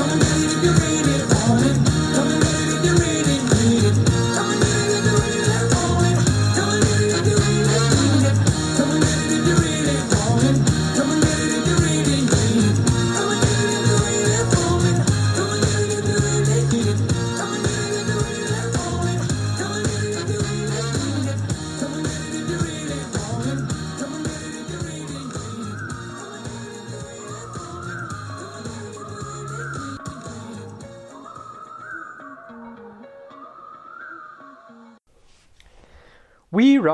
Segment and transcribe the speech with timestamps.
[0.00, 1.28] Come and get it if you're in it.
[1.30, 2.59] Come and get it.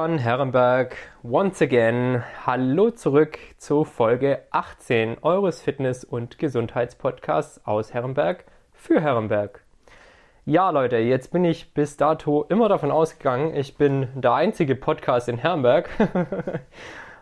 [0.06, 2.22] Run Herrenberg once again.
[2.46, 9.64] Hallo zurück zu Folge 18 eures Fitness- und Gesundheitspodcasts aus Herrenberg für Herrenberg.
[10.44, 15.28] Ja, Leute, jetzt bin ich bis dato immer davon ausgegangen, ich bin der einzige Podcast
[15.28, 15.88] in Herrenberg.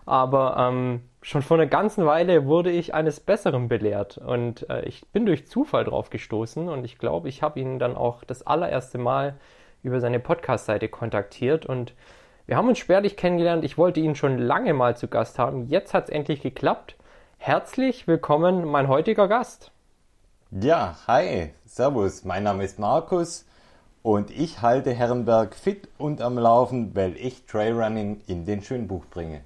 [0.04, 5.06] Aber ähm, schon vor einer ganzen Weile wurde ich eines Besseren belehrt und äh, ich
[5.10, 8.98] bin durch Zufall drauf gestoßen und ich glaube, ich habe ihn dann auch das allererste
[8.98, 9.36] Mal
[9.82, 11.94] über seine Podcast-Seite kontaktiert und
[12.46, 13.64] wir haben uns spärlich kennengelernt.
[13.64, 15.66] Ich wollte ihn schon lange mal zu Gast haben.
[15.68, 16.96] Jetzt hat es endlich geklappt.
[17.38, 19.70] Herzlich willkommen, mein heutiger Gast.
[20.50, 22.24] Ja, hi, servus.
[22.24, 23.46] Mein Name ist Markus
[24.02, 29.40] und ich halte Herrenberg fit und am Laufen, weil ich Trailrunning in den Schönbuch bringe.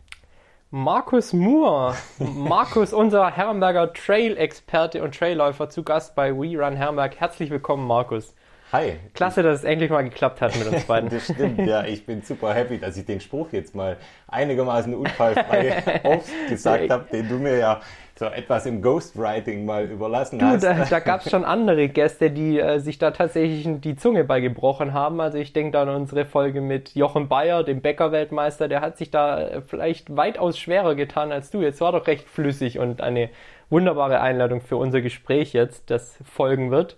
[0.71, 1.95] Markus Moore.
[2.19, 7.19] Markus, unser Herrenberger Trail-Experte und Trailläufer zu Gast bei We Run Herrenberg.
[7.19, 8.35] Herzlich willkommen, Markus.
[8.71, 8.97] Hi.
[9.15, 11.09] Klasse, dass es endlich mal geklappt hat mit uns beiden.
[11.09, 11.85] das stimmt, ja.
[11.85, 17.29] Ich bin super happy, dass ich den Spruch jetzt mal einigermaßen unfallfrei aufgesagt habe, den
[17.29, 17.81] du mir ja
[18.19, 20.65] so etwas im Ghostwriting mal überlassen du, hast.
[20.65, 24.41] Da, da gab es schon andere Gäste, die äh, sich da tatsächlich die Zunge bei
[24.41, 25.21] gebrochen haben.
[25.21, 28.69] Also ich denke da an unsere Folge mit Jochen Bayer, dem Bäcker-Weltmeister.
[28.69, 31.63] Der hat sich da äh, vielleicht weitaus schwerer getan als du.
[31.63, 33.31] Jetzt war doch recht flüssig und eine
[33.71, 36.97] wunderbare Einladung für unser Gespräch jetzt, das folgen wird.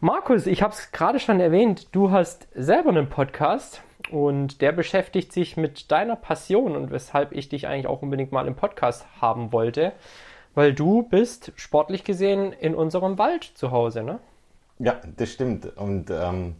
[0.00, 3.80] Markus, ich habe es gerade schon erwähnt, du hast selber einen Podcast
[4.10, 8.46] und der beschäftigt sich mit deiner Passion und weshalb ich dich eigentlich auch unbedingt mal
[8.46, 9.94] im Podcast haben wollte,
[10.54, 14.18] weil du bist sportlich gesehen in unserem Wald zu Hause, ne?
[14.78, 16.56] Ja, das stimmt und ähm,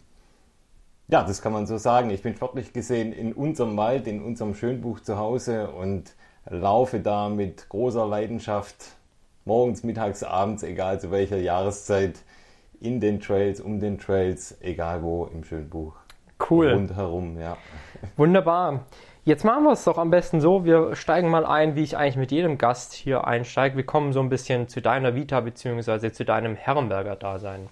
[1.07, 2.09] ja, das kann man so sagen.
[2.09, 6.15] Ich bin sportlich gesehen in unserem Wald, in unserem Schönbuch zu Hause und
[6.49, 8.95] laufe da mit großer Leidenschaft
[9.45, 12.15] morgens, mittags, abends, egal zu welcher Jahreszeit
[12.79, 15.95] in den Trails, um den Trails, egal wo im Schönbuch.
[16.49, 16.71] Cool.
[16.71, 17.57] Rundherum, ja.
[18.17, 18.85] Wunderbar.
[19.25, 20.63] Jetzt machen wir es doch am besten so.
[20.63, 23.75] Wir steigen mal ein, wie ich eigentlich mit jedem Gast hier einsteige.
[23.75, 26.11] Wir kommen so ein bisschen zu deiner Vita bzw.
[26.11, 27.67] zu deinem Herrenberger-Dasein.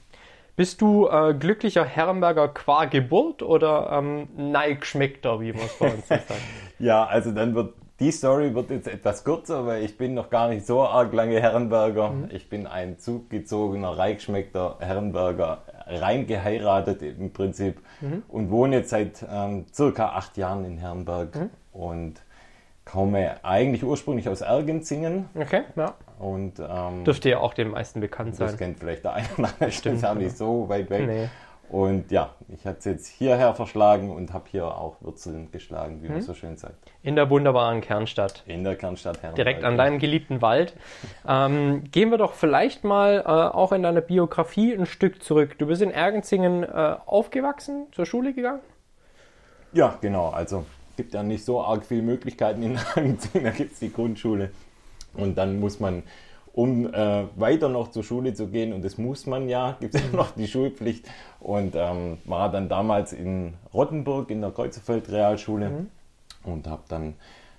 [0.57, 6.07] Bist du äh, glücklicher Herrenberger qua Geburt oder ähm, Neigschmeckter, wie man es bei uns
[6.07, 6.31] sagt?
[6.79, 10.49] ja, also dann wird die Story wird jetzt etwas kürzer, weil ich bin noch gar
[10.49, 12.09] nicht so arg lange Herrenberger.
[12.09, 12.29] Mhm.
[12.31, 18.23] Ich bin ein zugezogener, reichschmeckter Herrenberger, rein geheiratet im Prinzip mhm.
[18.27, 21.49] und wohne jetzt seit ähm, circa acht Jahren in Herrenberg mhm.
[21.71, 22.21] und
[22.83, 25.29] komme eigentlich ursprünglich aus Ergenzingen.
[25.33, 25.95] Okay, ja.
[26.19, 28.47] Und, ähm, Dürfte ja auch den meisten bekannt sein.
[28.47, 31.07] Das kennt vielleicht der eine oder andere, stimmt auch nicht so weit weg.
[31.07, 31.29] Nee.
[31.75, 36.07] Und ja, ich hatte es jetzt hierher verschlagen und habe hier auch Wurzeln geschlagen, wie
[36.07, 36.23] man hm.
[36.23, 36.77] so schön sagt.
[37.03, 38.45] In der wunderbaren Kernstadt.
[38.47, 39.35] In der Kernstadt Herrenberg.
[39.35, 40.73] Direkt an deinem geliebten Wald.
[41.27, 45.57] ähm, gehen wir doch vielleicht mal äh, auch in deiner Biografie ein Stück zurück.
[45.57, 48.61] Du bist in Ergenzingen äh, aufgewachsen, zur Schule gegangen?
[49.73, 50.29] Ja, genau.
[50.29, 50.65] Also
[50.95, 53.43] gibt ja nicht so arg viele Möglichkeiten in Ergenzingen.
[53.43, 54.51] Da gibt es die Grundschule.
[55.13, 56.03] Und dann muss man
[56.55, 58.71] um äh, weiter noch zur Schule zu gehen.
[58.71, 61.05] Und das muss man ja, gibt es ja noch die Schulpflicht.
[61.45, 65.87] Und ähm, war dann damals in Rottenburg in der Kreuzerfeld Realschule mhm.
[66.43, 67.13] und habe dann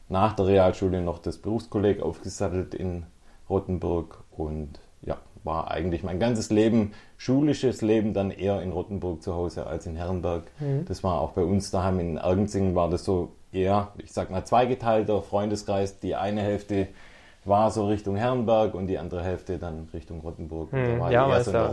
[0.09, 3.07] nach der Realschule noch das Berufskolleg aufgesattelt in
[3.49, 9.35] Rottenburg und ja, war eigentlich mein ganzes Leben, schulisches Leben, dann eher in Rottenburg zu
[9.35, 10.51] Hause als in Herrenberg.
[10.59, 10.85] Mhm.
[10.87, 14.45] Das war auch bei uns daheim in Ergenzingen war das so eher, ich sag mal,
[14.45, 16.01] zweigeteilter Freundeskreis.
[16.01, 16.89] Die eine Hälfte
[17.47, 20.73] war so Richtung Herrenberg und die andere Hälfte dann Richtung Rottenburg.
[20.73, 21.71] Hm, da ja, man, ist da,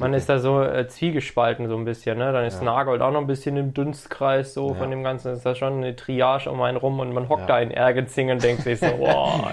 [0.00, 2.18] man ist da so äh, zwiegespalten so ein bisschen.
[2.18, 2.32] Ne?
[2.32, 2.64] Dann ist ja.
[2.64, 4.74] Nagold auch noch ein bisschen im Dunstkreis so ja.
[4.74, 5.32] von dem Ganzen.
[5.32, 7.46] Ist da schon eine Triage um einen rum und man hockt ja.
[7.46, 9.52] da in Ergenzing und denkt sich so, boah,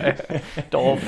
[0.72, 1.00] doof.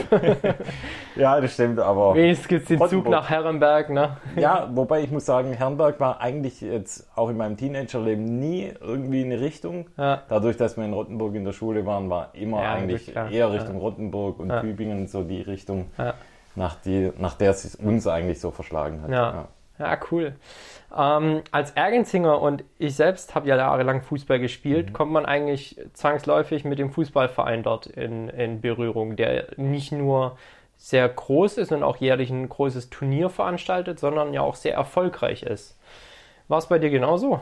[1.15, 2.13] ja, das stimmt, aber...
[2.13, 4.17] Wenigstens gibt es den Zug nach Herrenberg, ne?
[4.35, 9.23] Ja, wobei ich muss sagen, Herrenberg war eigentlich jetzt auch in meinem Teenagerleben nie irgendwie
[9.23, 9.87] eine Richtung.
[9.97, 14.42] Dadurch, dass wir in Rottenburg in der Schule waren, war immer eigentlich eher Richtung Rottenburg
[14.43, 14.61] und ja.
[14.61, 16.13] Tübingen, so die Richtung, ja.
[16.55, 19.09] nach, die, nach der es uns eigentlich so verschlagen hat.
[19.09, 19.47] Ja,
[19.79, 19.97] ja.
[20.11, 20.35] cool.
[20.95, 24.93] Ähm, als Ergenzinger und ich selbst habe ja jahrelang Fußball gespielt, mhm.
[24.93, 30.37] kommt man eigentlich zwangsläufig mit dem Fußballverein dort in, in Berührung, der nicht nur
[30.77, 35.43] sehr groß ist und auch jährlich ein großes Turnier veranstaltet, sondern ja auch sehr erfolgreich
[35.43, 35.79] ist.
[36.47, 37.39] War es bei dir genauso?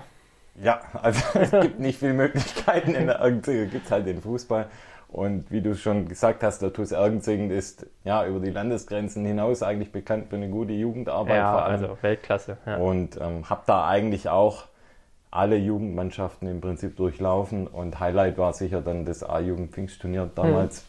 [0.62, 4.68] Ja, also es gibt nicht viele Möglichkeiten in der Ergenzingen, gibt es halt den Fußball.
[5.12, 9.62] Und wie du schon gesagt hast, der TuS Ergenzingen ist ja über die Landesgrenzen hinaus
[9.62, 11.36] eigentlich bekannt für eine gute Jugendarbeit.
[11.36, 12.58] Ja, also Weltklasse.
[12.66, 12.78] Ja.
[12.78, 14.66] Und ähm, habe da eigentlich auch
[15.30, 17.68] alle Jugendmannschaften im Prinzip durchlaufen.
[17.68, 20.84] Und Highlight war sicher dann das A-Jugend-Pfingstturnier damals.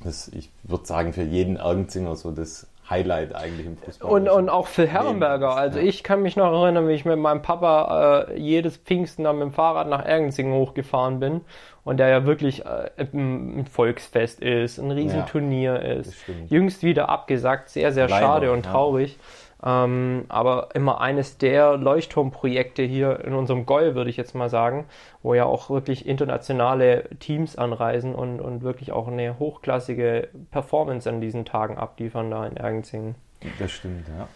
[0.00, 0.04] Mhm.
[0.04, 4.10] Das, ich würde sagen, für jeden Ergenzinger so das Highlight eigentlich im Fußball.
[4.10, 5.54] Und, und auch für Herrenberger.
[5.54, 9.36] Also ich kann mich noch erinnern, wie ich mit meinem Papa äh, jedes Pfingsten dann
[9.36, 11.42] mit dem Fahrrad nach Ergenzingen hochgefahren bin
[11.84, 16.14] und der ja wirklich äh, ein Volksfest ist, ein Riesenturnier ja, ist.
[16.48, 19.12] Jüngst wieder abgesagt, sehr, sehr Leider, schade und traurig.
[19.12, 19.47] Ja.
[19.64, 24.86] Ähm, aber immer eines der Leuchtturmprojekte hier in unserem Goll, würde ich jetzt mal sagen,
[25.22, 31.20] wo ja auch wirklich internationale Teams anreisen und, und wirklich auch eine hochklassige Performance an
[31.20, 33.16] diesen Tagen abliefern da in Ergenzingen.
[33.58, 34.28] Das stimmt, ja.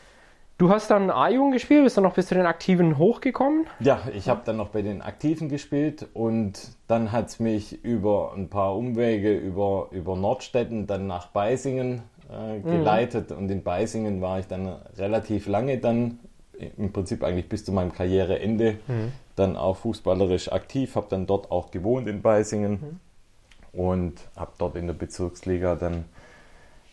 [0.59, 3.67] Du hast dann A-Jugend gespielt, bist dann noch bis zu den Aktiven hochgekommen?
[3.81, 8.33] Ja, ich habe dann noch bei den Aktiven gespielt und dann hat es mich über
[8.37, 12.63] ein paar Umwege über, über Nordstetten dann nach Beisingen äh, mhm.
[12.63, 13.37] geleitet mhm.
[13.39, 16.19] und in Beisingen war ich dann relativ lange dann,
[16.77, 19.13] im Prinzip eigentlich bis zu meinem Karriereende, mhm.
[19.37, 23.01] dann auch fußballerisch aktiv, habe dann dort auch gewohnt in Beisingen
[23.73, 23.81] mhm.
[23.81, 26.05] und habe dort in der Bezirksliga dann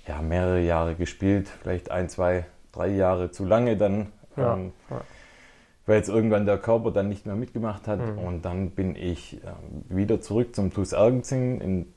[0.08, 4.08] ja, mehrere Jahre gespielt, vielleicht ein, zwei, drei Jahre zu lange dann.
[4.36, 4.56] Ja.
[4.56, 5.02] Ähm, ja
[5.90, 8.00] weil jetzt irgendwann der Körper dann nicht mehr mitgemacht hat.
[8.00, 8.20] Mhm.
[8.20, 9.48] Und dann bin ich äh,
[9.90, 11.94] wieder zurück zum TuS Ergenzing in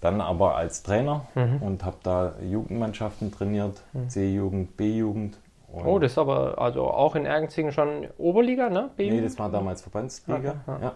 [0.00, 1.62] dann aber als Trainer mhm.
[1.62, 4.08] und habe da Jugendmannschaften trainiert, mhm.
[4.08, 5.38] C-Jugend, B-Jugend.
[5.72, 8.90] Oh, das ist aber also auch in Ergenzingen schon Oberliga, ne?
[8.96, 10.38] Nee, das war damals Verbandsliga.
[10.38, 10.78] Okay, ja.
[10.80, 10.92] ja.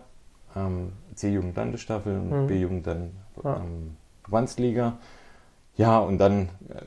[0.57, 2.47] Ähm, C-Jugend Landesstaffel und mhm.
[2.47, 3.11] B-Jugend dann
[3.45, 4.99] ähm, Verbandsliga.
[5.77, 6.83] Ja, und dann äh,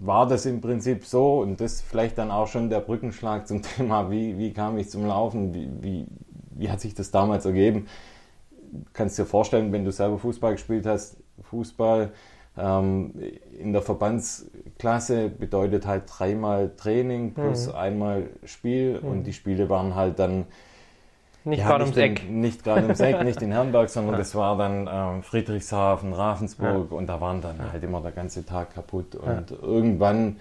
[0.00, 4.10] war das im Prinzip so und das vielleicht dann auch schon der Brückenschlag zum Thema,
[4.10, 6.06] wie, wie kam ich zum Laufen, wie, wie,
[6.50, 7.86] wie hat sich das damals ergeben
[8.92, 12.10] kannst dir vorstellen, wenn du selber Fußball gespielt hast, Fußball
[12.56, 13.14] ähm,
[13.58, 17.74] in der Verbandsklasse bedeutet halt dreimal Training plus mhm.
[17.74, 19.08] einmal Spiel mhm.
[19.08, 20.46] und die Spiele waren halt dann
[21.44, 22.28] nicht ja, gerade ums Eck.
[22.28, 24.18] Nicht gerade ums Eck, nicht in Herrenberg, sondern ja.
[24.18, 26.96] das war dann ähm, Friedrichshafen, Ravensburg ja.
[26.96, 29.14] und da waren dann halt immer der ganze Tag kaputt.
[29.14, 30.36] Und irgendwann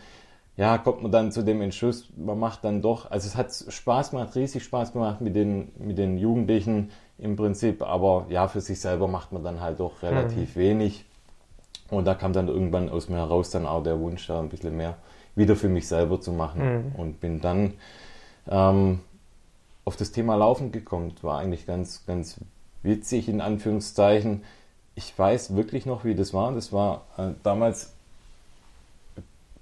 [0.57, 4.09] ja, kommt man dann zu dem Entschluss, man macht dann doch, also es hat Spaß
[4.12, 8.81] gemacht, riesig Spaß gemacht mit den, mit den Jugendlichen im Prinzip, aber ja, für sich
[8.81, 10.59] selber macht man dann halt doch relativ mhm.
[10.59, 11.06] wenig.
[11.89, 14.75] Und da kam dann irgendwann aus mir heraus dann auch der Wunsch, da ein bisschen
[14.75, 14.98] mehr
[15.36, 16.92] wieder für mich selber zu machen.
[16.92, 16.95] Mhm.
[17.00, 17.74] Und bin dann
[18.50, 19.00] ähm,
[19.86, 21.13] auf das Thema Laufen gekommen.
[21.21, 22.42] War eigentlich ganz, ganz
[22.83, 24.44] witzig in Anführungszeichen.
[24.95, 26.51] Ich weiß wirklich noch, wie das war.
[26.53, 27.94] Das war äh, damals,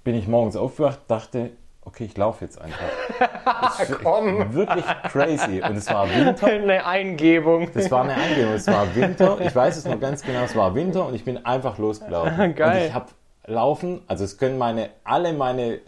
[0.06, 1.50] bin ich morgens aufgewacht, dachte,
[1.84, 2.78] okay, ich laufe jetzt einfach.
[3.44, 4.54] Das Komm.
[4.54, 5.62] Wirklich crazy.
[5.62, 6.46] Und es war Winter.
[6.46, 7.68] Eine Eingebung.
[7.72, 8.54] Das war eine Eingebung.
[8.54, 9.40] Es war Winter.
[9.40, 10.42] Ich weiß es noch ganz genau.
[10.42, 12.54] Es war Winter und ich bin einfach losgelaufen.
[12.56, 12.80] Geil.
[12.80, 13.06] Und ich habe
[13.46, 14.02] laufen.
[14.06, 15.80] Also es können meine, alle meine äh,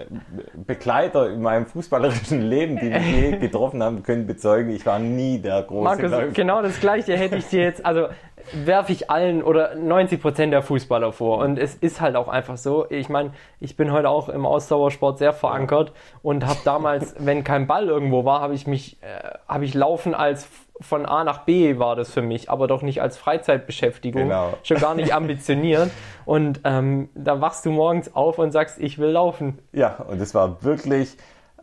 [0.55, 5.39] Begleiter in meinem fußballerischen Leben, die mich je getroffen haben, können bezeugen, ich war nie
[5.39, 6.33] der große Markus, Läufer.
[6.33, 8.09] genau das gleiche hätte ich dir jetzt, also
[8.53, 11.39] werfe ich allen oder 90 Prozent der Fußballer vor.
[11.39, 12.87] Und es ist halt auch einfach so.
[12.91, 17.67] Ich meine, ich bin heute auch im Ausdauersport sehr verankert und habe damals, wenn kein
[17.67, 20.49] Ball irgendwo war, habe ich mich, äh, habe ich Laufen als
[20.81, 24.55] von A nach B war das für mich, aber doch nicht als Freizeitbeschäftigung, genau.
[24.63, 25.91] schon gar nicht ambitioniert.
[26.25, 29.59] Und ähm, da wachst du morgens auf und sagst, ich will laufen.
[29.73, 31.17] Ja, und es war wirklich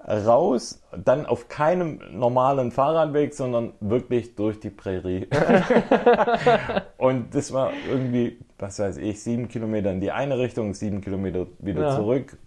[0.08, 5.28] raus, dann auf keinem normalen Fahrradweg, sondern wirklich durch die Prärie.
[6.98, 11.48] und das war irgendwie, was weiß ich, sieben Kilometer in die eine Richtung, sieben Kilometer
[11.60, 11.96] wieder ja.
[11.96, 12.38] zurück.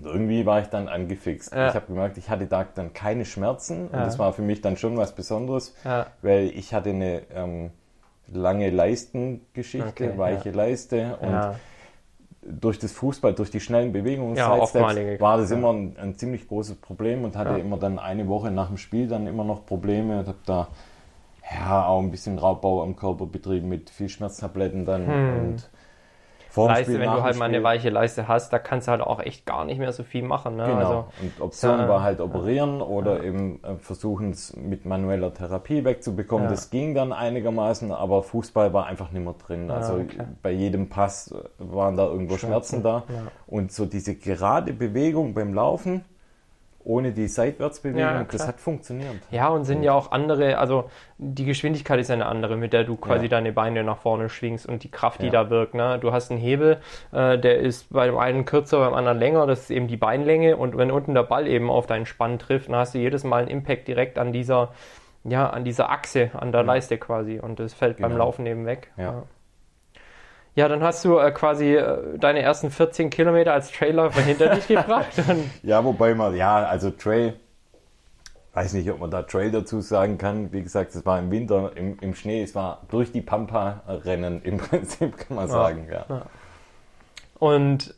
[0.00, 1.52] Und irgendwie war ich dann angefixt.
[1.52, 1.68] Ja.
[1.68, 3.98] Ich habe gemerkt, ich hatte da dann keine Schmerzen ja.
[3.98, 6.06] und das war für mich dann schon was Besonderes, ja.
[6.22, 7.70] weil ich hatte eine ähm,
[8.32, 11.56] lange Leistengeschichte, okay, weiche Leiste und
[12.48, 16.76] durch das Fußball, durch die schnellen Bewegungen ja, war das immer ein, ein, ziemlich großes
[16.76, 20.28] Problem und hatte immer dann eine Woche nach dem Spiel dann immer noch Probleme und
[20.28, 20.68] habe da
[21.50, 25.38] ja auch ein bisschen Raubbau am Körper betrieben mit viel Schmerztabletten dann hm.
[25.38, 25.70] und
[26.56, 29.20] Leiste, Spiel, wenn du halt mal eine weiche Leiste hast, da kannst du halt auch
[29.20, 30.56] echt gar nicht mehr so viel machen.
[30.56, 30.64] Ne?
[30.64, 30.78] Genau.
[30.78, 33.24] Also, und Option ja, war halt operieren ja, oder ja.
[33.24, 36.48] eben äh, versuchen es mit manueller Therapie wegzubekommen.
[36.48, 39.70] Das ging dann einigermaßen, aber Fußball war einfach nicht mehr drin.
[39.70, 40.24] Also okay.
[40.42, 43.22] bei jedem Pass äh, waren da irgendwo Schmerzen, Schmerzen da.
[43.46, 46.04] Und so diese gerade Bewegung beim Laufen
[46.86, 48.00] ohne die Seitwärtsbewegung.
[48.00, 49.10] Ja, das hat funktioniert.
[49.30, 50.88] Ja, und sind ja auch andere, also
[51.18, 53.30] die Geschwindigkeit ist ja eine andere, mit der du quasi Ja.
[53.30, 55.32] deine Beine nach vorne schwingst und die Kraft, die Ja.
[55.32, 55.74] da wirkt.
[55.74, 55.98] Ne?
[56.00, 56.78] Du hast einen Hebel,
[57.12, 60.56] äh, der ist bei dem einen kürzer, beim anderen länger, das ist eben die Beinlänge
[60.56, 63.42] und wenn unten der Ball eben auf deinen Spann trifft, dann hast du jedes Mal
[63.42, 64.68] einen Impact direkt an dieser,
[65.24, 68.24] ja, an dieser Achse, an der Leiste quasi und das fällt beim Genau.
[68.26, 68.92] Laufen eben weg.
[68.96, 69.24] Ja.
[70.56, 74.66] Ja, dann hast du äh, quasi äh, deine ersten 14 Kilometer als Trailer hinter dich
[74.68, 75.12] gebracht.
[75.62, 77.34] Ja, wobei man, ja, also Trail,
[78.54, 80.50] weiß nicht, ob man da Trail dazu sagen kann.
[80.52, 84.56] Wie gesagt, es war im Winter, im, im Schnee, es war durch die Pampa-Rennen im
[84.56, 86.22] Prinzip, kann man sagen, ja.
[87.38, 87.94] Und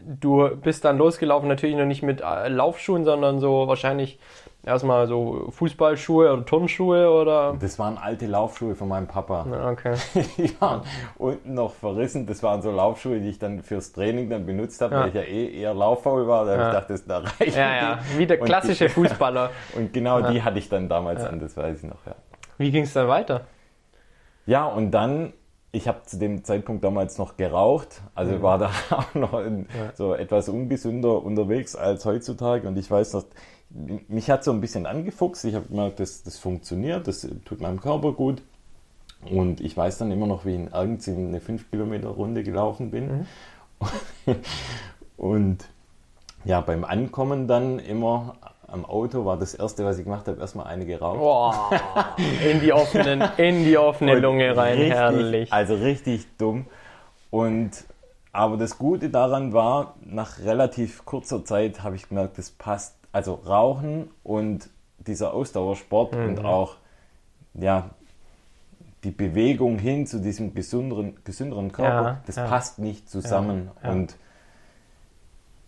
[0.00, 4.18] du bist dann losgelaufen, natürlich noch nicht mit äh, Laufschuhen, sondern so wahrscheinlich
[4.66, 7.56] erstmal so Fußballschuhe und Turnschuhe oder.
[7.60, 9.46] Das waren alte Laufschuhe von meinem Papa.
[9.50, 9.94] Ja, Okay.
[10.38, 10.82] Die waren
[11.18, 12.26] unten noch verrissen.
[12.26, 15.00] Das waren so Laufschuhe, die ich dann fürs Training dann benutzt habe, Ja.
[15.02, 16.44] weil ich ja eh eher lauffaul war.
[16.44, 16.68] Da habe Ja.
[16.68, 17.56] ich gedacht, das da reicht.
[17.56, 19.50] Ja, ja, wie der klassische die- Fußballer.
[19.76, 22.14] Und genau die hatte ich dann damals an, das weiß ich noch, ja.
[22.58, 23.42] Wie ging es dann weiter?
[24.46, 25.32] Ja, und dann,
[25.72, 30.14] ich habe zu dem Zeitpunkt damals noch geraucht, also war da auch noch in, so
[30.14, 32.68] etwas ungesünder unterwegs als heutzutage.
[32.68, 33.24] Und ich weiß noch,
[34.08, 35.44] mich hat so ein bisschen angefuchst.
[35.44, 38.42] Ich habe gemerkt, das, das funktioniert, das tut meinem Körper gut.
[39.30, 42.90] Und ich weiß dann immer noch, wie ich in irgendwie eine 5 Kilometer Runde gelaufen
[42.90, 43.26] bin.
[45.16, 45.64] Und
[46.44, 50.66] ja, beim Ankommen dann immer am Auto war das erste, was ich gemacht habe, erstmal
[50.66, 51.18] eine geraucht.
[51.18, 51.70] Boah,
[52.50, 55.52] in die offenen, in die offene Lunge rein, richtig, herrlich.
[55.52, 56.66] Also richtig dumm.
[57.30, 57.84] Und
[58.32, 62.96] aber das Gute daran war, nach relativ kurzer Zeit habe ich gemerkt, das passt.
[63.14, 64.68] Also Rauchen und
[64.98, 66.24] dieser Ausdauersport Mhm.
[66.28, 66.76] und auch
[67.54, 67.90] ja
[69.04, 72.46] die Bewegung hin zu diesem gesünderen, gesünderen Körper, Ja, das ja.
[72.46, 73.70] passt nicht zusammen.
[73.82, 73.90] Ja.
[73.92, 74.16] Und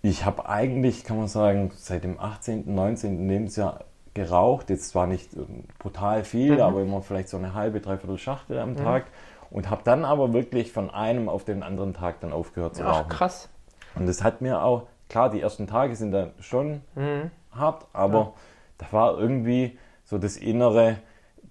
[0.03, 3.29] ich habe eigentlich, kann man sagen, seit dem 18., 19.
[3.29, 3.85] Lebensjahr
[4.15, 4.71] geraucht.
[4.71, 6.61] Jetzt zwar nicht ähm, brutal viel, Mhm.
[6.61, 9.05] aber immer vielleicht so eine halbe, dreiviertel Schachtel am Tag.
[9.51, 13.01] Und habe dann aber wirklich von einem auf den anderen Tag dann aufgehört zu Ach,
[13.01, 13.09] rauchen.
[13.11, 13.49] krass.
[13.95, 17.31] Und das hat mir auch, klar, die ersten Tage sind dann schon Mhm.
[17.53, 18.35] hart, aber
[18.79, 20.97] da war irgendwie so das Innere,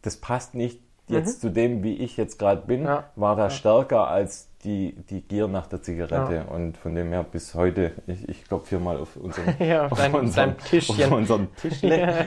[0.01, 2.87] das passt nicht jetzt zu dem, wie ich jetzt gerade bin, Mhm.
[2.87, 3.03] Ja.
[3.15, 6.45] war da stärker als die, die Gier nach der Zigarette.
[6.49, 9.97] Und von dem her bis heute, ich, ich klopfe hier mal auf unseren, Ja, auf
[9.99, 11.05] dein- dein Tischchen.
[11.05, 12.25] Auf unseren Tischle.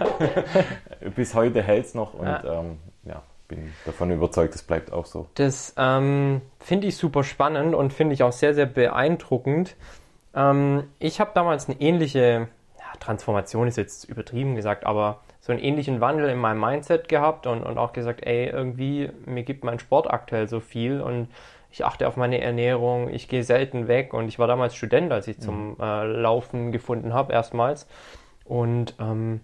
[1.16, 2.60] bis heute hält es noch und Ja.
[2.60, 5.26] ähm, ja, bin davon überzeugt, es bleibt auch so.
[5.34, 9.74] Das ähm, finde ich super spannend und finde ich auch sehr, sehr beeindruckend.
[10.34, 15.62] Ähm, ich habe damals eine ähnliche, ja, Transformation ist jetzt übertrieben gesagt, aber so einen
[15.62, 19.78] ähnlichen Wandel in meinem Mindset gehabt und, und auch gesagt, ey, irgendwie, mir gibt mein
[19.78, 21.28] Sport aktuell so viel und
[21.70, 25.28] ich achte auf meine Ernährung, ich gehe selten weg und ich war damals Student, als
[25.28, 27.86] ich zum äh, Laufen gefunden habe, erstmals.
[28.44, 29.40] Und ähm,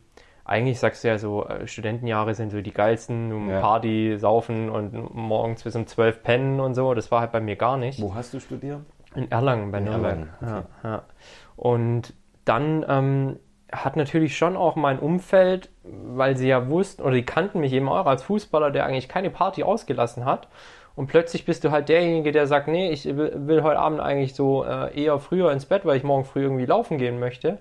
[0.46, 3.60] eigentlich sagst du ja so, äh, Studentenjahre sind so die geilsten, um Ja.
[3.60, 6.94] Party, saufen und morgens bis um 12 pennen und so.
[6.94, 8.00] Das war halt bei mir gar nicht.
[8.00, 8.80] Wo hast du studiert?
[9.14, 10.26] In Erlangen, bei In Nürnberg.
[10.40, 11.02] Erlangen, Ja, ja.
[11.56, 13.38] Und dann ähm,
[13.72, 17.88] hat natürlich schon auch mein Umfeld, weil sie ja wussten, oder die kannten mich eben
[17.88, 20.48] auch als Fußballer, der eigentlich keine Party ausgelassen hat.
[20.96, 24.34] Und plötzlich bist du halt derjenige, der sagt, nee, ich will, will heute Abend eigentlich
[24.34, 27.58] so äh, eher früher ins Bett, weil ich morgen früh irgendwie laufen gehen möchte.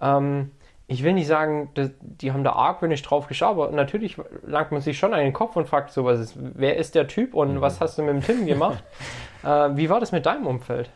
[0.00, 0.50] Ähm,
[0.86, 1.70] ich will nicht sagen,
[2.00, 5.56] die haben da argwöhnisch drauf geschaut, aber natürlich langt man sich schon an den Kopf
[5.56, 8.22] und fragt so, was ist, wer ist der Typ und was hast du mit dem
[8.22, 8.82] Tim gemacht?
[9.44, 10.90] äh, wie war das mit deinem Umfeld?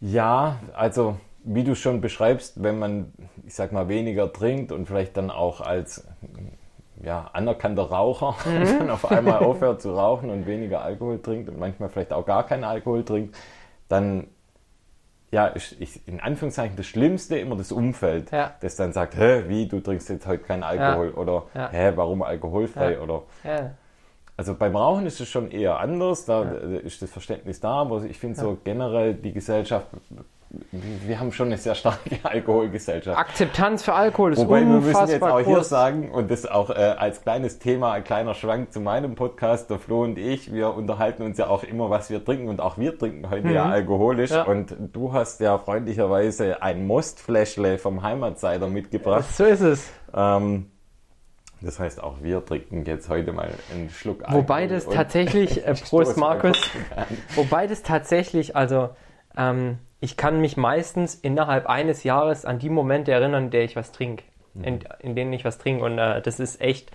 [0.00, 3.12] Ja, also wie du schon beschreibst, wenn man,
[3.46, 6.06] ich sag mal, weniger trinkt und vielleicht dann auch als
[7.02, 11.88] ja, anerkannter Raucher dann auf einmal aufhört zu rauchen und weniger Alkohol trinkt und manchmal
[11.88, 13.36] vielleicht auch gar keinen Alkohol trinkt,
[13.88, 14.28] dann
[15.32, 18.54] ja, ist, ich, in Anführungszeichen das Schlimmste immer das Umfeld, Ja.
[18.60, 21.68] das dann sagt, hä, wie, du trinkst jetzt heute keinen Alkohol oder Ja.
[21.70, 23.00] hä, warum alkoholfrei Ja.
[23.00, 23.70] oder Ja.
[24.36, 28.18] also beim Rauchen ist es schon eher anders, da ist das Verständnis da, aber ich
[28.18, 29.86] finde so generell die Gesellschaft,
[30.72, 33.16] wir haben schon eine sehr starke Alkoholgesellschaft.
[33.16, 35.08] Akzeptanz für Alkohol ist Wobei wir müssen unfassbar
[35.40, 38.80] jetzt auch hier sagen, und das auch äh, als kleines Thema, ein kleiner Schwank zu
[38.80, 42.48] meinem Podcast, der Flo und ich, wir unterhalten uns ja auch immer, was wir trinken
[42.48, 44.36] und auch wir trinken heute ja alkoholisch Mhm.
[44.36, 44.42] Ja.
[44.42, 49.24] und du hast ja freundlicherweise ein Mostfläschle vom Heimatsider mitgebracht.
[49.32, 49.88] So ist es.
[50.14, 50.66] Ähm,
[51.60, 54.40] das heißt, auch wir trinken jetzt heute mal einen Schluck Alkohol.
[54.42, 56.58] Wobei das tatsächlich, äh, Prost Markus,
[57.34, 58.90] wobei das tatsächlich, also
[59.36, 63.76] ähm, ich kann mich meistens innerhalb eines Jahres an die Momente erinnern, in der ich
[63.76, 64.64] was trinke, Mhm.
[64.64, 66.90] in, in denen ich was trinke und äh, das ist echt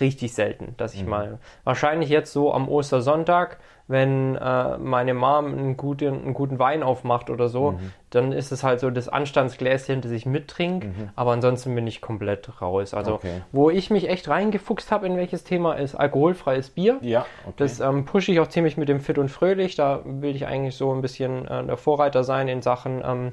[0.00, 5.76] richtig selten, dass ich mal, wahrscheinlich jetzt so am Ostersonntag, wenn äh, meine Mom einen
[5.76, 7.92] guten, einen guten Wein aufmacht oder so, Mhm.
[8.08, 12.62] dann ist es halt so das Anstandsgläschen, das ich mittrinke, aber ansonsten bin ich komplett
[12.62, 12.94] raus.
[12.94, 13.16] Also, Mhm.
[13.16, 13.40] Okay.
[13.52, 16.96] wo ich mich echt reingefuchst habe in welches Thema ist alkoholfreies Bier.
[17.02, 17.52] Ja, okay.
[17.58, 19.74] Das ähm, pushe ich auch ziemlich mit dem Fit und Fröhlich.
[19.76, 23.32] Da will ich eigentlich so ein bisschen äh, der Vorreiter sein in Sachen ähm,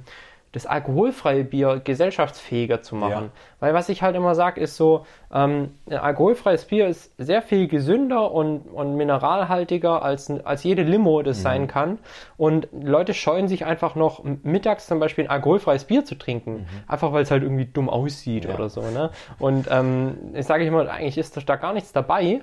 [0.53, 3.25] das alkoholfreie Bier gesellschaftsfähiger zu machen.
[3.25, 3.41] Ja.
[3.62, 7.67] Weil was ich halt immer sage, ist so, ähm, ein alkoholfreies Bier ist sehr viel
[7.70, 12.00] gesünder und, und mineralhaltiger als, als jede Limo das sein kann.
[12.38, 16.67] Und Leute scheuen sich einfach noch mittags zum Beispiel ein alkoholfreies Bier zu trinken.
[16.88, 18.55] Einfach weil es halt irgendwie dumm aussieht Ja.
[18.55, 18.81] oder so.
[18.81, 19.10] Ne?
[19.39, 22.41] Und ähm, ich sage immer, eigentlich ist da gar nichts dabei.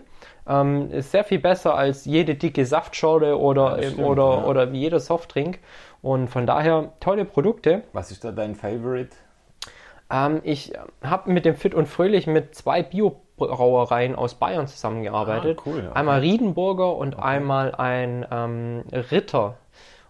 [0.48, 4.80] Ähm, ist sehr viel besser als jede dicke Saftschorle oder, Ja, stimmt, oder, oder wie
[4.80, 5.58] jeder Softdrink.
[6.02, 7.82] Und von daher tolle Produkte.
[7.92, 9.16] Was ist da dein Favorite?
[10.10, 15.58] Ähm, ich habe mit dem Fit und Fröhlich mit zwei Biobrauereien aus Bayern zusammengearbeitet.
[15.60, 15.98] Ah, cool, okay.
[15.98, 19.56] Einmal Riedenburger und einmal ein ähm, Ritter.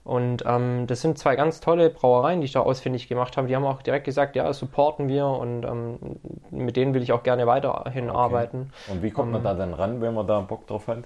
[0.05, 3.47] Und ähm, das sind zwei ganz tolle Brauereien, die ich da ausfindig gemacht habe.
[3.47, 5.99] Die haben auch direkt gesagt, ja, supporten wir und ähm,
[6.51, 8.71] mit denen will ich auch gerne weiterhin arbeiten.
[8.91, 11.01] Und wie kommt man da dann ran, wenn man da Bock drauf hat?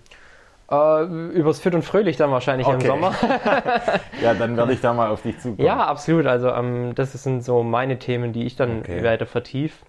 [0.71, 2.87] Äh, übers Fit und Fröhlich dann wahrscheinlich im Okay.
[2.87, 3.13] Sommer.
[4.23, 5.67] Ja, dann werde ich da mal auf dich zukommen.
[5.67, 6.27] Ja, absolut.
[6.27, 9.03] Also ähm, das sind so meine Themen, die ich dann Okay.
[9.05, 9.81] weiter vertief.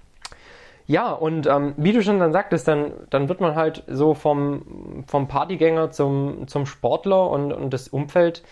[0.86, 5.04] Ja, und ähm, wie du schon dann sagtest, dann, dann wird man halt so vom,
[5.08, 8.44] vom Partygänger zum, zum Sportler und, und das Umfeld,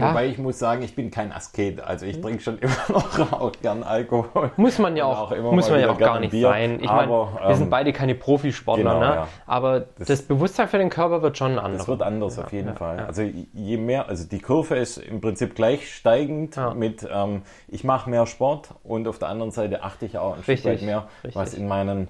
[0.00, 1.80] ja, Wobei ich muss sagen, ich bin kein Asket.
[1.80, 4.50] Also ich trinke schon immer noch auch gern Alkohol.
[4.56, 6.48] muss man ja auch, auch muss man ja auch gar nicht Bier.
[6.48, 6.80] sein.
[6.82, 9.14] Ich meine, wir sind ähm, beide keine Profisportler, genau, ne?
[9.14, 9.28] ja.
[9.46, 11.78] aber das, Bewusstsein für den Körper wird schon anders.
[11.82, 12.98] Das wird anders auf jeden ja, Fall.
[12.98, 13.06] ja.
[13.06, 16.74] Also je mehr, also die Kurve ist im Prinzip gleich steigend Ja.
[16.74, 20.42] mit, ähm, ich mache mehr Sport und auf der anderen Seite achte ich auch ein
[20.42, 21.36] Stück weit mehr, richtig.
[21.36, 22.08] was in meinen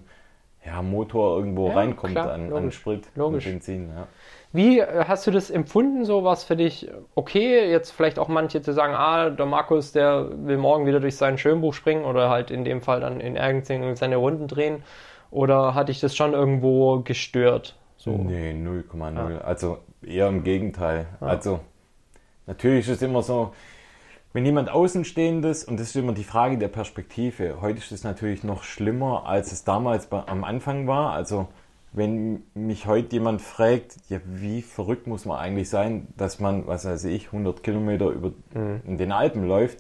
[0.65, 3.47] ja, Motor irgendwo Ja, reinkommt klar, an, an logisch, Sprit logisch.
[3.47, 3.89] und Benzin.
[3.89, 4.07] Ja.
[4.53, 7.71] Wie äh, hast du das empfunden, so was für dich okay?
[7.71, 11.39] Jetzt vielleicht auch manche zu sagen, ah, der Markus, der will morgen wieder durch sein
[11.39, 14.83] Schönbuch springen oder halt in dem Fall dann in Ergenzing seine Runden drehen.
[15.31, 17.77] Oder hat dich das schon irgendwo gestört?
[17.97, 18.11] So.
[18.11, 19.39] Nee, 0,0.
[19.41, 21.07] Also eher im Gegenteil.
[21.21, 21.61] Also
[22.47, 23.53] natürlich ist es immer so,
[24.33, 28.43] wenn jemand Außenstehendes, und das ist immer die Frage der Perspektive, heute ist es natürlich
[28.43, 31.13] noch schlimmer, als es damals am Anfang war.
[31.13, 31.49] Also
[31.93, 36.85] wenn mich heute jemand fragt, ja, wie verrückt muss man eigentlich sein, dass man, was
[36.85, 39.79] weiß ich, 100 Kilometer über in den Alpen läuft.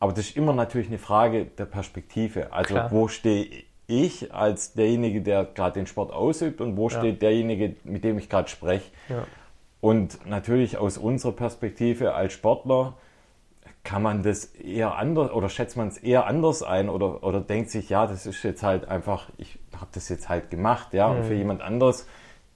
[0.00, 2.52] Aber das ist immer natürlich eine Frage der Perspektive.
[2.52, 2.90] Also Klar.
[2.90, 3.48] wo stehe
[3.86, 8.28] ich als derjenige, der gerade den Sport ausübt und wo steht derjenige, mit dem ich
[8.28, 8.90] gerade spreche.
[9.08, 9.24] Ja.
[9.80, 12.94] Und natürlich aus unserer Perspektive als Sportler
[13.86, 17.70] kann man das eher anders oder schätzt man es eher anders ein oder, oder denkt
[17.70, 21.24] sich, ja, das ist jetzt halt einfach, ich habe das jetzt halt gemacht, ja, und
[21.24, 22.06] für jemand anderes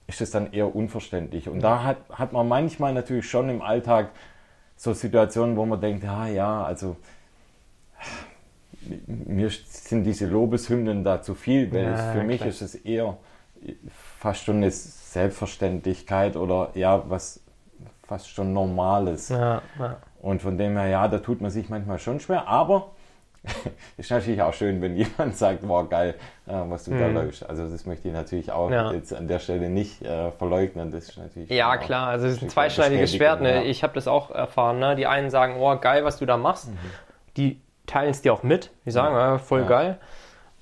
[0.07, 1.47] ist es dann eher unverständlich.
[1.47, 4.09] Und da hat, hat man manchmal natürlich schon im Alltag
[4.75, 6.97] so Situationen, wo man denkt, ja, ja, also
[9.07, 12.49] mir sind diese Lobeshymnen da zu viel, weil Ja, es, für mich klar.
[12.49, 13.17] ist es eher
[14.19, 17.41] fast schon eine Selbstverständlichkeit oder ja, was
[18.11, 19.29] fast schon Normales.
[19.29, 19.95] Ja, ja.
[20.21, 22.89] Und von dem her, ja, da tut man sich manchmal schon schwer, aber
[23.97, 27.47] ist natürlich auch schön, wenn jemand sagt, wow, geil, äh, was du da läufst.
[27.49, 28.73] Also das möchte ich natürlich auch Mhm.
[28.73, 28.91] Ja.
[28.91, 30.91] jetzt an der Stelle nicht äh, verleugnen.
[30.91, 33.41] Das ist natürlich Ja, klar, also es ist ein zweischneidiges Schwert.
[33.41, 33.55] Ne?
[33.55, 33.61] Ja.
[33.63, 34.77] Ich habe das auch erfahren.
[34.79, 34.95] Ne?
[34.97, 36.69] Die einen sagen, oh, geil, was du da machst.
[37.37, 38.71] Die teilen es dir auch mit.
[38.85, 39.67] Die sagen, ja, voll Ja.
[39.67, 39.97] geil.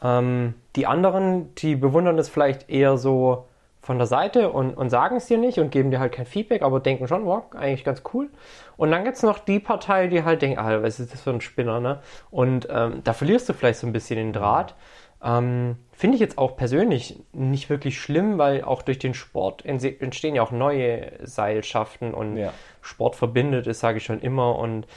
[0.03, 3.45] Ähm, die anderen, die bewundern es vielleicht eher so
[3.81, 6.61] von der Seite und, und sagen es dir nicht und geben dir halt kein Feedback,
[6.61, 8.29] aber denken schon, wow, eigentlich ganz cool.
[8.77, 11.31] Und dann gibt es noch die Partei, die halt denkt, ah, was ist das für
[11.31, 12.01] ein Spinner, ne?
[12.29, 14.75] Und ähm, da verlierst du vielleicht so ein bisschen den Draht.
[15.23, 20.35] Ähm, Finde ich jetzt auch persönlich nicht wirklich schlimm, weil auch durch den Sport entstehen
[20.35, 22.53] ja auch neue Seilschaften und Ja.
[22.81, 24.57] Sport verbindet, das sage ich schon immer.
[24.57, 24.87] Und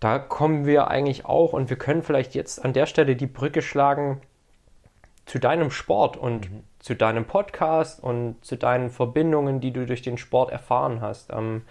[0.00, 3.62] da kommen wir eigentlich auch und wir können vielleicht jetzt an der Stelle die Brücke
[3.62, 4.20] schlagen
[5.26, 6.48] zu deinem Sport und
[6.88, 11.30] zu deinem Podcast und zu deinen Verbindungen, die du durch den Sport erfahren hast.
[11.34, 11.66] Ähm,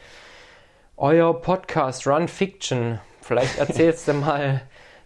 [0.95, 4.61] euer Podcast Run Fiction, vielleicht erzählst du mal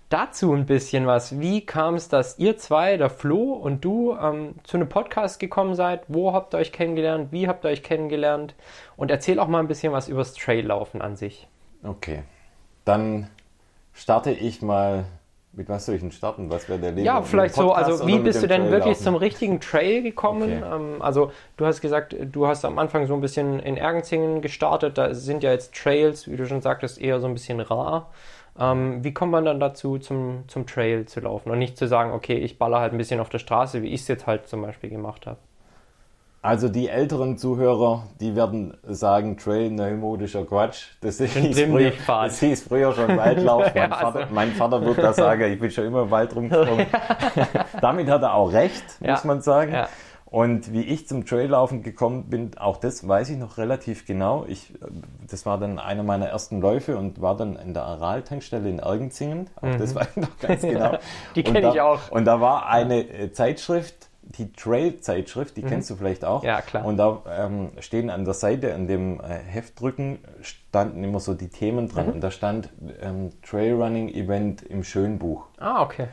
[0.10, 1.40] dazu ein bisschen was.
[1.40, 5.76] Wie kam es, dass ihr zwei, der Flo und du, ähm, zu einem Podcast gekommen
[5.76, 6.04] seid?
[6.10, 7.32] Wo habt ihr euch kennengelernt?
[7.32, 8.54] Wie habt ihr euch kennengelernt?
[8.98, 11.48] Und erzähl auch mal ein bisschen was übers Traillaufen an sich.
[11.84, 12.24] Okay,
[12.84, 13.30] dann
[13.94, 15.06] starte ich mal.
[15.54, 16.50] Mit was soll ich denn starten?
[16.50, 17.06] Was wäre der Leben?
[17.06, 19.04] Ja, vielleicht so, also wie bist du denn wirklich Traillaufen?
[19.04, 20.44] zum richtigen Trail gekommen?
[20.44, 20.62] Okay.
[20.76, 24.98] Ähm, also du hast gesagt, du hast am Anfang so ein bisschen in Ergenzingen gestartet,
[24.98, 28.12] da sind ja jetzt Trails, wie du schon sagtest, eher so ein bisschen rar.
[28.58, 32.12] Ähm, wie kommt man dann dazu, zum, zum Trail zu laufen und nicht zu sagen,
[32.12, 34.62] okay, ich baller halt ein bisschen auf der Straße, wie ich es jetzt halt zum
[34.62, 35.38] Beispiel gemacht habe?
[36.44, 40.88] Also die älteren Zuhörer, die werden sagen, Trail neumodischer Quatsch.
[41.02, 43.66] Das hieß, früher, das hieß früher schon Waldlauf.
[43.76, 44.34] Mein, ja, Vater, also.
[44.34, 46.88] mein Vater wird da sagen, ich bin schon immer im Wald rumgekommen.
[47.82, 49.12] Damit hat er auch recht, ja.
[49.12, 49.74] muss man sagen.
[49.74, 49.88] Ja.
[50.26, 54.46] Und wie ich zum Traillaufen gekommen bin, auch das weiß ich noch relativ genau.
[54.48, 54.74] Ich,
[55.30, 59.50] das war dann einer meiner ersten Läufe und war dann in der Aral-Tankstelle in Ergenzingen.
[59.58, 59.78] Auch mhm.
[59.78, 60.98] das weiß ich noch ganz genau.
[61.36, 62.10] Die kenne ich auch.
[62.12, 65.68] Und da war eine äh, Zeitschrift, die Trail-Zeitschrift, die mhm.
[65.68, 66.44] kennst du vielleicht auch.
[66.44, 66.86] Ja, klar.
[66.86, 71.50] Und da ähm, stehen an der Seite, in dem äh, Heftrücken, standen immer so die
[71.50, 72.08] Themen dran.
[72.08, 72.14] Mhm.
[72.14, 72.70] Und da stand
[73.02, 75.46] ähm, Trailrunning-Event im Schönbuch.
[75.58, 76.08] Ah, okay.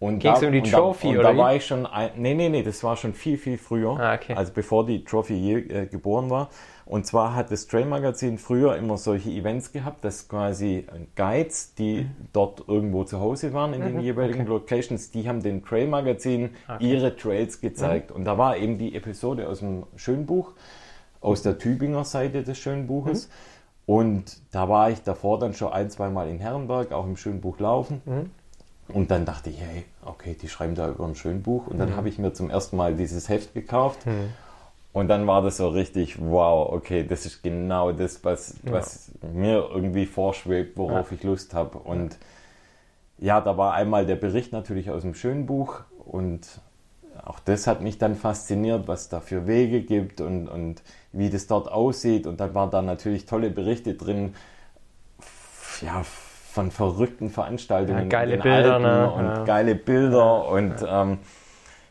[0.00, 1.32] Und Ging es um die Trophy, da, und oder?
[1.34, 4.00] da war ich schon, ein, nee, nee, nee, das war schon viel, viel früher.
[4.00, 4.32] Ah, okay.
[4.32, 6.48] Also bevor die Trophy je, äh, geboren war.
[6.86, 10.86] Und zwar hat das Trail Magazin früher immer solche Events gehabt, dass quasi
[11.16, 12.10] Guides, die mhm.
[12.32, 13.86] dort irgendwo zu Hause waren in mhm.
[13.88, 14.50] den jeweiligen okay.
[14.50, 16.82] Locations, die haben den Trail Magazin okay.
[16.82, 18.08] ihre Trails gezeigt.
[18.08, 18.16] Mhm.
[18.16, 20.52] Und da war eben die Episode aus dem Schönbuch,
[21.20, 23.28] aus der Tübinger Seite des Schönbuches.
[23.28, 23.94] Mhm.
[23.94, 27.58] Und da war ich davor dann schon ein, zwei Mal in Herrenberg, auch im Schönbuch
[27.58, 28.00] laufen.
[28.92, 31.66] Und dann dachte ich, hey, okay, die schreiben da über ein Schönbuch.
[31.66, 31.96] Und dann mhm.
[31.96, 34.06] habe ich mir zum ersten Mal dieses Heft gekauft.
[34.06, 34.32] Mhm.
[34.92, 38.72] Und dann war das so richtig, wow, okay, das ist genau das, was, ja.
[38.72, 41.16] was mir irgendwie vorschwebt, worauf ja.
[41.16, 41.78] ich Lust habe.
[41.78, 42.18] Und
[43.18, 46.60] ja, da war einmal der Bericht natürlich aus dem Schönbuch und
[47.22, 51.30] auch das hat mich dann fasziniert, was es da für Wege gibt und, und wie
[51.30, 52.26] das dort aussieht.
[52.26, 54.34] Und dann waren da natürlich tolle Berichte drin,
[55.82, 56.02] ja,
[56.50, 58.02] von verrückten Veranstaltungen.
[58.02, 59.10] Ja, geile Bilder, ne?
[59.10, 59.44] Und ja.
[59.44, 61.18] geile Bilder und ähm,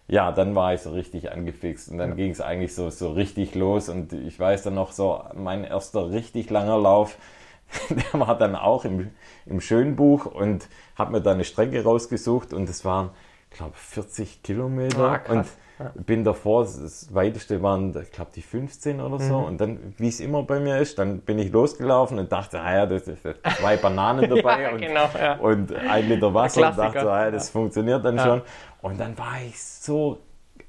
[0.08, 2.16] ja, dann war ich so richtig angefixt und dann ja.
[2.16, 6.12] ging es eigentlich so, so richtig los und ich weiß dann noch so, mein erster
[6.12, 7.18] richtig langer Lauf,
[7.90, 9.12] der war dann auch im,
[9.46, 13.12] im Schönbuch und habe mir da eine Strecke rausgesucht und es waren,
[13.52, 15.46] ich glaube, 40 Kilometer ah, und
[15.80, 15.92] ja.
[16.06, 19.40] bin davor, das weiteste waren, ich glaube, die 15 oder so.
[19.40, 19.46] Mhm.
[19.46, 22.74] Und dann, wie es immer bei mir ist, dann bin ich losgelaufen und dachte, ah
[22.74, 23.24] ja, das ist
[23.60, 25.36] zwei Bananen dabei ja, und, genau, ja.
[25.36, 28.42] und ein Liter Wasser und dachte, ah ja, das funktioniert dann schon.
[28.82, 30.20] Und dann war ich so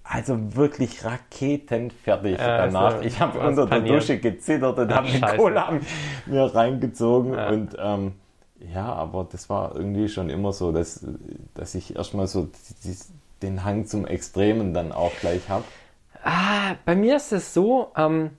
[0.03, 2.95] also wirklich raketenfertig ja, danach.
[2.95, 5.79] Also, ich habe unter der Dusche gezittert und habe eine Cola
[6.27, 7.35] mir reingezogen.
[7.35, 7.49] Ja.
[7.49, 8.13] Und ähm,
[8.75, 11.07] ja, aber das war irgendwie schon immer so, dass,
[11.55, 12.49] dass ich erstmal so
[13.43, 15.65] den Hang zum Extremen dann auch gleich habe?
[16.23, 18.31] Ah, bei mir ist es so, ähm,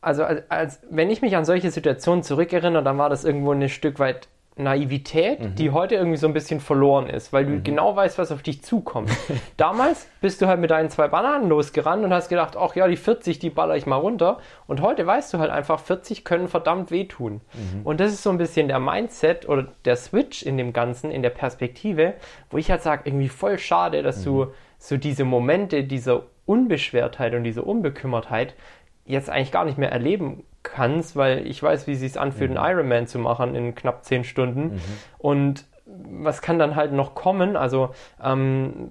[0.00, 3.68] also als, als, wenn ich mich an solche Situationen zurückerinnere, dann war das irgendwo ein
[3.68, 5.54] Stück weit Naivität, mhm.
[5.54, 7.64] die heute irgendwie so ein bisschen verloren ist, weil du mhm.
[7.64, 9.10] genau weißt, was auf dich zukommt.
[9.56, 12.96] Damals bist du halt mit deinen zwei Bananen losgerannt und hast gedacht, ach ja, die
[12.96, 14.38] 40, die baller ich mal runter.
[14.66, 17.40] Und heute weißt du halt einfach, 40 können verdammt wehtun.
[17.54, 17.82] Mhm.
[17.84, 21.22] Und das ist so ein bisschen der Mindset oder der Switch in dem Ganzen, in
[21.22, 22.14] der Perspektive,
[22.50, 24.50] wo ich halt sage, irgendwie voll schade, dass du mhm.
[24.76, 28.54] so diese Momente dieser Unbeschwertheit und diese Unbekümmertheit
[29.06, 32.56] jetzt eigentlich gar nicht mehr erleben kannst, weil ich weiß, wie es anfühlt, mhm.
[32.56, 34.74] einen Ironman zu machen in knapp zehn Stunden.
[34.74, 34.80] Mhm.
[35.18, 37.56] Und was kann dann halt noch kommen?
[37.56, 37.90] Also
[38.22, 38.90] ähm,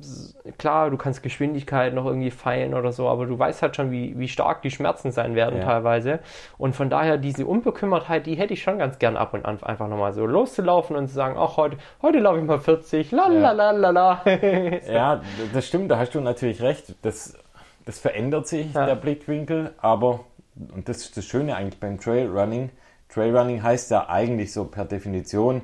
[0.58, 4.18] klar, du kannst Geschwindigkeit noch irgendwie feilen oder so, aber du weißt halt schon, wie,
[4.20, 5.66] wie stark die Schmerzen sein werden ja.
[5.66, 6.20] teilweise.
[6.58, 9.88] Und von daher diese Unbekümmertheit, die hätte ich schon ganz gern ab und an einfach
[9.88, 13.52] nochmal so loszulaufen und zu sagen, ach heute, heute laufe ich mal 40, la la
[13.52, 14.22] la la la.
[14.88, 15.22] ja,
[15.54, 16.96] das stimmt, da hast du natürlich recht.
[17.02, 17.38] Das,
[17.86, 18.86] das verändert sich, ja.
[18.86, 20.22] der Blickwinkel, aber
[20.56, 22.70] und das ist das Schöne eigentlich beim Trailrunning.
[23.10, 25.62] Trailrunning heißt ja eigentlich so per Definition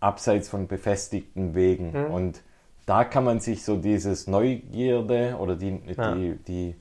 [0.00, 1.92] abseits von befestigten Wegen.
[1.92, 2.10] Mhm.
[2.12, 2.42] Und
[2.86, 6.14] da kann man sich so dieses Neugierde oder die, ja.
[6.14, 6.74] die, die,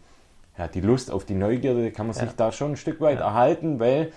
[0.57, 3.25] ja, die Lust auf die Neugierde, kann man sich da schon ein Stück weit ja.
[3.25, 4.11] erhalten, weil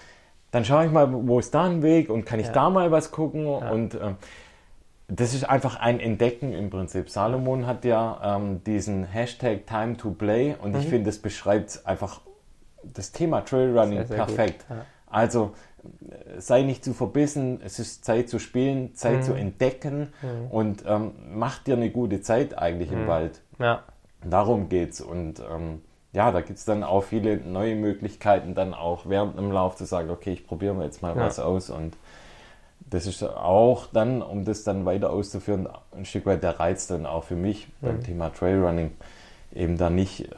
[0.51, 3.11] dann schaue ich mal, wo ist da ein Weg und kann ich da mal was
[3.11, 4.17] gucken und ähm,
[5.07, 7.11] das ist einfach ein Entdecken im Prinzip.
[7.11, 10.81] Salomon hat ja ähm, diesen Hashtag Time to Play und mhm.
[10.81, 12.21] ich finde, das beschreibt einfach
[12.83, 14.65] das Thema Trailrunning sehr, sehr perfekt.
[14.69, 14.85] Ja.
[15.07, 15.53] Also
[16.39, 19.23] sei nicht zu verbissen, es ist Zeit zu spielen, Zeit mhm.
[19.23, 20.51] zu entdecken mhm.
[20.51, 23.09] und ähm, mach dir eine gute Zeit eigentlich im mhm.
[23.09, 23.41] Wald.
[23.59, 23.83] Ja.
[24.25, 25.01] Darum geht's.
[25.01, 25.81] Und ähm,
[26.13, 29.85] ja, da gibt es dann auch viele neue Möglichkeiten, dann auch während dem Lauf zu
[29.85, 31.23] sagen, okay, ich probiere mir jetzt mal ja.
[31.23, 31.71] was aus.
[31.71, 31.97] Und
[32.89, 37.07] das ist auch dann, um das dann weiter auszuführen, ein Stück weit der Reiz dann
[37.07, 38.03] auch für mich beim mhm.
[38.03, 38.93] Thema Trailrunning
[39.55, 40.29] eben da nicht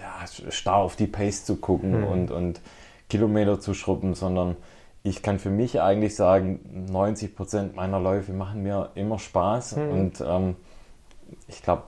[0.00, 2.06] ja, starr auf die Pace zu gucken mhm.
[2.06, 2.60] und, und
[3.08, 4.56] Kilometer zu schrubben, sondern
[5.02, 9.90] ich kann für mich eigentlich sagen, 90 Prozent meiner Läufe machen mir immer Spaß mhm.
[9.90, 10.56] und ähm,
[11.46, 11.84] ich glaube,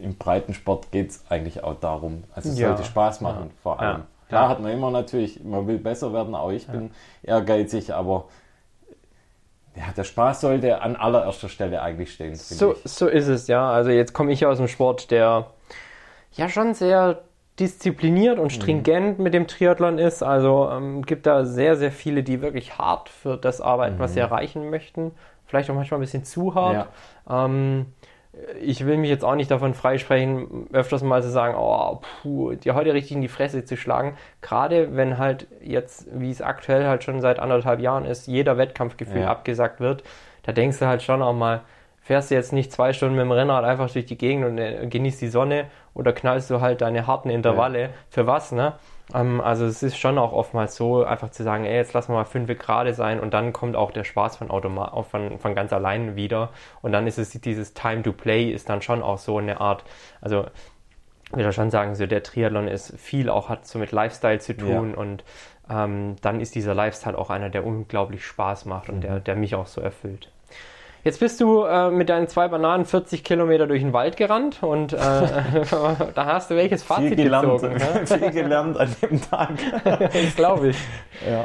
[0.00, 2.24] im Breitensport geht es eigentlich auch darum.
[2.34, 2.68] Also es ja.
[2.68, 3.52] sollte Spaß machen, ja.
[3.62, 3.98] vor allem.
[3.98, 4.06] Ja.
[4.28, 6.90] Klar hat man immer natürlich, man will besser werden, auch ich bin
[7.22, 8.26] ehrgeizig, aber
[9.78, 12.34] ja, der Spaß sollte an allererster Stelle eigentlich stehen.
[12.34, 13.70] So, so ist es, ja.
[13.70, 15.46] Also jetzt komme ich aus dem Sport, der
[16.32, 17.22] ja schon sehr
[17.60, 19.24] diszipliniert und stringent mhm.
[19.24, 20.22] mit dem Triathlon ist.
[20.22, 24.00] Also ähm, gibt da sehr, sehr viele, die wirklich hart für das arbeiten, mhm.
[24.00, 24.26] was sie mhm.
[24.26, 25.12] erreichen möchten.
[25.46, 26.88] Vielleicht auch manchmal ein bisschen zu hart.
[27.28, 27.44] Ja.
[27.46, 27.86] Ähm,
[28.60, 32.74] ich will mich jetzt auch nicht davon freisprechen, öfters mal zu sagen, oh, puh, dir
[32.74, 34.16] heute richtig in die Fresse zu schlagen.
[34.40, 39.22] Gerade wenn halt jetzt, wie es aktuell halt schon seit anderthalb Jahren ist, jeder Wettkampfgefühl
[39.22, 39.28] ja.
[39.28, 40.02] abgesagt wird,
[40.42, 41.62] da denkst du halt schon auch mal,
[42.00, 44.86] fährst du jetzt nicht zwei Stunden mit dem Rennrad einfach durch die Gegend und äh,
[44.86, 47.82] genießt die Sonne oder knallst du halt deine harten Intervalle.
[47.82, 47.88] Ja.
[48.08, 48.74] Für was, ne?
[49.14, 52.16] Ähm, also es ist schon auch oftmals so, einfach zu sagen, ey, jetzt lassen wir
[52.16, 55.72] mal fünf gerade sein und dann kommt auch der Spaß von, Automa von, von ganz
[55.72, 56.50] allein wieder.
[56.82, 59.84] Und dann ist es dieses Time to Play ist dann schon auch so eine Art,
[60.20, 60.46] also
[61.30, 64.56] ich würde schon sagen, so der Triathlon ist viel auch hat so mit Lifestyle zu
[64.56, 64.96] tun ja.
[64.96, 65.24] und
[65.68, 69.00] ähm, dann ist dieser Lifestyle auch einer, der unglaublich Spaß macht und mhm.
[69.02, 70.32] der, der mich auch so erfüllt.
[71.04, 74.92] Jetzt bist du äh, mit deinen zwei Bananen 40 Kilometer durch den Wald gerannt und
[74.92, 77.74] äh, da hast du welches Fazit viel gelernt, gezogen?
[77.74, 78.06] Ne?
[78.06, 79.50] viel gelernt an dem Tag.
[79.84, 80.76] das glaube ich.
[81.28, 81.44] Ja.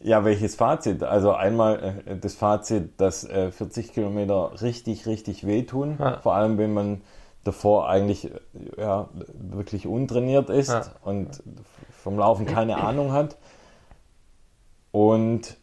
[0.00, 1.02] ja, welches Fazit?
[1.02, 5.96] Also einmal äh, das Fazit, dass 40 äh, Kilometer richtig, richtig wehtun.
[5.98, 6.18] Ja.
[6.20, 7.00] Vor allem, wenn man
[7.44, 8.30] davor eigentlich
[8.76, 10.84] ja, wirklich untrainiert ist ja.
[11.02, 11.42] und
[11.90, 13.36] vom Laufen keine Ahnung hat.
[14.92, 15.56] Und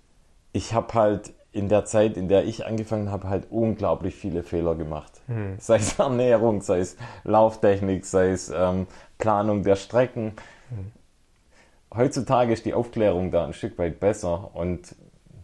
[0.52, 4.76] ich habe halt in der Zeit, in der ich angefangen habe, halt unglaublich viele Fehler
[4.76, 5.12] gemacht.
[5.28, 5.56] Mhm.
[5.60, 10.34] Sei es Ernährung, sei es Lauftechnik, sei es ähm, Planung der Strecken.
[10.70, 10.92] Mhm.
[11.96, 14.96] Heutzutage ist die Aufklärung da ein Stück weit besser und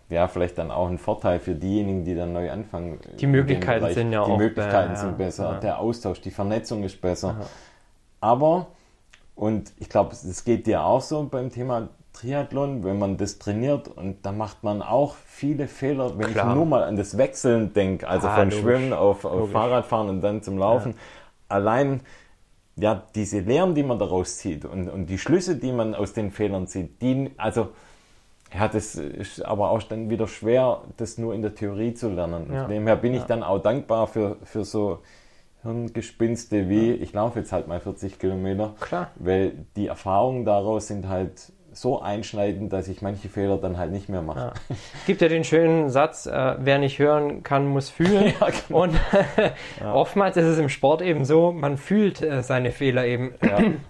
[0.10, 3.00] ja, vielleicht dann auch ein Vorteil für diejenigen, die dann neu anfangen.
[3.20, 5.60] Die Möglichkeiten sind ja die auch Die Möglichkeiten ja, sind besser, ja.
[5.60, 7.30] der Austausch, die Vernetzung ist besser.
[7.30, 7.46] Aha.
[8.22, 8.68] Aber,
[9.34, 13.88] und ich glaube, es geht dir auch so beim Thema Triathlon, wenn man das trainiert
[13.88, 16.50] und da macht man auch viele Fehler, wenn Klar.
[16.50, 18.60] ich nur mal an das Wechseln denke, also ah, von logisch.
[18.62, 20.92] Schwimmen auf, auf Fahrradfahren und dann zum Laufen.
[20.92, 20.98] Ja.
[21.56, 22.02] Allein
[22.78, 26.32] ja, diese Lehren, die man daraus zieht und, und die Schlüsse, die man aus den
[26.32, 27.70] Fehlern zieht, die, also
[28.54, 32.52] ja, das ist aber auch dann wieder schwer, das nur in der Theorie zu lernen.
[32.52, 32.64] Ja.
[32.64, 35.00] Von dem her bin ich dann auch dankbar für, für so
[35.64, 39.12] Hirngespinste wie, ich laufe jetzt halt mal 40 Kilometer, Klar.
[39.16, 44.10] weil die Erfahrungen daraus sind halt so einschneidend, dass ich manche Fehler dann halt nicht
[44.10, 44.40] mehr mache.
[44.40, 44.54] Ja.
[45.06, 48.34] Gibt ja den schönen Satz, äh, wer nicht hören kann, muss fühlen.
[48.40, 48.84] ja, genau.
[48.84, 48.96] Und
[49.80, 49.94] ja.
[49.94, 53.34] oftmals ist es im Sport eben so, man fühlt äh, seine Fehler eben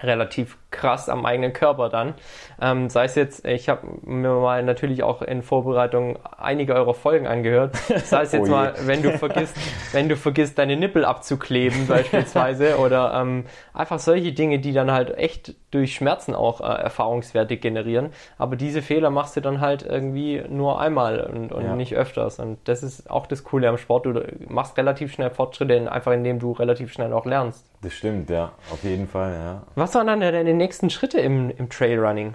[0.00, 2.14] relativ krass am eigenen Körper dann.
[2.60, 7.26] Ähm, sei es jetzt, ich habe mir mal natürlich auch in Vorbereitung einige eurer Folgen
[7.26, 7.76] angehört.
[8.04, 9.56] Sei es jetzt oh mal, wenn du vergisst,
[9.92, 15.16] wenn du vergisst, deine Nippel abzukleben beispielsweise oder ähm, einfach solche Dinge, die dann halt
[15.16, 18.10] echt durch Schmerzen auch äh, Erfahrungswerte generieren.
[18.38, 21.74] Aber diese Fehler machst du dann halt irgendwie nur einmal und, und ja.
[21.74, 22.38] nicht öfters.
[22.38, 24.06] Und das ist auch das Coole am Sport.
[24.06, 27.66] Du machst relativ schnell Fortschritte, einfach indem du relativ schnell auch lernst.
[27.82, 29.62] Das stimmt, ja, auf jeden Fall, ja.
[29.74, 32.34] Was waren dann deine nächsten Schritte im, im Trailrunning?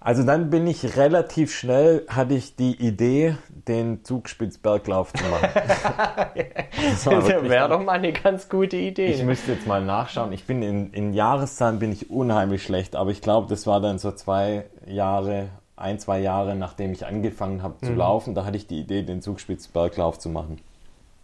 [0.00, 5.48] Also dann bin ich relativ schnell, hatte ich die Idee, den Zugspitzberglauf zu machen.
[5.54, 9.12] das wäre doch mal eine ganz gute Idee.
[9.12, 10.32] Ich müsste jetzt mal nachschauen.
[10.32, 14.00] Ich bin in, in Jahreszahlen bin ich unheimlich schlecht, aber ich glaube, das war dann
[14.00, 17.98] so zwei Jahre, ein, zwei Jahre, nachdem ich angefangen habe zu mhm.
[17.98, 18.34] laufen.
[18.34, 20.58] Da hatte ich die Idee, den Zugspitzberglauf zu machen.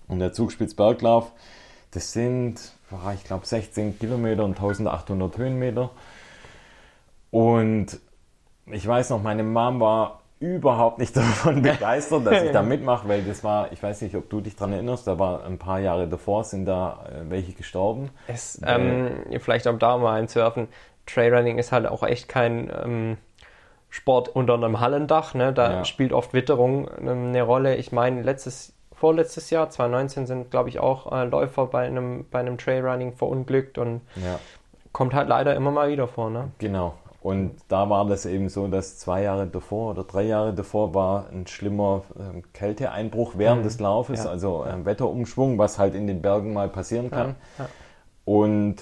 [0.07, 1.33] Und der Zugspitzberglauf,
[1.91, 2.61] das sind,
[3.15, 5.91] ich glaube, 16 Kilometer und 1800 Höhenmeter.
[7.31, 7.99] Und
[8.67, 13.23] ich weiß noch, meine Mom war überhaupt nicht davon begeistert, dass ich da mitmache, weil
[13.23, 16.07] das war, ich weiß nicht, ob du dich daran erinnerst, da war ein paar Jahre
[16.09, 18.11] davor, sind da äh, welche gestorben.
[18.27, 19.11] Es, ähm,
[19.41, 20.69] vielleicht um da mal einzuwerfen,
[21.07, 23.17] Trailrunning ist halt auch echt kein ähm,
[23.91, 25.53] Sport unter einem Hallendach, ne?
[25.53, 25.85] da ja.
[25.85, 27.77] spielt oft Witterung ähm, eine Rolle.
[27.77, 32.41] Ich meine, letztes vorletztes Jahr, 2019, sind, glaube ich, auch äh, Läufer bei einem, bei
[32.41, 34.39] einem Trailrunning verunglückt und ja.
[34.93, 36.31] kommt halt leider immer mal wieder vor.
[36.31, 36.51] Ne?
[36.59, 36.95] Genau.
[37.21, 41.29] Und da war das eben so, dass zwei Jahre davor oder drei Jahre davor war
[41.31, 43.65] ein schlimmer äh, Kälteeinbruch während mhm.
[43.65, 44.31] des Laufes, ja.
[44.31, 47.35] also ein Wetterumschwung, was halt in den Bergen mal passieren kann.
[47.59, 47.65] Ja.
[47.65, 47.71] Ja.
[48.25, 48.77] Und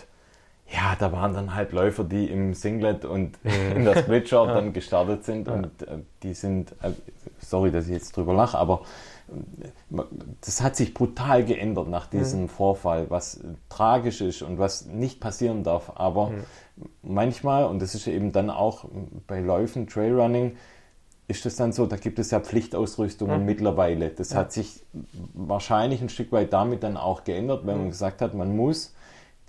[0.68, 3.38] ja, da waren dann halt Läufer, die im Singlet und
[3.74, 6.90] in der Splitshirt dann gestartet sind und äh, die sind, äh,
[7.38, 8.82] sorry, dass ich jetzt drüber lache, aber
[10.40, 12.48] das hat sich brutal geändert nach diesem mhm.
[12.48, 15.92] Vorfall, was tragisch ist und was nicht passieren darf.
[15.96, 16.44] Aber mhm.
[17.02, 18.86] Manchmal, und das ist eben dann auch
[19.26, 20.56] bei Läufen, Trailrunning,
[21.28, 23.46] ist es dann so, da gibt es ja Pflichtausrüstungen mhm.
[23.46, 24.10] mittlerweile.
[24.10, 24.38] Das ja.
[24.38, 24.84] hat sich
[25.34, 27.90] wahrscheinlich ein Stück weit damit dann auch geändert, wenn man mhm.
[27.90, 28.94] gesagt hat, man muss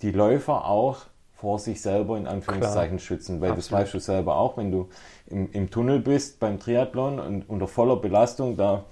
[0.02, 0.98] die Läufer auch
[1.34, 3.06] vor sich selber in Anführungszeichen Klar.
[3.06, 3.58] schützen, weil Absolut.
[3.58, 4.88] das weißt du selber auch, wenn du
[5.26, 8.86] im, im Tunnel bist beim Triathlon und unter voller Belastung, da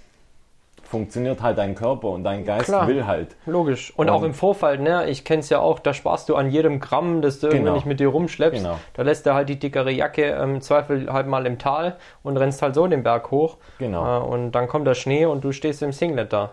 [0.87, 2.87] funktioniert halt dein Körper und dein Geist Klar.
[2.89, 3.37] will halt.
[3.47, 3.93] Logisch.
[3.97, 5.09] Und, Und- auch im Vorfall, ne?
[5.11, 7.75] Ich kenn's ja auch, da sparst du an jedem Gramm, das du irgendwie Genau.
[7.75, 8.63] nicht mit dir rumschleppst.
[8.63, 8.79] Genau.
[8.95, 12.63] Da lässt er halt die dickere Jacke im Zweifel halt mal im Tal und rennst
[12.63, 13.57] halt so den Berg hoch.
[13.79, 14.21] Genau.
[14.21, 16.53] Äh, und dann kommt der Schnee und du stehst im Singlet da.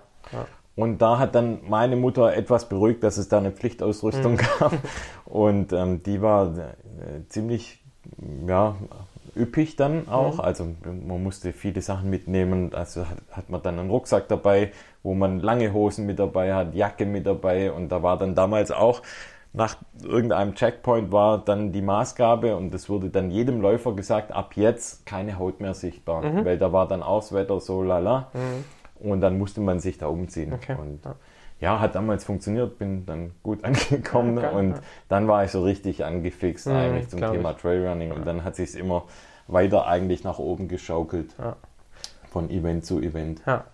[0.75, 4.73] Und da hat dann meine Mutter etwas beruhigt, dass es da eine Pflichtausrüstung gab.
[5.25, 7.83] Und ähm, die war äh, ziemlich
[8.47, 8.75] ja,
[9.35, 10.39] üppig dann auch.
[10.39, 12.73] Also man musste viele Sachen mitnehmen.
[12.73, 16.75] Also hat, hat man dann einen Rucksack dabei, wo man lange Hosen mit dabei hat,
[16.75, 17.71] Jacke mit dabei.
[17.71, 19.01] Und da war dann damals auch
[19.53, 24.53] nach irgendeinem Checkpoint war dann die Maßgabe und es wurde dann jedem Läufer gesagt, ab
[24.55, 28.31] jetzt keine Haut mehr sichtbar, weil da war dann auch das Wetter so lala.
[28.99, 30.53] Und dann musste man sich da umziehen.
[30.53, 30.75] Okay.
[30.79, 31.01] Und
[31.63, 31.79] ja.
[31.79, 34.79] hat damals funktioniert, bin dann gut angekommen Ja, geil, und ja.
[35.09, 37.57] dann war ich so richtig angefixt Mhm, eigentlich zum Thema ich.
[37.57, 39.03] Trailrunning und dann hat sich immer
[39.47, 41.35] weiter eigentlich nach oben geschaukelt.
[42.29, 43.41] Von Event zu Event.
[43.45, 43.65] Ja.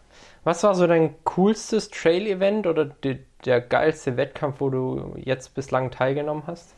[0.44, 5.92] Was war so dein coolstes Trail-Event oder die, der geilste Wettkampf, wo du jetzt bislang
[5.92, 6.74] teilgenommen hast?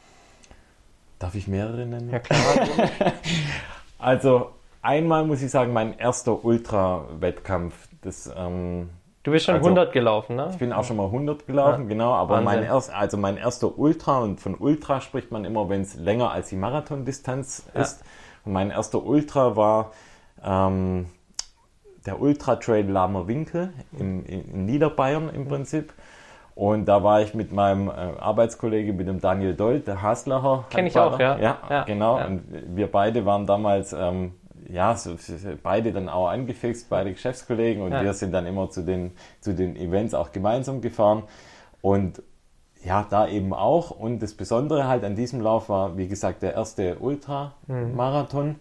[1.19, 2.09] Darf ich mehrere nennen?
[2.09, 2.39] Ja klar.
[4.01, 4.49] Also
[4.81, 8.89] einmal muss ich sagen, mein erster Ultra-Wettkampf, das ähm,
[9.23, 10.47] Du bist schon Also, 100 gelaufen, ne?
[10.51, 11.87] Ich bin auch schon mal 100 gelaufen, Ja.
[11.87, 12.45] genau, aber Wahnsinn.
[12.45, 16.31] mein, erst, also mein erster Ultra und von Ultra spricht man immer, wenn es länger
[16.31, 17.81] als die Marathondistanz Ja.
[17.81, 18.03] ist.
[18.45, 19.91] Und mein erster Ultra war
[20.43, 21.05] ähm,
[22.07, 25.93] der Ultra Trail Lamer Winkel in, in, in Niederbayern im Prinzip.
[26.55, 30.65] Und da war ich mit meinem äh, Arbeitskollege, mit dem Daniel Dold, der Haslacher.
[30.71, 31.37] Kenn ich auch, ja.
[31.37, 32.17] Ja, Ja, genau.
[32.25, 32.43] Und
[32.75, 34.33] wir beide waren damals, ähm,
[34.71, 35.15] ja, so,
[35.63, 37.83] beide dann auch angefixt, beide Geschäftskollegen.
[37.83, 38.03] Und Ja.
[38.03, 41.23] wir sind dann immer zu den, zu den Events auch gemeinsam gefahren.
[41.81, 42.21] Und
[42.83, 43.91] ja, da eben auch.
[43.91, 48.55] Und das Besondere halt an diesem Lauf war, wie gesagt, der erste Ultramarathon.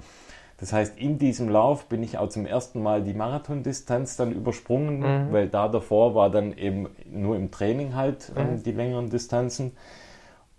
[0.58, 5.02] Das heißt, in diesem Lauf bin ich auch zum ersten Mal die Marathondistanz dann übersprungen,
[5.32, 9.72] weil da davor war dann eben nur im Training halt ähm, die längeren Distanzen.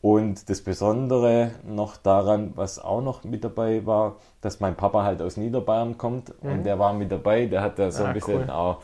[0.02, 5.22] Und das Besondere noch daran, was auch noch mit dabei war, dass mein Papa halt
[5.22, 8.44] aus Niederbayern kommt und der war mit dabei, der hat da so Ah, ein bisschen
[8.46, 8.50] cool.
[8.50, 8.78] auch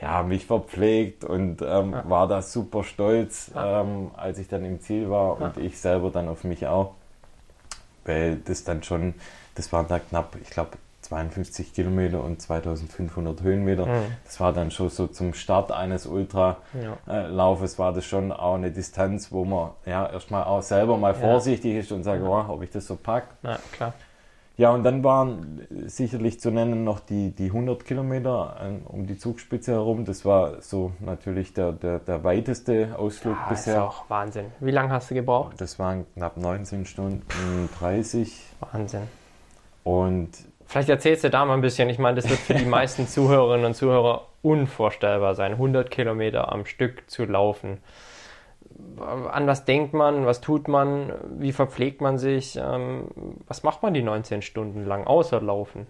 [0.00, 5.10] ja, mich verpflegt und ähm, war da super stolz, ähm, als ich dann im Ziel
[5.10, 6.92] war und ich selber dann auf mich auch,
[8.04, 9.14] weil das dann schon,
[9.56, 10.70] das waren da knapp, ich glaube
[11.02, 13.86] 52 Kilometer und 2500 Höhenmeter.
[14.24, 19.32] Das war dann schon so zum Start eines Ultralaufes war das schon auch eine Distanz,
[19.32, 22.86] wo man ja erstmal auch selber mal vorsichtig ist und sagt, oh, ob ich das
[22.86, 23.24] so pack.
[23.42, 23.92] Na klar.
[24.58, 29.16] Ja, und dann waren sicherlich zu nennen noch die, die 100 Kilometer äh, um die
[29.16, 30.04] Zugspitze herum.
[30.04, 33.84] Das war so natürlich der, der, der weiteste Ausflug ist bisher.
[33.84, 34.46] auch Wahnsinn.
[34.60, 35.54] Wie lange hast du gebraucht?
[35.58, 38.40] Das waren knapp 19 Stunden 30
[38.72, 39.08] Wahnsinn.
[39.84, 40.30] und
[40.72, 41.90] Vielleicht erzählst du da mal ein bisschen.
[41.90, 46.64] Ich meine, das wird für die meisten Zuhörerinnen und Zuhörer unvorstellbar sein, 100 Kilometer am
[46.64, 47.82] Stück zu laufen.
[48.98, 50.24] An was denkt man?
[50.24, 51.12] Was tut man?
[51.38, 52.56] Wie verpflegt man sich?
[52.56, 53.08] Ähm,
[53.46, 55.86] Was macht man die 19 Stunden lang außer Laufen?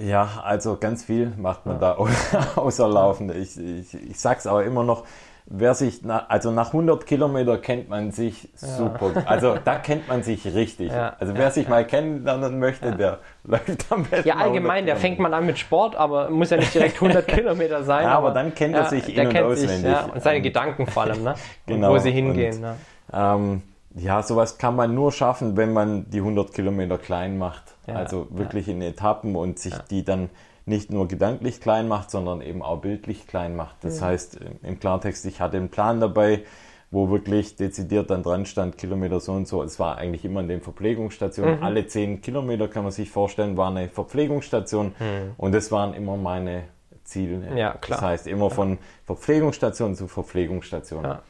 [0.00, 1.92] Ja, also ganz viel macht man da
[2.56, 3.30] außer Laufen.
[3.30, 5.04] Ich, ich, ich sag's aber immer noch,
[5.46, 9.10] wer sich, na, also nach 100 Kilometer kennt man sich super.
[9.26, 10.92] Also da kennt man sich richtig.
[10.92, 14.28] Ja, Also wer sich mal kennenlernen möchte, der läuft am besten.
[14.28, 16.94] Ja, mal 100 allgemein, der fängt man an mit Sport, aber muss ja nicht direkt
[16.96, 18.04] 100 Kilometer sein.
[18.04, 19.90] Ja, aber dann kennt er sich in- und kennt auswendig.
[19.90, 21.34] ja, und seine Ähm, Gedanken vor allem, ne?
[21.66, 22.54] genau, Und wo sie hingehen.
[22.56, 22.74] und- Ne?
[23.12, 23.62] Ähm,
[23.94, 27.74] ja, sowas kann man nur schaffen, wenn man die 100 Kilometer klein macht.
[27.86, 30.30] Ja, also wirklich in Etappen und sich die dann
[30.66, 33.76] nicht nur gedanklich klein macht, sondern eben auch bildlich klein macht.
[33.82, 36.44] Das heißt, im Klartext, ich hatte einen Plan dabei,
[36.92, 39.62] wo wirklich dezidiert dann dran stand, Kilometer so und so.
[39.62, 41.58] Es war eigentlich immer in den Verpflegungsstationen.
[41.58, 41.62] Mhm.
[41.64, 44.94] Alle 10 Kilometer kann man sich vorstellen, war eine Verpflegungsstation.
[45.36, 46.64] Und das waren immer meine
[47.04, 47.50] Ziele.
[47.50, 47.56] Mhm.
[47.56, 47.98] Ja, klar.
[47.98, 51.04] Das heißt, immer von Verpflegungsstation zu Verpflegungsstation.
[51.04, 51.22] Ja.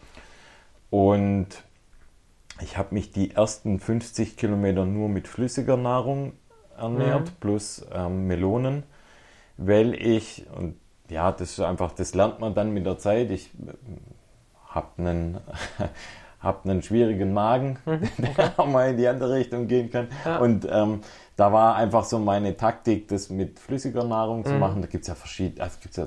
[0.91, 1.49] Und
[2.63, 6.33] ich habe mich die ersten 50 Kilometer nur mit flüssiger Nahrung
[6.79, 7.35] ernährt, Mhm.
[7.41, 8.83] plus ähm, Melonen,
[9.57, 10.77] weil ich, und
[11.09, 13.31] ja, das ist einfach, das lernt man dann mit der Zeit.
[13.31, 13.51] Ich
[14.69, 15.39] habe einen,
[16.41, 17.79] hab einen schwierigen Magen,
[18.19, 20.07] der auch mal in die andere Richtung gehen kann.
[20.07, 20.11] Mhm.
[20.25, 20.39] Ja.
[20.39, 21.01] Und ähm,
[21.37, 24.45] da war einfach so meine Taktik, das mit flüssiger Nahrung Mhm.
[24.45, 24.83] zu machen.
[24.83, 26.07] Da gibt es ja verschiedene, also gibt's ja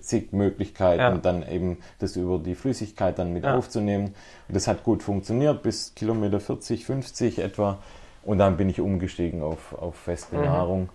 [0.00, 1.10] zig Möglichkeiten, Ja.
[1.16, 3.56] dann eben das über die Flüssigkeit dann mit Ja.
[3.56, 4.14] aufzunehmen.
[4.48, 7.78] Und das hat gut funktioniert, bis Kilometer 40, 50 etwa.
[8.24, 10.44] Und dann bin ich umgestiegen auf, auf feste Mhm.
[10.44, 10.88] Nahrung.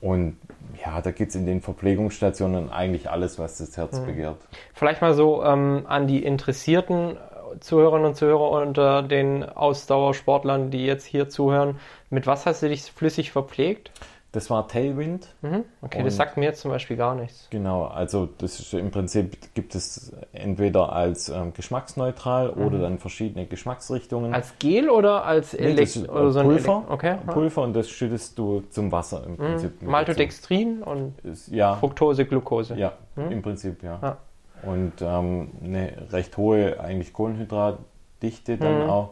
[0.00, 0.36] Und
[0.84, 4.06] ja, da gibt es in den Verpflegungsstationen eigentlich alles, was das Herz Mhm.
[4.06, 4.36] begehrt.
[4.74, 7.16] Vielleicht mal so ähm, an die interessierten
[7.60, 11.78] Zuhörerinnen und Zuhörer unter den Ausdauersportlern, die jetzt hier zuhören.
[12.10, 13.90] Mit was hast du dich flüssig verpflegt?
[14.36, 15.34] Das war Tailwind.
[15.42, 15.64] Mhm.
[15.82, 17.48] Okay, Und- das sagt mir jetzt zum Beispiel gar nichts.
[17.50, 23.46] Genau, also das ist im Prinzip gibt es entweder als ähm, geschmacksneutral oder dann verschiedene
[23.46, 24.28] Geschmacksrichtungen.
[24.28, 24.34] Mhm.
[24.34, 27.16] Als Gel oder als Nee, Elekt ist, oder so Pulver, Okay.
[27.26, 29.80] Pulver und das schüttest du zum Wasser im Prinzip.
[29.82, 31.14] mit Maltodextrin und
[31.50, 32.74] Ja, Fructose, Glucose.
[32.76, 33.98] ja, im Prinzip ja.
[34.02, 34.16] Ja.
[34.62, 38.90] Und ähm, eine recht hohe eigentlich Kohlenhydratdichte dann Mhm.
[38.90, 39.10] auch.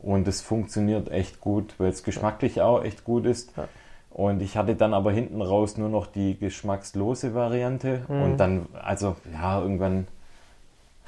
[0.00, 3.52] Und es funktioniert echt gut, weil es geschmacklich auch echt gut ist.
[3.56, 3.64] Ja.
[4.18, 8.00] Und ich hatte dann aber hinten raus nur noch die geschmackslose Variante.
[8.08, 8.22] Mhm.
[8.22, 10.08] Und dann, also ja, irgendwann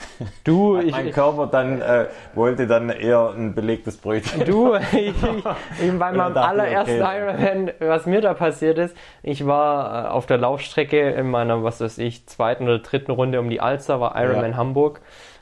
[0.45, 4.45] Du, ich, mein Körper dann äh, wollte dann eher ein belegtes Brötchen.
[4.47, 7.19] Du, ich, ich, bei meinem allerersten okay.
[7.19, 11.81] Ironman, was mir da passiert ist, ich war äh, auf der Laufstrecke in meiner, was
[11.81, 14.57] weiß ich, zweiten oder dritten Runde um die Alster, war Ironman Ja.
[14.57, 15.01] Hamburg.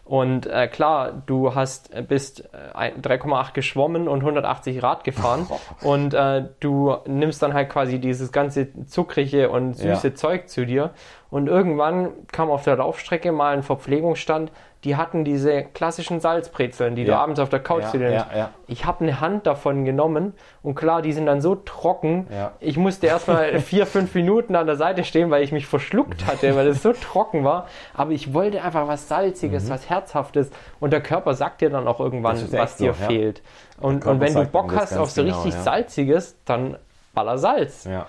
[0.08, 5.46] Und äh, klar, du hast äh, bist äh, ein- 3,8 geschwommen und 180 Rad gefahren
[5.82, 10.14] und äh, du nimmst dann halt quasi dieses ganze zuckrige und süße Ja.
[10.14, 10.90] Zeug zu dir.
[11.30, 14.50] Und irgendwann kam auf der Laufstrecke mal ein Verpflegungsstand,
[14.84, 17.18] die hatten diese klassischen Salzbrezeln, die du Ja.
[17.20, 18.50] abends auf der Couch Ja, ja, ja.
[18.68, 22.28] Ich habe eine Hand davon genommen und klar, die sind dann so trocken.
[22.60, 26.54] Ich musste erstmal vier, fünf Minuten an der Seite stehen, weil ich mich verschluckt hatte,
[26.54, 27.66] weil es so trocken war.
[27.94, 30.50] Aber ich wollte einfach was Salziges, was Herzhaftes.
[30.78, 32.52] Und der Körper sagt dir dann auch irgendwann, Mhm.
[32.52, 33.42] Was dir so, fehlt.
[33.80, 35.54] Und, und wenn du Bock hast auf so genau, richtig.
[35.62, 36.76] Salziges, dann
[37.14, 37.84] baller Salz.
[37.84, 38.06] Ja.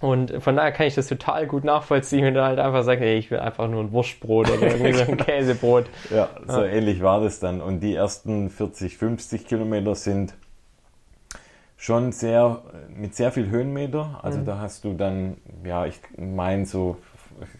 [0.00, 3.18] Und von daher kann ich das total gut nachvollziehen, wenn du halt einfach sagst, ey,
[3.18, 5.86] ich will einfach nur ein Wurstbrot oder irgendwie so ein Käsebrot.
[6.10, 7.60] Ja, so ähnlich war das dann.
[7.60, 10.34] Und die ersten 40, 50 Kilometer sind
[11.76, 14.20] schon sehr, mit sehr viel Höhenmeter.
[14.22, 16.96] Also da hast du dann, ja, ich meine so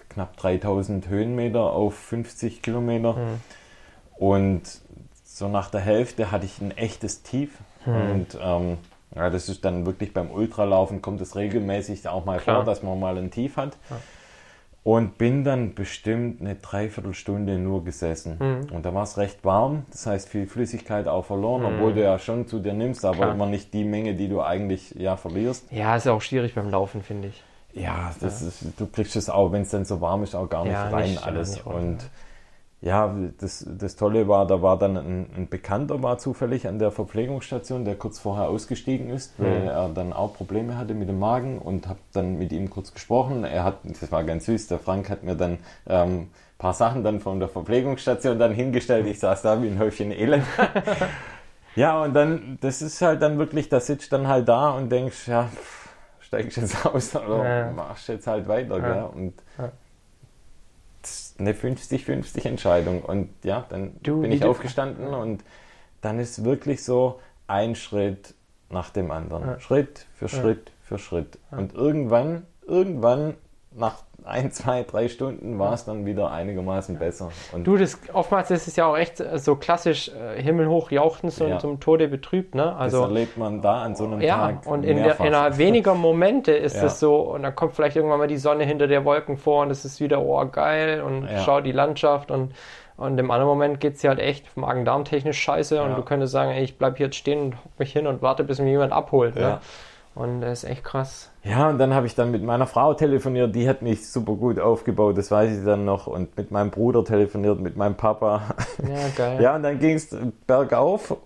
[0.09, 3.17] knapp 3000 Höhenmeter auf 50 Kilometer.
[4.17, 4.63] Und
[5.25, 7.51] so nach der Hälfte hatte ich ein echtes Tief.
[7.87, 8.79] Und ähm,
[9.15, 12.57] ja, das ist dann wirklich beim Ultralaufen kommt es regelmäßig auch mal Klar.
[12.57, 13.77] vor, dass man mal ein Tief hat.
[14.85, 18.37] Und bin dann bestimmt eine Dreiviertelstunde nur gesessen.
[18.39, 18.75] Mhm.
[18.75, 22.19] Und da war es recht warm, das heißt viel Flüssigkeit auch verloren, obwohl du ja
[22.19, 23.21] schon zu dir nimmst, aber Mhm.
[23.21, 23.35] Klar.
[23.35, 25.71] immer nicht die Menge, die du eigentlich ja verlierst.
[25.73, 27.43] Ja, ist auch schwierig beim Laufen, finde ich.
[27.75, 30.65] Ja, das Ist, du kriegst es auch, wenn es dann so warm ist, auch gar
[30.65, 31.51] nicht Ja, rein nicht- ja, alles.
[31.53, 31.99] nicht rein, und
[32.81, 36.93] ja, das, das Tolle war, da war dann ein, ein Bekannter war zufällig an der
[36.93, 39.67] Verpflegungsstation, der kurz vorher ausgestiegen ist, weil Mhm.
[39.69, 43.43] er dann auch Probleme hatte mit dem Magen und habe dann mit ihm kurz gesprochen.
[43.45, 45.59] Er hat, das war ganz süß, der Frank hat mir dann
[45.89, 49.07] ähm, paar Sachen dann von der Verpflegungsstation dann hingestellt.
[49.07, 50.45] Ich saß da wie ein Häufchen Elend.
[51.77, 55.29] ja, und dann, das ist halt dann wirklich, da sitzt dann halt da und denkst,
[55.29, 55.49] ja,
[56.21, 57.73] steigst jetzt aus oder Ja.
[57.73, 58.79] machst jetzt halt weiter.
[58.79, 58.93] Ja.
[58.95, 59.05] Gell?
[59.15, 59.71] Und Ja.
[61.39, 63.03] Eine 50-50 Entscheidung.
[63.03, 65.45] Und ja, dann Du, bin ich aufgestanden und
[66.01, 68.35] dann ist wirklich so ein Schritt
[68.71, 69.45] nach dem anderen.
[69.45, 69.61] Ja.
[69.61, 71.39] Schritt für Schritt für Schritt.
[71.51, 73.35] Und irgendwann, irgendwann,
[73.73, 77.31] nach ein, zwei, drei Stunden war es dann wieder einigermaßen besser.
[77.53, 81.41] Und Du, das, oftmals ist es ja auch echt äh, so klassisch äh, himmelhoch jauchzend
[81.41, 81.59] und Ja.
[81.59, 82.65] zum Tode betrübt, ne?
[82.65, 85.95] das Also erlebt man da an so einem ja, Tag und in der, innerhalb weniger
[85.95, 86.87] Momente ist Ja.
[86.87, 89.71] es so, und dann kommt vielleicht irgendwann mal die Sonne hinter der Wolken vor und
[89.71, 91.39] es ist wieder, oh geil, und Ja.
[91.45, 92.55] schau die Landschaft und
[92.97, 95.95] und im anderen Moment geht es dir halt echt Magen-Darm-technisch scheiße und Ja.
[95.97, 98.43] du könntest sagen, ey, ich bleib hier jetzt stehen und hock mich hin und warte,
[98.43, 99.37] bis mich jemand abholt.
[99.37, 99.41] Ne?
[99.41, 99.61] Ja.
[100.17, 101.31] Und das ist echt krass.
[101.49, 104.59] Ja, und dann habe ich dann mit meiner Frau telefoniert, die hat mich super gut
[104.59, 106.07] aufgebaut, das weiß ich dann noch.
[106.07, 108.43] Und mit meinem Bruder telefoniert, mit meinem Papa.
[108.87, 109.39] Ja, geil.
[109.43, 110.15] Ja, und dann ging es
[110.47, 111.17] bergauf.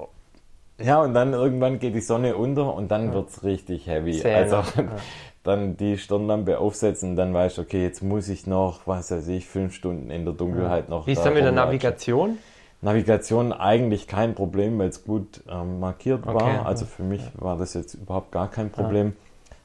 [0.81, 4.13] Ja, und dann irgendwann geht die Sonne unter und dann wird's richtig heavy.
[4.19, 4.57] Zäh, also?
[4.57, 4.65] Ja.
[5.43, 9.47] dann die Stirnlampe aufsetzen, dann weißt du, okay, jetzt muss ich noch, was weiß ich,
[9.49, 11.07] fünf Stunden in der Dunkelheit noch.
[11.07, 11.53] Wie ist da denn mit der.
[11.53, 12.39] Navigation?
[12.81, 16.49] Navigation eigentlich kein Problem, weil es gut ähm, markiert Okay, war.
[16.49, 16.63] ja.
[16.63, 19.15] Also für mich war das jetzt überhaupt gar kein Problem.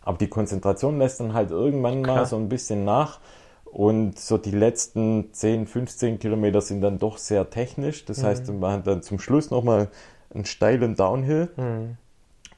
[0.07, 2.15] Aber die Konzentration lässt dann halt irgendwann Klar.
[2.15, 3.19] mal so ein bisschen nach.
[3.65, 8.05] Und so die letzten 10, 15 Kilometer sind dann doch sehr technisch.
[8.05, 8.59] Das heißt, Mhm.
[8.61, 9.89] man hat dann zum Schluss nochmal
[10.33, 11.97] einen steilen Downhill Hm.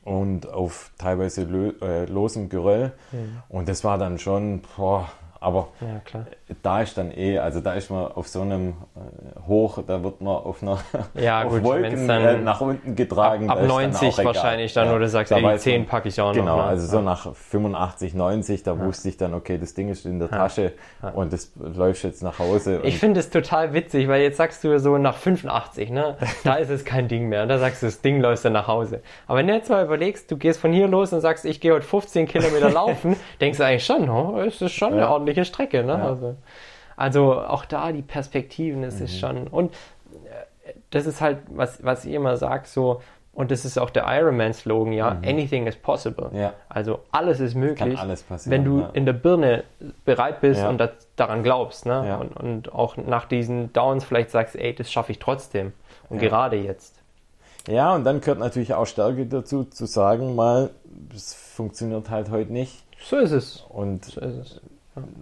[0.05, 2.91] und auf teilweise lö äh, losem Geröll.
[3.49, 5.09] Und das war dann schon, boah,
[5.39, 6.21] aber Ja,
[6.61, 10.21] da ist dann eh, also da ist man auf so einem äh, Hoch, da wird
[10.21, 10.79] man auf einer
[11.13, 13.49] Ja, auf gut, Wolken dann äh, nach unten getragen.
[13.49, 14.25] Ab dann 90 auch egal.
[14.35, 16.63] wahrscheinlich dann, Ja, du sagst, ey, die weiß 10 man- packe ich auch Genau, noch.
[16.63, 16.69] ne?
[16.69, 20.29] also so nach 85, 90, da wusste ich dann, okay, das Ding ist in der
[20.29, 20.73] Tasche
[21.13, 22.79] und das läuft jetzt nach Hause.
[22.83, 26.17] Ich und- finde es total witzig, weil jetzt sagst du so nach 85, ne?
[26.43, 27.45] Da ist es kein Ding mehr.
[27.45, 29.01] Da sagst du, das Ding läuft dann nach Hause.
[29.27, 31.73] Aber wenn du jetzt mal überlegst, du gehst von hier los und sagst, ich gehe
[31.73, 35.07] heute 15 Kilometer laufen, denkst du eigentlich schon, oh, es ist schon eine Ja.
[35.29, 35.93] Ordentliche Strecke, ne?
[35.93, 36.07] Ja.
[36.07, 36.35] Also,
[36.97, 39.05] also auch da die Perspektiven, es Mhm.
[39.05, 39.47] ist schon.
[39.47, 43.01] Und äh, das ist halt, was, was ich immer sage, so
[43.31, 46.29] Und das ist auch der Ironman-Slogan, ja, anything is possible.
[46.33, 46.53] Ja.
[46.67, 48.89] Also alles ist möglich, alles wenn du ja.
[48.91, 49.63] in der Birne
[50.03, 50.67] bereit bist Ja.
[50.67, 51.85] und das, daran glaubst.
[51.85, 52.03] Ne?
[52.05, 52.17] Ja.
[52.17, 55.71] Und, und auch nach diesen Downs vielleicht sagst, ey, das schaffe ich trotzdem.
[56.09, 56.99] Und gerade jetzt.
[57.67, 60.71] Ja, und dann gehört natürlich auch Stärke dazu, zu sagen mal,
[61.15, 62.83] es funktioniert halt heute nicht.
[63.01, 63.63] So ist es.
[63.69, 64.61] Und So ist es.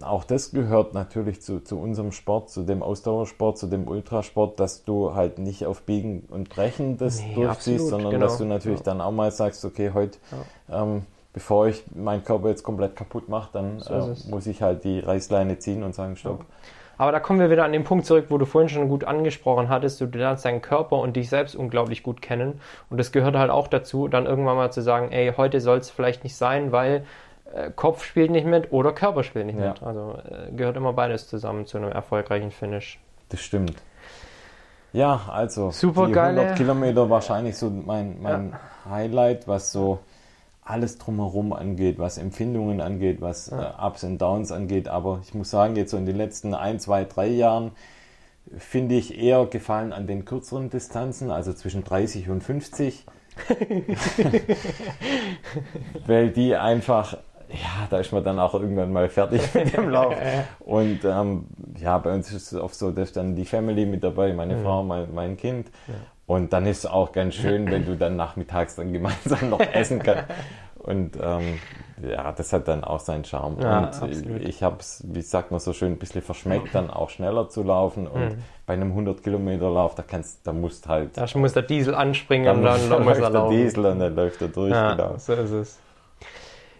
[0.02, 4.84] Auch das gehört natürlich zu, zu unserem Sport, zu dem Ausdauersport, zu dem Ultrasport, dass
[4.84, 8.24] du halt nicht auf Biegen und Brechen das Nee, durchziehst, absolut, sondern genau.
[8.26, 8.84] dass du natürlich Ja.
[8.84, 10.18] dann auch mal sagst, okay, heute,
[10.70, 11.02] ähm,
[11.32, 15.00] bevor ich meinen Körper jetzt komplett kaputt mache, dann So äh, muss ich halt die
[15.00, 16.44] Reißleine ziehen und sagen, stopp.
[17.00, 19.68] Aber da kommen wir wieder an den Punkt zurück, wo du vorhin schon gut angesprochen
[19.68, 22.60] hattest, du lernst deinen Körper und dich selbst unglaublich gut kennen.
[22.90, 25.90] Und das gehört halt auch dazu, dann irgendwann mal zu sagen, ey, heute soll es
[25.90, 27.04] vielleicht nicht sein, weil
[27.74, 29.70] Kopf spielt nicht mit oder Körper spielt nicht Ja.
[29.70, 29.82] mit.
[29.82, 32.98] Also äh, gehört immer beides zusammen zu einem erfolgreichen Finish.
[33.30, 33.74] Das stimmt.
[34.92, 38.56] Ja, also Super die geile- 100 Kilometer wahrscheinlich so mein, mein
[38.88, 39.98] Highlight, was so
[40.62, 44.88] alles drumherum angeht, was Empfindungen angeht, was äh, Ups und Downs angeht.
[44.88, 47.72] Aber ich muss sagen, jetzt so in den letzten ein, zwei, drei Jahren
[48.56, 53.04] finde ich eher gefallen an den kürzeren Distanzen, also zwischen 30 und 50.
[56.06, 57.18] Weil die einfach,
[57.50, 60.14] ja, da ist man dann auch irgendwann mal fertig mit dem Lauf.
[60.60, 61.46] Und ähm,
[61.80, 64.82] ja, bei uns ist es oft so, dass dann die Family mit dabei, meine Frau,
[64.82, 65.70] mein, mein Kind.
[66.26, 70.02] Und dann ist es auch ganz schön, wenn du dann nachmittags dann gemeinsam noch essen
[70.02, 70.24] kannst.
[70.76, 71.58] Und ähm,
[72.08, 73.56] ja, das hat dann auch seinen Charme.
[73.60, 74.42] Ja, und absolut.
[74.42, 77.62] ich habe es, wie sagt man so schön, ein bisschen verschmeckt, dann auch schneller zu
[77.62, 78.06] laufen.
[78.06, 78.38] Und Mhm.
[78.66, 82.46] bei einem 100 Kilometer Lauf, da kannst, da musst halt, Da muss der Diesel anspringen
[82.46, 83.56] dann, und dann, muss- dann muss läuft der laufen.
[83.56, 84.70] Diesel und dann läuft er durch.
[84.70, 85.14] Ja, genau.
[85.18, 85.78] so ist es.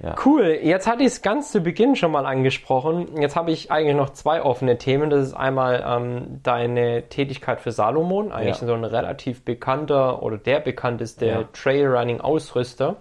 [0.03, 0.15] Ja.
[0.25, 3.21] Cool, jetzt hatte ich es ganz zu Beginn schon mal angesprochen.
[3.21, 5.11] Jetzt habe ich eigentlich noch zwei offene Themen.
[5.11, 8.67] Das ist einmal ähm, deine Tätigkeit für Salomon, eigentlich Ja.
[8.69, 11.45] so ein relativ bekannter oder der bekannteste Ja.
[11.53, 12.97] Trailrunning-Ausrüster.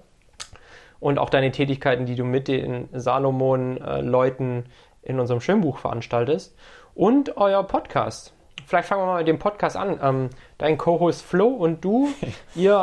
[0.99, 4.65] Und auch deine Tätigkeiten, die du mit den Salomon-Leuten
[5.03, 6.57] in unserem Schwimmbuch veranstaltest.
[6.95, 8.33] Und euer Podcast.
[8.67, 9.97] Vielleicht fangen wir mal mit dem Podcast an.
[10.03, 12.09] Ähm, dein Co-Host Flo und du,
[12.55, 12.73] ihr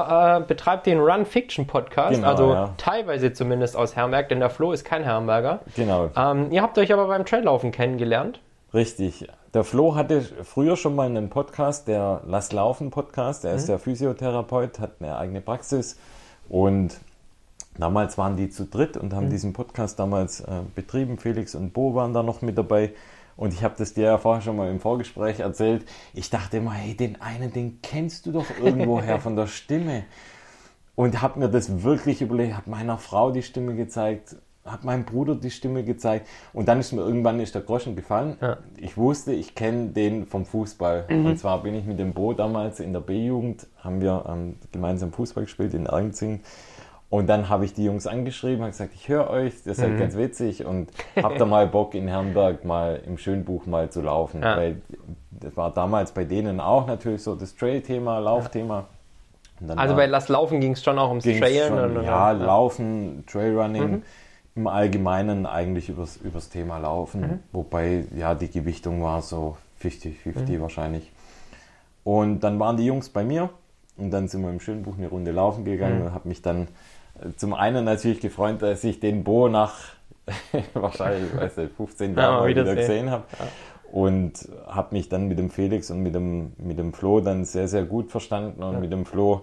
[0.41, 2.75] äh, betreibt den Run Fiction Podcast, Genau, also ja.
[2.79, 5.61] teilweise zumindest aus Herrenberg, denn der Flo ist kein Herrenberger.
[5.77, 6.09] Genau.
[6.17, 8.41] Ähm, ihr habt euch aber beim Traillaufen kennengelernt.
[8.73, 9.29] Richtig.
[9.53, 13.45] Der Flo hatte früher schon mal einen Podcast, der Lass Laufen Podcast.
[13.45, 15.99] Er ist der Physiotherapeut, hat eine eigene Praxis
[16.49, 16.99] und
[17.77, 21.19] damals waren die zu dritt und haben diesen Podcast damals äh, betrieben.
[21.19, 22.93] Felix und Bo waren da noch mit dabei.
[23.37, 25.85] Und ich habe das dir ja vorher schon mal im Vorgespräch erzählt.
[26.13, 30.05] Ich dachte immer, hey, den einen, den kennst du doch irgendwoher von der Stimme.
[30.95, 35.35] Und habe mir das wirklich überlegt, habe meiner Frau die Stimme gezeigt, habe meinem Bruder
[35.35, 38.37] die Stimme gezeigt und dann ist mir irgendwann ist der Groschen gefallen.
[38.41, 38.59] Ja.
[38.77, 41.07] Ich wusste, ich kenne den vom Fußball.
[41.11, 45.13] Und zwar bin ich mit dem Bo damals in der B-Jugend, haben wir ähm, gemeinsam
[45.13, 46.41] Fußball gespielt in Ergenzing.
[47.11, 50.17] Und dann habe ich die Jungs angeschrieben, habe gesagt, ich höre euch, ihr seid ganz
[50.17, 50.91] witzig und
[51.23, 54.43] habt da mal Bock in Herrenberg mal im Schönbuch mal zu laufen.
[54.43, 54.57] Ja.
[54.57, 54.83] Weil
[55.31, 58.87] das war damals bei denen auch natürlich so das Trail-Thema, Laufthema.
[59.61, 61.69] Dann Also war- bei Lass Laufen ging es schon auch ums Trailen.
[61.69, 64.03] schon, und- und- ja, und- Laufen, Trailrunning, Mhm.
[64.57, 67.21] im Allgemeinen eigentlich übers, übers Thema Laufen.
[67.21, 67.39] Mhm.
[67.53, 70.63] Wobei, ja, die Gewichtung war so 50-50 Mhm.
[70.63, 71.13] wahrscheinlich.
[72.03, 73.51] Und dann waren die Jungs bei mir
[73.97, 76.07] und dann sind wir im Schönbuch eine Runde laufen gegangen Mhm.
[76.07, 76.69] und habe mich dann
[77.21, 79.75] äh, zum einen natürlich gefreut, dass ich den Bo nach
[80.75, 82.87] wahrscheinlich, ich weiß nicht, 15 Ja, Jahren mal wieder wiedersehen.
[82.87, 83.25] gesehen habe.
[83.93, 87.69] Und habe mich dann mit dem Felix und mit dem, mit dem Flo dann sehr,
[87.69, 89.43] sehr gut verstanden und mit dem Flo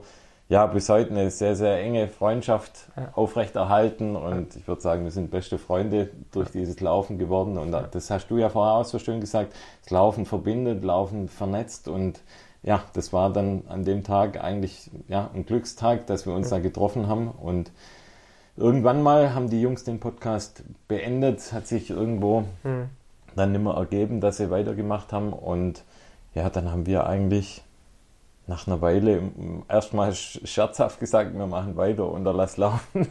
[0.49, 4.17] ja bis heute eine sehr, sehr enge Freundschaft aufrechterhalten.
[4.17, 7.57] Und ich würde sagen, wir sind beste Freunde durch dieses Laufen geworden.
[7.57, 11.87] Und das hast du ja vorher auch so schön gesagt, das Laufen verbindet, Laufen vernetzt.
[11.87, 12.19] Und
[12.63, 16.59] ja, das war dann an dem Tag eigentlich ja, ein Glückstag, dass wir uns da
[16.59, 17.71] getroffen haben und
[18.57, 22.89] irgendwann mal haben die Jungs den Podcast beendet, hat sich irgendwo Hm.
[23.35, 25.33] dann nicht mehr ergeben, dass sie weitergemacht haben.
[25.33, 25.83] Und
[26.35, 27.63] ja, dann haben wir eigentlich
[28.47, 29.21] nach einer Weile
[29.69, 33.07] erstmal sch- scherzhaft gesagt, wir machen weiter und er lass laufen.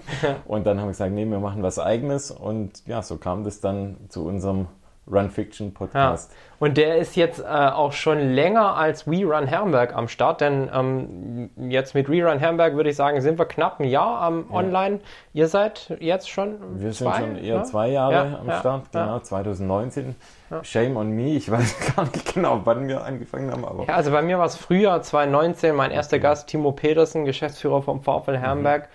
[0.46, 2.30] Und dann haben wir gesagt, nee, wir machen was eigenes.
[2.30, 4.66] Und ja, so kam das dann zu unserem
[5.06, 5.72] Run Fiction Ja.
[5.74, 6.32] Podcast.
[6.58, 10.70] Und der ist jetzt äh, auch schon länger als We Run Herrenberg am Start, denn
[10.72, 14.52] ähm, jetzt mit We Run Herrenberg würde ich sagen, sind wir knapp ein Jahr am
[14.52, 15.00] online.
[15.32, 17.64] Ihr seid jetzt schon Wir sind zwei, schon eher ne?
[17.64, 19.04] zwei Jahre Ja, am ja, Start, ja.
[19.04, 20.16] genau, 2019.
[20.62, 24.10] Shame on me, ich weiß gar nicht genau, wann wir angefangen haben, aber Ja, also
[24.10, 28.88] bei mir war es Frühjahr 2019, mein erster Gast, Timo Petersen, Geschäftsführer vom VfL Herrenberg.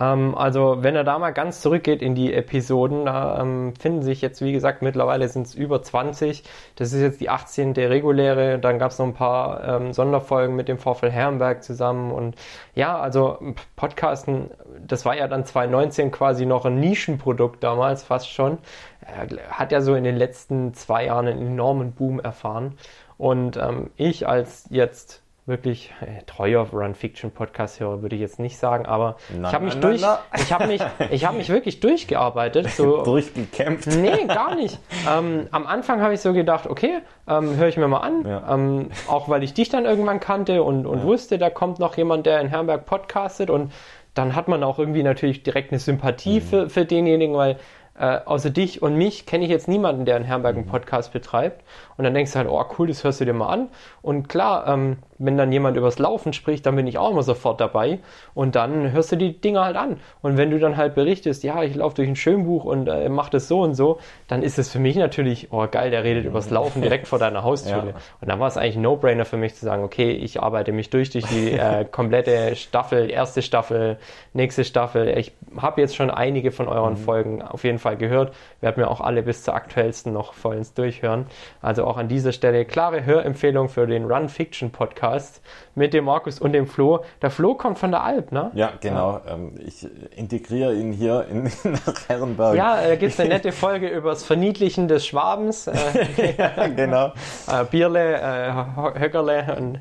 [0.00, 4.22] Ähm, also wenn er da mal ganz zurückgeht in die Episoden, da ähm, finden sich
[4.22, 6.42] jetzt, wie gesagt, mittlerweile sind es über 20.
[6.76, 7.72] Das ist jetzt die 18.
[7.72, 8.58] reguläre.
[8.58, 12.10] Dann gab es noch ein paar ähm, Sonderfolgen mit dem Vorfall Herrenberg zusammen.
[12.10, 12.36] Und
[12.74, 13.38] ja, also
[13.76, 14.50] Podcasten,
[14.86, 18.58] das war ja dann 2019 quasi noch ein Nischenprodukt damals, fast schon.
[19.00, 22.76] Er hat ja so in den letzten zwei Jahren einen enormen Boom erfahren.
[23.18, 25.19] Und ähm, ich als jetzt
[25.50, 29.80] wirklich äh, treuer Run-Fiction-Podcast-Hörer, würde ich jetzt nicht sagen, aber na, ich habe mich, na,
[29.80, 30.20] durch, na.
[30.38, 30.80] Ich hab mich,
[31.10, 32.70] ich hab mich wirklich durchgearbeitet.
[32.70, 33.88] So, Durchgekämpft?
[33.88, 34.78] Nee, gar nicht.
[35.06, 38.54] Ähm, am Anfang habe ich so gedacht, okay, ähm, höre ich mir mal an, ja.
[38.54, 41.04] ähm, auch weil ich dich dann irgendwann kannte und, und ja.
[41.04, 43.72] wusste, da kommt noch jemand, der in Herrenberg podcastet und
[44.14, 46.44] dann hat man auch irgendwie natürlich direkt eine Sympathie mhm.
[46.44, 47.58] für, für denjenigen, weil
[48.00, 50.70] äh, außer dich und mich kenne ich jetzt niemanden, der in Herrenberg einen mhm.
[50.70, 51.62] Podcast betreibt.
[52.00, 53.68] Und dann denkst du halt, oh cool, das hörst du dir mal an.
[54.00, 57.60] Und klar, ähm, wenn dann jemand übers Laufen spricht, dann bin ich auch immer sofort
[57.60, 57.98] dabei.
[58.32, 59.98] Und dann hörst du die Dinge halt an.
[60.22, 63.32] Und wenn du dann halt berichtest, ja, ich laufe durch ein Schönbuch und äh, mache
[63.32, 63.98] das so und so,
[64.28, 67.42] dann ist es für mich natürlich, oh geil, der redet übers Laufen direkt vor deiner
[67.42, 67.72] Haustür.
[67.72, 67.82] Ja.
[67.82, 70.88] Und dann war es eigentlich ein No-Brainer für mich zu sagen, okay, ich arbeite mich
[70.88, 73.98] durch durch die äh, komplette Staffel, erste Staffel,
[74.32, 75.18] nächste Staffel.
[75.18, 76.98] Ich habe jetzt schon einige von euren mhm.
[76.98, 78.34] Folgen auf jeden Fall gehört.
[78.60, 81.26] Werden mir auch alle bis zur aktuellsten noch vollends durchhören.
[81.62, 85.42] Also auch an dieser Stelle klare Hörempfehlung für den Run Fiction Podcast
[85.74, 87.04] mit dem Markus und dem Flo.
[87.20, 88.52] Der Flo kommt von der Alp, ne?
[88.54, 89.20] Ja, genau.
[89.26, 89.34] Ja.
[89.34, 89.86] Ähm, ich
[90.16, 92.56] integriere ihn hier in, nach Herrenberg.
[92.56, 95.66] Ja, da gibt es eine nette Folge über das Verniedlichen des Schwabens.
[95.66, 97.12] Äh, ja, genau.
[97.48, 99.80] Äh, Bierle, äh, Höckerle und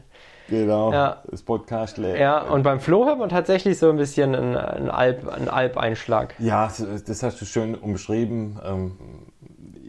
[0.50, 1.22] Genau, ja.
[1.30, 2.00] das Podcast.
[2.00, 6.34] Ja, und beim Flo hat man tatsächlich so ein bisschen einen, einen Alp, einen Alp-Einschlag.
[6.40, 6.72] Ja,
[7.06, 8.60] das hast du schön umschrieben.
[8.66, 8.98] Ähm,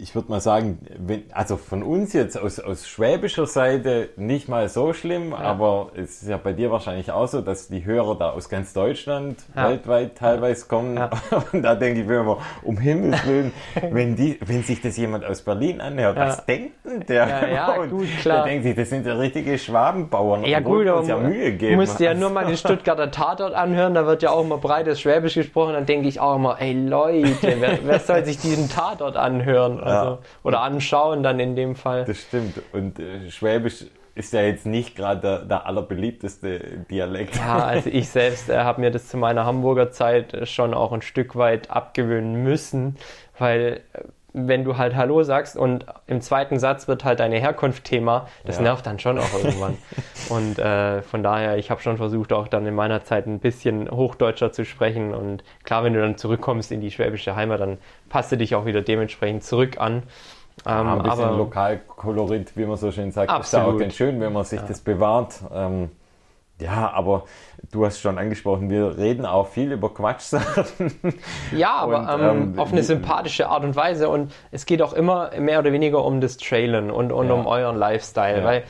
[0.00, 4.68] ich würde mal sagen, wenn, also von uns jetzt aus, aus schwäbischer Seite nicht mal
[4.68, 5.38] so schlimm, ja.
[5.38, 8.72] aber es ist ja bei dir wahrscheinlich auch so, dass die Hörer da aus ganz
[8.72, 9.68] Deutschland ja.
[9.68, 10.96] weltweit teilweise kommen.
[10.96, 11.10] Ja.
[11.52, 13.52] Und da denke ich mir immer, um Himmels Willen,
[13.90, 17.28] wenn, die, wenn sich das jemand aus Berlin anhört, was denkt denn der?
[17.28, 18.44] Ja, ja gut, klar.
[18.44, 20.44] Der denkt sich, das sind ja richtige Schwabenbauern.
[20.44, 21.74] Ja gut, uns ja Mühe geben.
[21.74, 24.58] Du musst dir ja nur mal den Stuttgarter Tatort anhören, da wird ja auch immer
[24.58, 28.68] breites Schwäbisch gesprochen, dann denke ich auch immer, ey Leute, wer, wer soll sich diesen
[28.68, 29.80] Tatort anhören?
[29.98, 30.18] Also.
[30.42, 32.04] Oder anschauen dann in dem Fall.
[32.04, 32.60] Das stimmt.
[32.72, 37.36] Und äh, Schwäbisch ist ja jetzt nicht gerade der, der, allerbeliebteste Dialekt.
[37.36, 40.92] Ja, also ich selbst äh, habe mir das zu meiner Hamburger Zeit äh, schon auch
[40.92, 42.96] ein Stück weit abgewöhnen müssen,
[43.38, 44.02] weil äh,
[44.32, 48.56] wenn du halt Hallo sagst und im zweiten Satz wird halt deine Herkunft Thema, das
[48.56, 48.62] ja.
[48.62, 49.76] nervt dann schon auch irgendwann.
[50.28, 53.90] und äh, von daher, ich habe schon versucht, auch dann in meiner Zeit ein bisschen
[53.90, 55.14] Hochdeutscher zu sprechen.
[55.14, 57.78] Und klar, wenn du dann zurückkommst in die schwäbische Heimat, dann
[58.08, 60.02] passt du dich auch wieder dementsprechend zurück an.
[60.66, 63.66] Ähm, ja, ein bisschen aber, Lokalkolorit, wie man so schön sagt, absolut.
[63.66, 64.66] ist auch ganz schön, wenn man sich ja.
[64.66, 65.40] das bewahrt.
[65.52, 65.90] Ähm,
[66.60, 67.24] ja, aber
[67.70, 70.92] du hast schon angesprochen, wir reden auch viel über Quatschsachen.
[71.52, 74.92] Ja, aber und, ähm, ähm, auf eine sympathische Art und Weise und es geht auch
[74.92, 77.34] immer mehr oder weniger um das Trailen und, und ja.
[77.34, 78.44] um euren Lifestyle, ja.
[78.44, 78.64] weil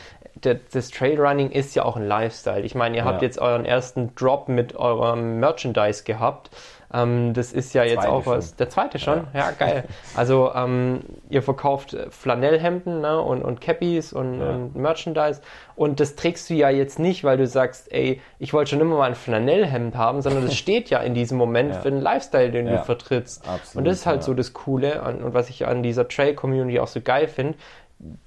[0.73, 2.63] das Trailrunning ist ja auch ein Lifestyle.
[2.63, 6.51] Ich meine, ihr habt jetzt euren ersten Drop mit eurem Merchandise gehabt
[6.93, 8.57] ähm, das ist ja jetzt auch was.
[8.57, 9.27] Der zweite schon?
[9.33, 9.85] Ja, ja geil.
[10.17, 14.51] Also ähm, ihr verkauft Flanellhemden ne, und, und Cappies und, ja.
[14.51, 15.41] und, Merchandise
[15.77, 18.97] und das trägst du ja jetzt nicht, weil du sagst, ey, ich wollte schon immer
[18.97, 21.81] mal ein Flanellhemd haben, sondern das steht ja in diesem Moment ja.
[21.81, 23.47] für den Lifestyle, den du vertrittst.
[23.47, 26.81] Absolut, und das ist halt so das Coole und, und was ich an dieser Trail-Community
[26.81, 27.57] auch so geil finde.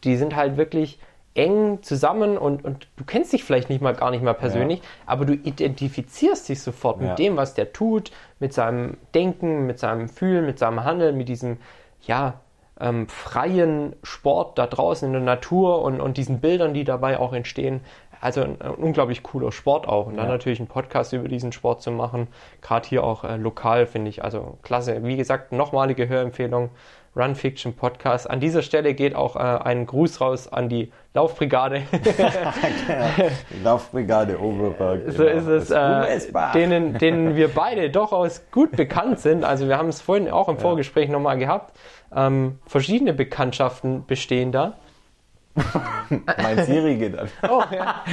[0.03, 0.99] Die sind halt wirklich
[1.35, 4.85] eng zusammen und, und du kennst dich vielleicht nicht mal gar nicht mal persönlich, ja.
[5.07, 7.09] aber du identifizierst dich sofort ja.
[7.09, 8.11] mit dem, was der tut,
[8.43, 11.59] mit seinem Denken, mit seinem Fühlen, mit seinem Handeln, mit diesem,
[12.01, 12.41] ja,
[12.77, 17.31] ähm, freien Sport da draußen in der Natur und, und diesen Bildern, die dabei auch
[17.31, 17.79] entstehen.
[18.19, 20.07] Also ein, ein unglaublich cooler Sport auch.
[20.07, 20.33] Und dann ja.
[20.33, 22.27] natürlich einen Podcast über diesen Sport zu machen,
[22.61, 25.05] gerade hier auch äh, lokal, finde ich also klasse.
[25.05, 26.69] Wie gesagt, nochmalige Hörempfehlung
[27.15, 28.29] Run Fiction Podcast.
[28.29, 31.83] An dieser Stelle geht auch äh, ein Gruß raus an die Laufbrigade.
[33.63, 35.11] Laufbrigade Oberberg.
[35.11, 35.37] So genau.
[35.37, 39.43] ist es, äh, denen, denen wir beide durchaus gut bekannt sind.
[39.43, 41.11] Also wir haben es vorhin auch im Vorgespräch ja.
[41.11, 41.77] nochmal gehabt.
[42.15, 44.77] Ähm, verschiedene Bekanntschaften bestehen da.
[46.41, 47.29] mein Siri geht an.
[47.47, 48.03] oh, ja.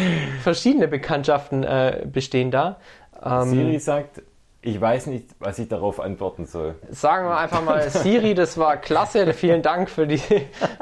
[0.42, 2.76] Verschiedene Bekanntschaften äh, bestehen da.
[3.24, 4.22] Ähm, Siri sagt,
[4.62, 6.74] ich weiß nicht, was ich darauf antworten soll.
[6.90, 9.32] Sagen wir einfach mal, Siri, das war klasse.
[9.32, 10.20] Vielen Dank für die,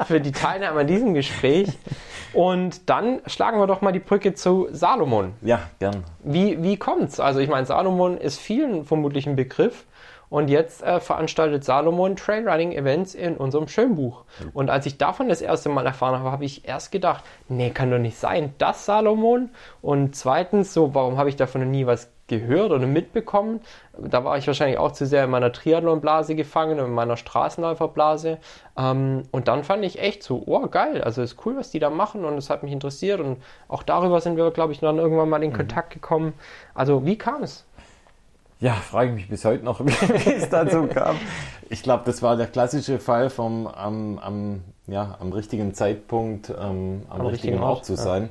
[0.05, 1.69] für die Teilnahme an diesem Gespräch.
[2.33, 5.33] Und dann schlagen wir doch mal die Brücke zu Salomon.
[5.41, 6.03] Ja, gern.
[6.23, 7.19] Wie, wie kommt's?
[7.19, 9.85] Also, ich meine, Salomon ist vielen vermutlich ein Begriff.
[10.29, 14.25] Und jetzt äh, veranstaltet Salomon Trailrunning-Events in unserem Schönbuch.
[14.53, 17.89] Und als ich davon das erste Mal erfahren habe, habe ich erst gedacht, nee, kann
[17.89, 19.49] doch nicht sein, das Salomon.
[19.81, 23.59] Und zweitens, so, warum habe ich davon noch nie was gehört oder mitbekommen.
[23.97, 28.37] Da war ich wahrscheinlich auch zu sehr in meiner Triathlon-Blase gefangen und in meiner Straßenläuferblase.
[28.77, 31.89] Ähm, und dann fand ich echt so, oh geil, also ist cool, was die da
[31.89, 35.27] machen und es hat mich interessiert und auch darüber sind wir, glaube ich, dann irgendwann
[35.27, 35.57] mal in mhm.
[35.57, 36.33] Kontakt gekommen.
[36.73, 37.65] Also wie kam es?
[38.61, 41.15] Ja, frage ich mich bis heute noch, wie es dazu kam.
[41.69, 46.55] Ich glaube, das war der klassische Fall vom am, am, ja, am richtigen Zeitpunkt, ähm,
[47.09, 48.23] am, am, richtigen, richtigen Ort zu sein.
[48.23, 48.29] Ja.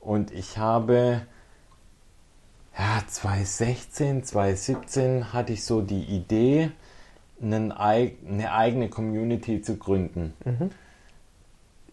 [0.00, 1.22] Und ich habe
[2.78, 6.70] ja, 2016, 2017 hatte ich so die Idee,
[7.42, 10.34] einen, eine eigene Community zu gründen.
[10.44, 10.70] Mhm.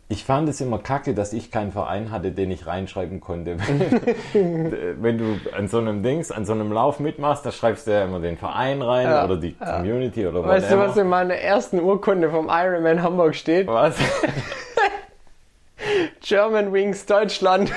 [0.07, 3.57] Ich fand es immer kacke, dass ich keinen Verein hatte, den ich reinschreiben konnte.
[4.33, 8.03] Wenn du an so einem Dings, an so einem Lauf mitmachst, da schreibst du ja
[8.03, 10.29] immer den Verein rein ja, oder die Community ja.
[10.29, 10.61] oder was.
[10.61, 13.65] Weißt du, was in meiner ersten Urkunde vom Ironman Hamburg steht?
[13.65, 13.97] Was?
[16.21, 17.71] German Wings Deutschland.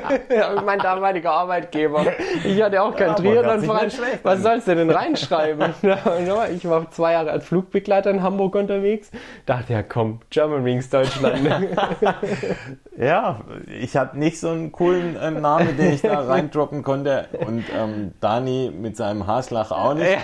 [0.64, 2.06] mein damaliger Arbeitgeber.
[2.42, 3.92] Ich hatte auch keinen ja, Triathlon-Verein.
[4.22, 5.74] Was sollst du denn reinschreiben?
[6.54, 9.10] ich war zwei Jahre als Flugbegleiter in Hamburg unterwegs.
[9.46, 11.38] Dachte ja, komm, German Wings Deutschland.
[12.98, 13.40] ja,
[13.80, 17.28] ich hatte nicht so einen coolen äh, Namen, den ich da reindroppen konnte.
[17.46, 20.18] Und ähm, Dani mit seinem Haslach auch nicht.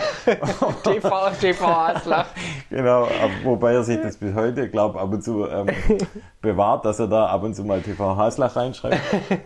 [0.82, 2.26] TV, TV Haslach.
[2.70, 3.08] Genau,
[3.42, 5.66] wobei er sich das bis heute, glaube ab und zu ähm,
[6.40, 9.00] bewahrt, dass er da ab und zu mal TV Haslach reinschreibt.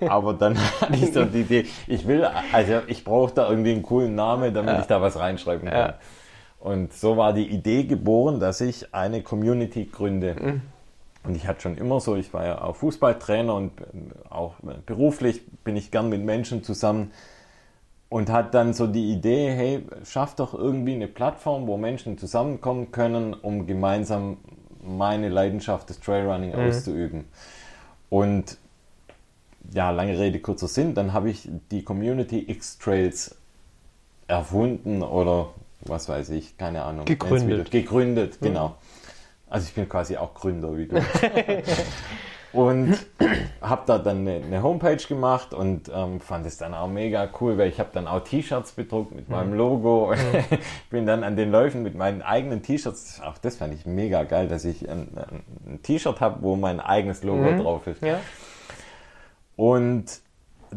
[0.06, 3.82] Aber dann hatte ich so die Idee, ich will, also ich brauche da irgendwie einen
[3.82, 4.80] coolen Namen, damit ja.
[4.80, 5.78] ich da was reinschreiben kann.
[5.78, 5.94] Ja.
[6.60, 10.36] Und so war die Idee geboren, dass ich eine Community gründe.
[10.38, 10.62] Mhm.
[11.24, 13.72] Und ich hatte schon immer so, ich war ja auch Fußballtrainer und
[14.28, 17.10] auch beruflich bin ich gern mit Menschen zusammen
[18.14, 22.92] und hat dann so die Idee, hey, schaff doch irgendwie eine Plattform, wo Menschen zusammenkommen
[22.92, 24.36] können, um gemeinsam
[24.84, 26.68] meine Leidenschaft des Trailrunning mhm.
[26.68, 27.24] auszuüben.
[28.10, 28.56] Und
[29.72, 33.34] ja, lange Rede, kurzer Sinn, dann habe ich die Community X-Trails
[34.28, 35.48] erfunden oder
[35.80, 37.06] was weiß ich, keine Ahnung.
[37.06, 37.72] Gegründet.
[37.72, 38.46] Gegründet, mhm.
[38.46, 38.76] genau.
[39.50, 40.94] Also ich bin quasi auch Gründer wie du.
[42.54, 42.96] und
[43.60, 47.58] habe da dann eine, eine, Homepage gemacht und ähm, fand es dann auch mega cool,
[47.58, 49.34] weil ich habe dann auch T-Shirts bedruckt mit mhm.
[49.34, 50.18] meinem Logo und
[50.50, 50.58] mhm.
[50.88, 54.48] bin dann an den Läufen mit meinen eigenen T-Shirts, auch das fand ich mega geil,
[54.48, 55.08] dass ich ein,
[55.66, 57.60] ein T-Shirt habe, wo mein eigenes Logo mhm.
[57.60, 58.02] drauf ist.
[58.02, 58.20] Ja.
[59.56, 60.23] Und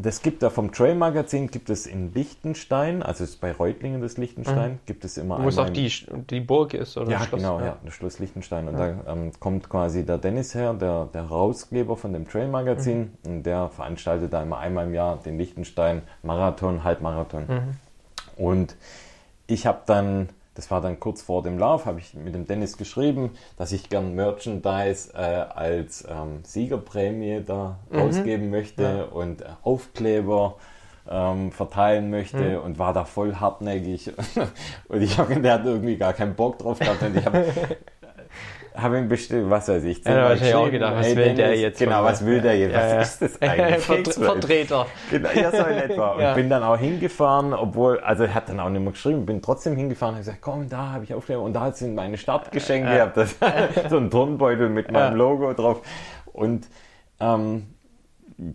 [0.01, 4.17] das gibt da vom Trail Magazin, gibt es in Liechtenstein, also ist bei Reutlingen das
[4.17, 4.79] Liechtenstein, mhm.
[4.85, 5.91] gibt es immer Wo es auch die,
[6.29, 7.11] die Burg ist, oder?
[7.11, 7.65] Ja, Schloss, genau, ja.
[7.65, 8.67] ja, das Schloss Liechtenstein.
[8.67, 8.93] Und ja.
[9.03, 13.31] da ähm, kommt quasi der Dennis her, der, der Herausgeber von dem Trail Magazin, mhm.
[13.31, 17.45] und der veranstaltet da immer einmal im Jahr den Liechtenstein Marathon, Halbmarathon.
[17.47, 18.43] Mhm.
[18.43, 18.75] Und
[19.47, 22.77] ich habe dann das war dann kurz vor dem Lauf, habe ich mit dem Dennis
[22.77, 27.99] geschrieben, dass ich gern Merchandise äh, als ähm, Siegerprämie da mhm.
[27.99, 29.03] ausgeben möchte ja.
[29.03, 30.55] und äh, Aufkleber
[31.07, 32.65] ähm, verteilen möchte mhm.
[32.65, 34.11] und war da voll hartnäckig.
[34.87, 37.45] und ich habe, der hat irgendwie gar keinen Bock drauf gehabt und ich habe
[38.77, 41.55] habe ihn bestimmt, was weiß ich, ja, wahrscheinlich auch gedacht, was hey, will Dennis, der
[41.57, 41.79] jetzt?
[41.79, 42.73] Genau, was will der jetzt?
[42.73, 42.97] Ja, ja.
[42.99, 44.13] Was ist das eigentlich?
[44.15, 44.85] Vertreter.
[45.09, 46.11] Genau, ja, so in etwa.
[46.11, 49.41] Und bin dann auch hingefahren, obwohl, also er hat dann auch nicht mehr geschrieben, bin
[49.41, 53.17] trotzdem hingefahren und gesagt, komm, da habe ich Aufkleber und da sind meine Startgeschenke gehabt,
[53.17, 53.35] das,
[53.89, 55.81] so ein Turnbeutel mit meinem Logo drauf
[56.33, 56.67] und
[57.19, 57.67] ähm,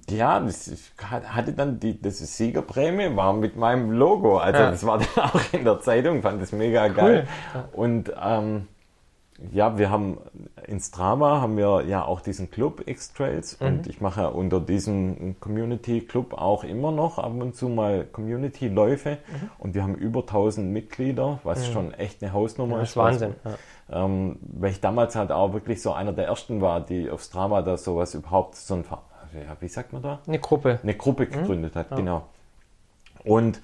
[0.09, 0.71] ja, das
[1.05, 4.39] hatte dann die das Siegerprämie, war mit meinem Logo.
[4.39, 4.71] Also ja.
[4.71, 7.27] das war dann auch in der Zeitung, fand das mega geil.
[7.53, 7.65] Cool.
[7.73, 8.69] Und ähm,
[9.51, 10.19] ja, wir haben
[10.67, 13.67] in Strava haben wir ja auch diesen Club X-Trails mhm.
[13.67, 19.11] und ich mache unter diesem Community Club auch immer noch ab und zu mal Community-Läufe
[19.11, 19.51] mhm.
[19.59, 21.73] und wir haben über 1000 Mitglieder, was mhm.
[21.73, 22.97] schon echt eine Hausnummer ja, ist.
[22.97, 23.35] Wahnsinn.
[23.45, 24.05] Ja.
[24.05, 27.63] Ähm, weil ich damals halt auch wirklich so einer der ersten war, die auf Strava
[27.63, 28.85] da sowas überhaupt, so ein,
[29.35, 30.21] ja, wie sagt man da?
[30.27, 30.79] Eine Gruppe.
[30.83, 31.31] Eine Gruppe mhm.
[31.31, 31.97] gegründet hat, ja.
[31.97, 32.27] genau.
[33.25, 33.61] Und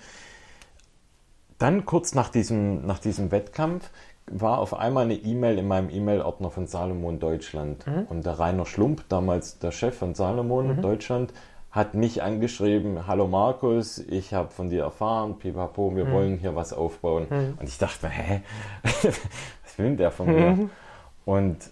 [1.58, 3.90] dann kurz nach diesem, nach diesem Wettkampf
[4.32, 7.86] war auf einmal eine E-Mail in meinem E-Mail-Ordner von Salomon Deutschland.
[7.86, 8.06] Mhm.
[8.08, 10.82] Und der Rainer Schlump, damals der Chef von Salomon mhm.
[10.82, 11.32] Deutschland,
[11.70, 16.12] hat mich angeschrieben, hallo Markus, ich habe von dir erfahren, pipapo, wir mhm.
[16.12, 17.26] wollen hier was aufbauen.
[17.28, 17.58] Mhm.
[17.60, 18.42] Und ich dachte mir, hä,
[18.82, 20.50] was will der von mir?
[20.50, 20.70] Mhm.
[21.24, 21.70] Und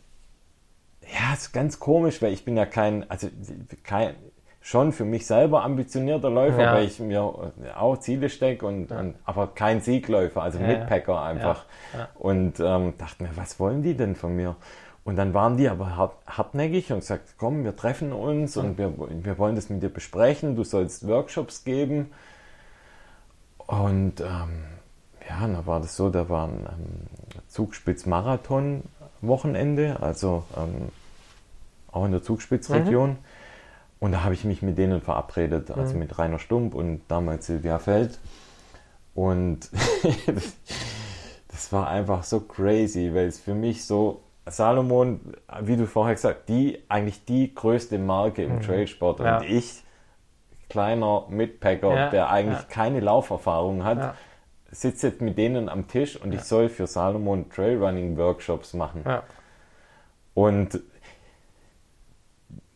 [1.03, 3.29] ja, ist ganz komisch, weil ich bin ja kein, also
[3.85, 4.17] kein,
[4.67, 6.75] schon für mich selber ambitionierter Läufer, ja.
[6.75, 8.99] weil ich mir auch Ziele stecke und, ja.
[8.99, 11.67] und, aber kein Siegläufer, also ja, Mitpacker einfach.
[12.17, 14.57] Und ähm, dachte mir, was wollen die denn von mir?
[15.05, 18.93] Und dann waren die aber hart, hartnäckig und gesagt, komm, wir treffen uns und wir,
[19.09, 22.11] wir wollen das mit dir besprechen, du sollst Workshops geben.
[23.69, 24.65] Und ähm,
[25.29, 27.03] ja, dann war das so, da war ein ähm,
[27.47, 30.89] Zugspitz-Marathon-Wochenende, also ähm,
[31.93, 33.11] auch in der Zugspitzregion.
[33.11, 33.19] Mhm.
[34.07, 35.99] Und da habe ich mich mit denen verabredet, also mhm.
[35.99, 38.21] mit Rainer Stump und damals Silvia Feld.
[39.17, 39.69] Und
[41.49, 46.49] das war einfach so crazy, weil es für mich so Salomon, wie du vorher gesagt
[46.49, 48.63] die eigentlich die größte Marke im mhm.
[48.63, 49.39] Trailsport ja.
[49.39, 49.83] und ich,
[50.71, 52.67] kleiner Mitpacker, ja, der eigentlich ja.
[52.69, 54.15] keine Lauferfahrung hat,
[54.71, 59.03] sitze jetzt mit denen am Tisch und ich soll für Salomon Trailrunning Workshops machen.
[60.35, 60.81] Und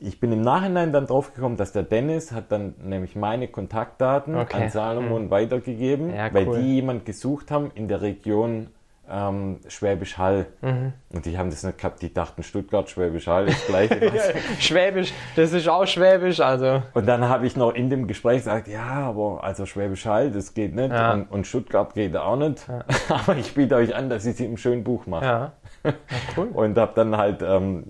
[0.00, 4.34] ich bin im Nachhinein dann drauf gekommen, dass der Dennis hat dann nämlich meine Kontaktdaten
[4.34, 4.64] okay.
[4.64, 5.30] an Salomon mhm.
[5.30, 8.68] weitergegeben, ja, weil die jemand gesucht haben in der Region
[9.10, 10.46] ähm, Schwäbisch Hall.
[10.62, 10.92] Mhm.
[11.12, 14.12] Und die haben das nicht gehabt, die dachten Stuttgart, Schwäbisch Hall, das gleiche.
[14.60, 16.82] Schwäbisch, das ist auch Schwäbisch, also.
[16.94, 20.54] Und dann habe ich noch in dem Gespräch gesagt, ja, aber also Schwäbisch Hall, das
[20.54, 21.12] geht nicht ja.
[21.12, 22.66] und, und, Stuttgart geht auch nicht.
[22.68, 22.84] Ja.
[23.26, 25.24] aber ich biete euch an, dass ich sie im schönen Buch mache.
[25.24, 25.52] Ja.
[25.84, 25.92] ja
[26.36, 26.46] cool.
[26.54, 27.84] und habe dann halt ähm,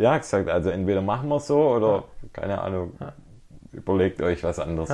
[0.00, 2.92] ja gesagt, also entweder machen wir es so oder keine Ahnung,
[3.72, 4.90] überlegt euch was anderes.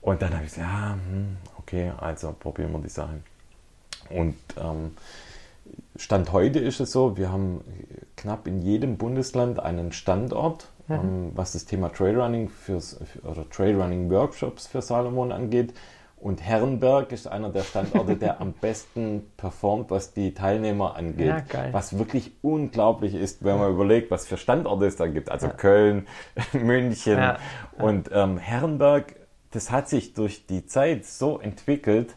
[0.00, 3.24] Und dann habe ich gesagt, ja, hm, okay, also probieren wir die Sachen.
[4.10, 4.92] Und ähm,
[5.96, 7.62] Stand heute ist es so, wir haben
[8.16, 10.94] knapp in jedem Bundesland einen Standort, mhm.
[10.94, 15.74] ähm, was das Thema Trailrunning fürs, oder Trailrunning Workshops für Salomon angeht.
[16.16, 21.44] Und Herrenberg ist einer der Standorte, der am besten performt, was die Teilnehmer angeht.
[21.52, 25.30] Ja, was wirklich unglaublich ist, wenn man überlegt, was für Standorte es da gibt.
[25.30, 25.52] Also ja.
[25.52, 26.06] Köln,
[26.52, 27.38] München ja.
[27.78, 29.14] und ähm, Herrenberg.
[29.52, 32.14] Das hat sich durch die Zeit so entwickelt,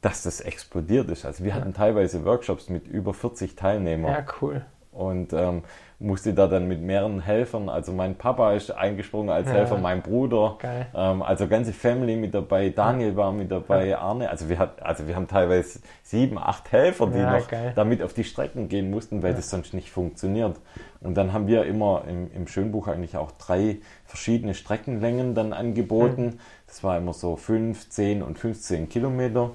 [0.00, 1.24] dass das explodiert ist.
[1.24, 4.12] Also wir hatten teilweise Workshops mit über 40 Teilnehmern.
[4.12, 4.64] Ja, cool.
[4.94, 5.62] Und ähm,
[5.98, 9.54] musste da dann mit mehreren Helfern, also mein Papa ist eingesprungen als ja.
[9.54, 10.58] Helfer, mein Bruder,
[10.94, 13.98] ähm, also ganze Family mit dabei, Daniel war mit dabei, ja.
[13.98, 17.72] Arne, also wir, hat, also wir haben teilweise sieben, acht Helfer, die noch geil.
[17.74, 20.56] damit auf die Strecken gehen mussten, weil das sonst nicht funktioniert.
[21.00, 26.24] Und dann haben wir immer im, im Schönbuch eigentlich auch drei verschiedene Streckenlängen dann angeboten.
[26.24, 26.38] Mhm.
[26.66, 29.50] Das war immer so fünf, zehn und 15 Kilometer.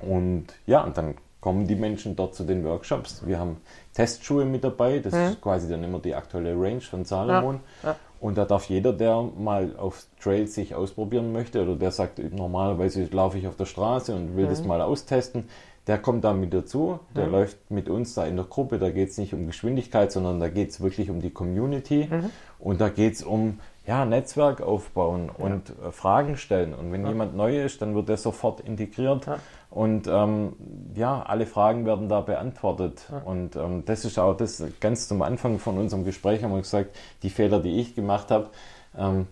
[0.00, 3.26] Und ja, und dann kommen die Menschen dort zu den Workshops.
[3.26, 3.58] Wir haben
[3.94, 5.20] Testschuhe mit dabei, das mhm.
[5.20, 7.60] ist quasi dann immer die aktuelle Range von Salomon.
[7.82, 7.96] Ja, ja.
[8.20, 13.04] Und da darf jeder, der mal auf Trails sich ausprobieren möchte oder der sagt, normalerweise
[13.12, 14.50] laufe ich auf der Straße und will mhm.
[14.50, 15.48] das mal austesten,
[15.86, 17.32] der kommt da mit dazu, der mhm.
[17.32, 20.48] läuft mit uns da in der Gruppe, da geht es nicht um Geschwindigkeit, sondern da
[20.48, 22.30] geht es wirklich um die Community mhm.
[22.58, 25.44] und da geht es um ja, Netzwerk aufbauen ja.
[25.44, 26.72] und äh, Fragen stellen.
[26.72, 27.08] Und wenn ja.
[27.08, 29.26] jemand neu ist, dann wird er sofort integriert.
[29.26, 29.38] Ja.
[29.74, 30.52] Und ähm,
[30.94, 33.06] ja, alle Fragen werden da beantwortet.
[33.10, 33.18] Ja.
[33.18, 36.96] Und ähm, das ist auch das ganz zum Anfang von unserem Gespräch haben wir gesagt,
[37.24, 38.50] die Fehler, die ich gemacht habe,
[38.96, 39.26] ähm,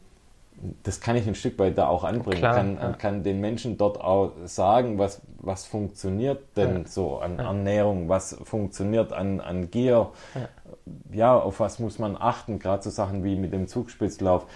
[0.84, 2.38] das kann ich ein Stück weit da auch anbringen.
[2.38, 2.92] Klar, kann, ja.
[2.92, 6.86] kann den Menschen dort auch sagen, was, was funktioniert denn ja.
[6.86, 10.10] so an Ernährung, was funktioniert an, an Gier,
[11.12, 14.46] ja, auf was muss man achten, gerade so Sachen wie mit dem Zugspitzlauf,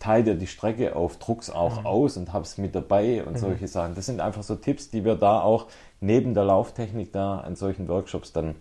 [0.00, 1.86] teilt ihr die Strecke auf, druck's auch mhm.
[1.86, 3.38] aus und hab's mit dabei und mhm.
[3.38, 3.94] solche Sachen.
[3.94, 5.66] Das sind einfach so Tipps, die wir da auch
[6.00, 8.56] neben der Lauftechnik da an solchen Workshops dann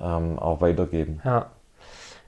[0.00, 1.20] ähm, auch weitergeben.
[1.24, 1.50] Ja,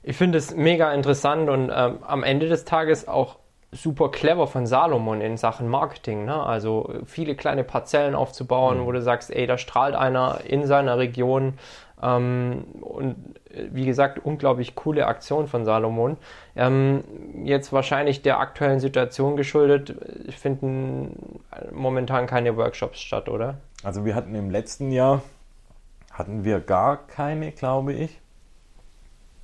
[0.01, 3.35] ich finde es mega interessant und ähm, am Ende des Tages auch
[3.81, 6.25] super clever von Salomon in Sachen Marketing.
[6.25, 6.35] Ne?
[6.35, 8.85] Also viele kleine Parzellen aufzubauen, mhm.
[8.85, 11.53] wo du sagst, ey, da strahlt einer in seiner Region
[12.01, 13.15] ähm, und
[13.49, 16.17] äh, wie gesagt, unglaublich coole Aktion von Salomon.
[16.55, 17.03] Ähm,
[17.43, 19.95] jetzt wahrscheinlich der aktuellen Situation geschuldet,
[20.31, 21.39] finden
[21.71, 23.57] momentan keine Workshops statt, oder?
[23.83, 25.21] Also wir hatten im letzten Jahr,
[26.11, 28.19] hatten wir gar keine, glaube ich.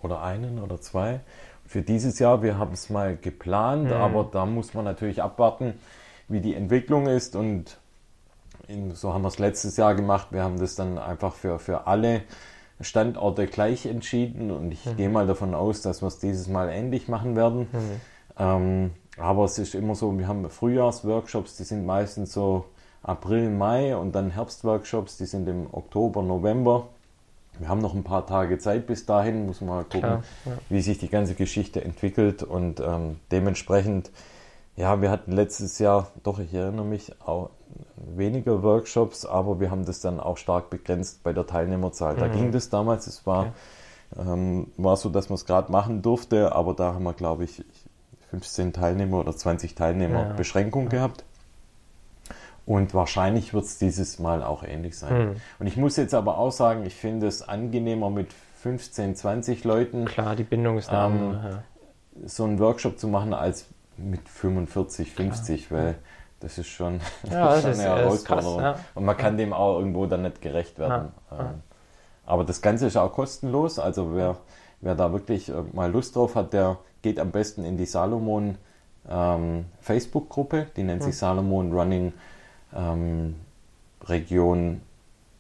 [0.02, 1.22] Oder einen oder zwei.
[1.74, 3.94] Für dieses Jahr, wir haben es mal geplant, mhm.
[3.94, 5.74] aber da muss man natürlich abwarten,
[6.28, 7.80] wie die Entwicklung ist und
[8.94, 10.28] so haben wir es letztes Jahr gemacht.
[10.30, 12.22] Wir haben das dann einfach für, für alle
[12.80, 14.98] Standorte gleich entschieden und ich mhm.
[14.98, 17.62] gehe mal davon aus, dass wir es dieses Mal ähnlich machen werden.
[17.72, 18.02] Mhm.
[18.38, 22.66] Ähm, aber es ist immer so, wir haben Frühjahrsworkshops, die sind meistens so
[23.02, 26.90] April, Mai und dann Herbstworkshops, die sind im Oktober, November.
[27.60, 30.52] Wir haben noch ein paar Tage Zeit bis dahin, muss man mal gucken, Klar, ja.
[30.70, 34.12] wie sich die ganze Geschichte entwickelt und ähm, dementsprechend,
[34.76, 37.52] ja, wir hatten letztes Jahr, doch ich erinnere mich, auch
[37.96, 42.16] weniger Workshops, aber wir haben das dann auch stark begrenzt bei der Teilnehmerzahl.
[42.16, 42.20] Mhm.
[42.20, 43.54] Da ging das damals, es war,
[44.12, 44.30] okay.
[44.30, 47.64] ähm, war so, dass man es gerade machen durfte, aber da haben wir, glaube ich,
[48.32, 50.34] 15 Teilnehmer oder 20 Teilnehmer ja.
[50.34, 50.90] Beschränkung ja.
[50.90, 51.24] gehabt.
[52.66, 55.30] Und wahrscheinlich wird es dieses Mal auch ähnlich sein.
[55.30, 55.36] Mhm.
[55.60, 60.06] Und ich muss jetzt aber auch sagen, ich finde es angenehmer mit 15, 20 Leuten.
[60.06, 61.08] Klar, die Bindung ist da.
[61.08, 61.64] Ähm, ja.
[62.26, 63.66] So einen Workshop zu machen als
[63.98, 65.80] mit 45, 50, Klar.
[65.80, 65.96] weil
[66.40, 67.00] das ist schon,
[67.30, 68.60] ja, das ist eine Herausforderung.
[68.60, 68.86] Krass, ja.
[68.96, 71.12] Und man kann dem auch irgendwo dann nicht gerecht werden.
[71.32, 71.62] Ähm,
[72.26, 73.80] aber das Ganze ist auch kostenlos.
[73.80, 74.38] Also wer,
[74.82, 78.58] wer da wirklich äh, mal Lust drauf hat, der geht am besten in die Salomon
[79.10, 80.68] ähm, Facebook-Gruppe.
[80.76, 82.14] Die nennt sich Salomon Running
[82.76, 83.36] ähm,
[84.06, 84.82] Region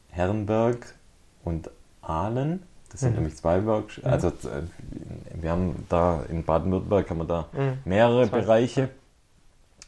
[0.09, 0.95] Herrenberg
[1.43, 1.69] und
[2.01, 2.63] Aalen.
[2.91, 3.15] Das sind mhm.
[3.17, 4.05] nämlich zwei Workshops.
[4.05, 4.13] Mhm.
[4.13, 7.79] Also äh, wir haben da in Baden-Württemberg haben wir da mhm.
[7.86, 8.41] mehrere zwei.
[8.41, 8.89] Bereiche,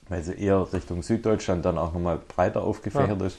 [0.10, 3.28] weil sie eher Richtung Süddeutschland dann auch nochmal breiter aufgefächert ja.
[3.28, 3.38] ist.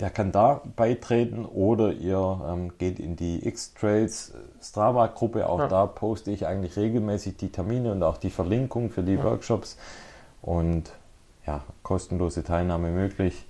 [0.00, 4.32] Der kann da beitreten oder ihr ähm, geht in die X-Trails
[4.62, 5.46] Strava-Gruppe.
[5.46, 5.68] Auch ja.
[5.68, 9.24] da poste ich eigentlich regelmäßig die Termine und auch die Verlinkung für die ja.
[9.24, 9.76] Workshops.
[10.40, 10.90] Und
[11.50, 13.44] ja, kostenlose Teilnahme möglich.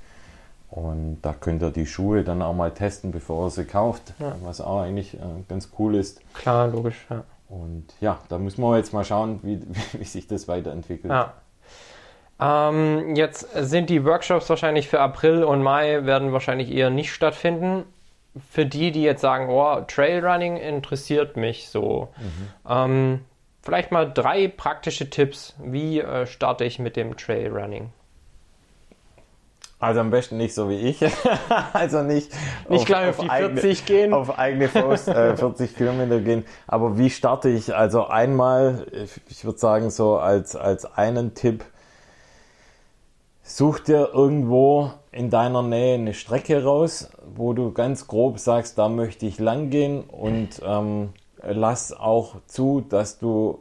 [0.71, 4.37] Und da könnt ihr die Schuhe dann auch mal testen, bevor ihr sie kauft, ja.
[4.43, 6.21] was auch eigentlich äh, ganz cool ist.
[6.35, 7.25] Klar, logisch, ja.
[7.49, 9.61] Und ja, da müssen wir jetzt mal schauen, wie,
[9.99, 11.13] wie sich das weiterentwickelt.
[11.13, 11.35] Ja.
[12.41, 17.85] Ähm, jetzt sind die Workshops wahrscheinlich für April und Mai werden wahrscheinlich eher nicht stattfinden.
[18.49, 22.09] Für die, die jetzt sagen, oh, Trailrunning interessiert mich so.
[22.17, 22.49] Mhm.
[22.69, 23.21] Ähm,
[23.63, 25.55] vielleicht mal drei praktische Tipps.
[25.63, 27.93] Wie äh, starte ich mit dem Trailrunning?
[29.81, 31.03] Also am besten nicht so wie ich.
[31.73, 32.31] also nicht,
[32.69, 34.13] nicht auf, gleich auf, auf die 40 eigene, gehen.
[34.13, 36.45] Auf eigene Faust äh, 40 Kilometer gehen.
[36.67, 37.75] Aber wie starte ich?
[37.75, 38.87] Also einmal,
[39.29, 41.65] ich würde sagen, so als, als einen Tipp,
[43.43, 48.91] such dir irgendwo in deiner Nähe eine Strecke raus, wo du ganz grob sagst, da
[48.91, 53.61] möchte ich lang gehen und ähm, lass auch zu, dass du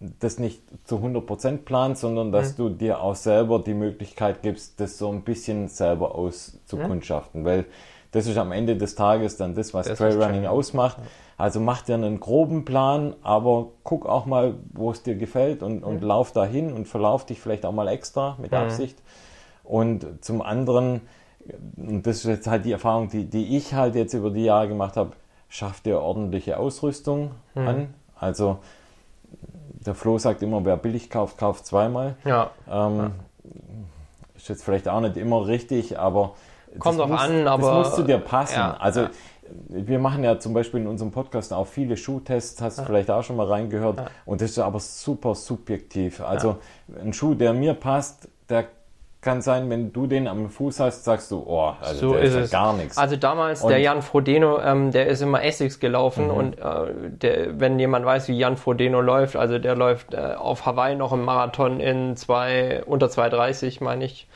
[0.00, 2.56] das nicht zu 100% planst, sondern dass mhm.
[2.56, 7.44] du dir auch selber die Möglichkeit gibst, das so ein bisschen selber auszukundschaften, mhm.
[7.44, 7.66] weil
[8.12, 10.98] das ist am Ende des Tages dann das, was das Trailrunning ausmacht.
[10.98, 11.04] Ja.
[11.36, 15.84] Also mach dir einen groben Plan, aber guck auch mal, wo es dir gefällt und,
[15.84, 16.08] und mhm.
[16.08, 18.58] lauf dahin und verlauf dich vielleicht auch mal extra mit mhm.
[18.58, 18.98] Absicht.
[19.62, 21.02] Und zum anderen,
[21.76, 24.66] und das ist jetzt halt die Erfahrung, die, die ich halt jetzt über die Jahre
[24.66, 25.12] gemacht habe,
[25.50, 27.68] schaff dir ordentliche Ausrüstung mhm.
[27.68, 27.94] an.
[28.16, 28.60] Also
[29.72, 32.16] der Flo sagt immer, wer billig kauft, kauft zweimal.
[32.24, 32.50] Ja.
[32.70, 33.10] Ähm, ja.
[34.36, 36.34] Ist jetzt vielleicht auch nicht immer richtig, aber
[36.78, 38.56] kommt auch an, aber das muss zu dir passen.
[38.56, 39.10] Ja, also ja.
[39.68, 43.22] wir machen ja zum Beispiel in unserem Podcast auch viele Schuhtests, hast du vielleicht auch
[43.22, 44.02] schon mal reingehört.
[44.24, 46.20] Und das ist aber super subjektiv.
[46.20, 46.58] Also
[47.02, 48.66] ein Schuh, der mir passt, der
[49.20, 52.34] kann sein, wenn du den am Fuß hast, sagst du, oh, also so der ist,
[52.34, 52.96] ist gar nichts.
[52.96, 56.30] Also damals, und der Jan Frodeno, ähm, der ist immer Essex gelaufen mhm.
[56.30, 60.64] und äh, der, wenn jemand weiß, wie Jan Frodeno läuft, also der läuft äh, auf
[60.64, 64.26] Hawaii noch im Marathon in zwei, unter 2,30 meine ich.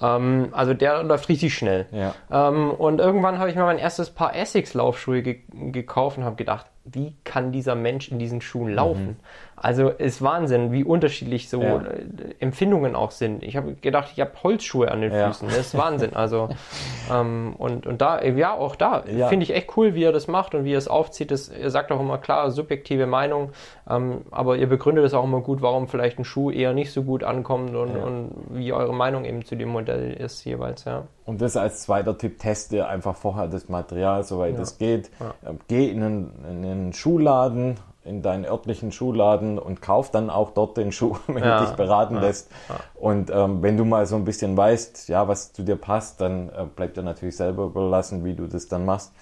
[0.00, 1.86] Ähm, also der läuft richtig schnell.
[1.90, 2.14] Ja.
[2.30, 6.66] Ähm, und irgendwann habe ich mir mein erstes Paar Essex-Laufschuhe ge gekauft und habe gedacht,
[6.84, 9.06] wie kann dieser Mensch in diesen Schuhen laufen?
[9.06, 9.16] Mhm.
[9.60, 11.76] Also ist Wahnsinn, wie unterschiedlich so ja.
[11.76, 12.04] Äh,
[12.38, 13.42] Empfindungen auch sind.
[13.42, 15.48] Ich habe gedacht, ich habe Holzschuhe an den Füßen.
[15.48, 15.56] Ja.
[15.56, 16.14] Das ist Wahnsinn.
[16.14, 16.48] Also
[17.12, 19.28] ähm, und, und da, ja, auch da ja.
[19.28, 21.30] finde ich echt cool, wie er das macht und wie er es aufzieht.
[21.30, 23.50] Das, er sagt auch immer klar, subjektive Meinung,
[23.88, 27.02] ähm, aber ihr begründet es auch immer gut, warum vielleicht ein Schuh eher nicht so
[27.02, 31.04] gut ankommt und, und wie eure Meinung eben zu dem Modell ist jeweils, ja.
[31.24, 35.10] Und das als zweiter Tipp, teste einfach vorher das Material, soweit es geht.
[35.46, 37.76] Ähm, geh in einen, in einen Schuhladen,
[38.08, 41.76] in deinen örtlichen Schuhladen und kauf dann auch dort den Schuh, wenn ja, du dich
[41.76, 42.50] beraten ja, lässt.
[42.68, 42.76] Ja.
[42.94, 46.48] Und ähm, wenn du mal so ein bisschen weißt, ja, was zu dir passt, dann
[46.48, 49.12] äh, bleibt dir natürlich selber überlassen, wie du das dann machst.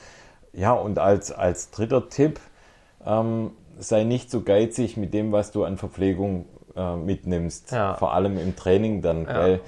[0.53, 2.41] Ja, und als, als dritter Tipp,
[3.05, 7.70] ähm, sei nicht so geizig mit dem, was du an Verpflegung äh, mitnimmst.
[7.99, 9.61] Vor allem im Training dann, weil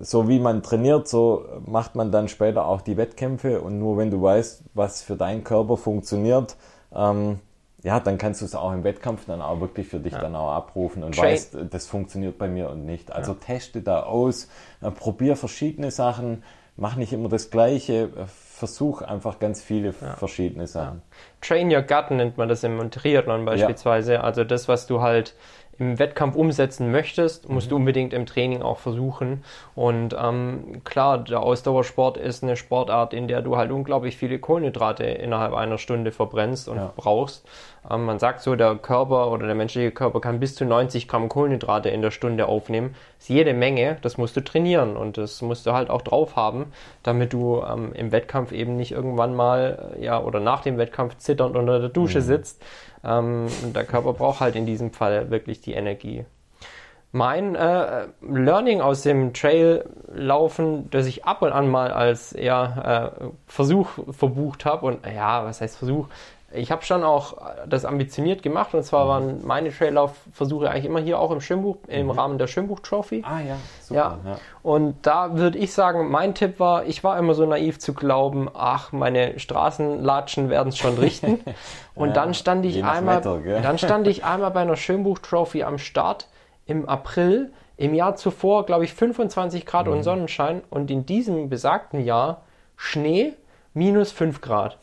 [0.00, 4.10] so wie man trainiert, so macht man dann später auch die Wettkämpfe und nur wenn
[4.10, 6.56] du weißt, was für deinen Körper funktioniert,
[6.94, 7.40] ähm,
[7.82, 10.20] ja, dann kannst du es auch im Wettkampf dann auch wirklich für dich ja.
[10.20, 11.32] dann auch abrufen und Train.
[11.32, 13.12] weißt, das funktioniert bei mir und nicht.
[13.12, 13.38] Also ja.
[13.38, 14.48] teste da aus,
[14.80, 16.42] äh, probier verschiedene Sachen,
[16.76, 20.14] mach nicht immer das Gleiche, äh, versuch einfach ganz viele ja.
[20.14, 21.02] verschiedene Sachen.
[21.40, 24.24] Train your gut nennt man das im Triathlon beispielsweise.
[24.24, 25.36] Also das, was du halt
[25.78, 27.70] im Wettkampf umsetzen möchtest, musst mhm.
[27.70, 29.44] du unbedingt im Training auch versuchen.
[29.74, 35.04] Und ähm, klar, der Ausdauersport ist eine Sportart, in der du halt unglaublich viele Kohlenhydrate
[35.04, 36.92] innerhalb einer Stunde verbrennst und ja.
[36.96, 37.46] brauchst.
[37.88, 41.28] Ähm, man sagt so, der Körper oder der menschliche Körper kann bis zu 90 Gramm
[41.28, 42.94] Kohlenhydrate in der Stunde aufnehmen.
[43.16, 46.36] Das ist jede Menge, das musst du trainieren und das musst du halt auch drauf
[46.36, 46.72] haben,
[47.02, 51.56] damit du ähm, im Wettkampf eben nicht irgendwann mal, ja, oder nach dem Wettkampf zitternd
[51.56, 52.24] unter der Dusche mhm.
[52.24, 52.62] sitzt
[53.04, 56.24] ähm, der Körper braucht halt in diesem Fall wirklich die Energie.
[57.10, 63.28] Mein äh, Learning aus dem Trail-Laufen, das ich ab und an mal als ja, äh,
[63.46, 66.06] Versuch verbucht habe, und ja, was heißt Versuch?
[66.50, 67.36] Ich habe schon auch
[67.66, 69.08] das ambitioniert gemacht und zwar mhm.
[69.08, 72.10] waren meine Traillaufversuche eigentlich immer hier auch im Schwimmbuch, im mhm.
[72.10, 73.22] Rahmen der Schwimmbuch-Trophy.
[73.26, 74.18] Ah ja, super.
[74.24, 74.30] Ja.
[74.30, 74.38] ja.
[74.62, 78.48] Und da würde ich sagen, mein Tipp war, ich war immer so naiv zu glauben,
[78.54, 81.40] ach, meine Straßenlatschen werden es schon richten.
[81.94, 85.76] und ja, dann stand ich einmal, Wetter, dann stand ich einmal bei einer Schwimmbuch-Trophy am
[85.76, 86.28] Start
[86.64, 89.92] im April im Jahr zuvor, glaube ich, 25 Grad Mhm.
[89.92, 92.42] und Sonnenschein und in diesem besagten Jahr
[92.76, 93.34] Schnee
[93.78, 94.76] minus 5 Grad.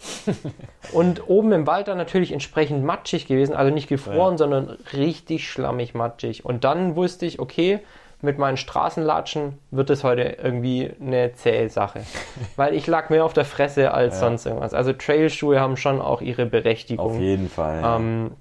[0.93, 4.37] und oben im Wald dann natürlich entsprechend matschig gewesen, also nicht gefroren, Ja.
[4.37, 6.45] sondern richtig schlammig matschig.
[6.45, 7.79] Und dann wusste ich, okay,
[8.21, 12.01] mit meinen Straßenlatschen wird es heute irgendwie eine zähe Sache.
[12.55, 14.19] Weil ich lag mehr auf der Fresse als Ja.
[14.21, 14.73] sonst irgendwas.
[14.73, 17.05] Also Trailschuhe haben schon auch ihre Berechtigung.
[17.05, 17.81] Auf jeden Fall.
[17.81, 17.97] ja.
[17.97, 18.31] Ähm,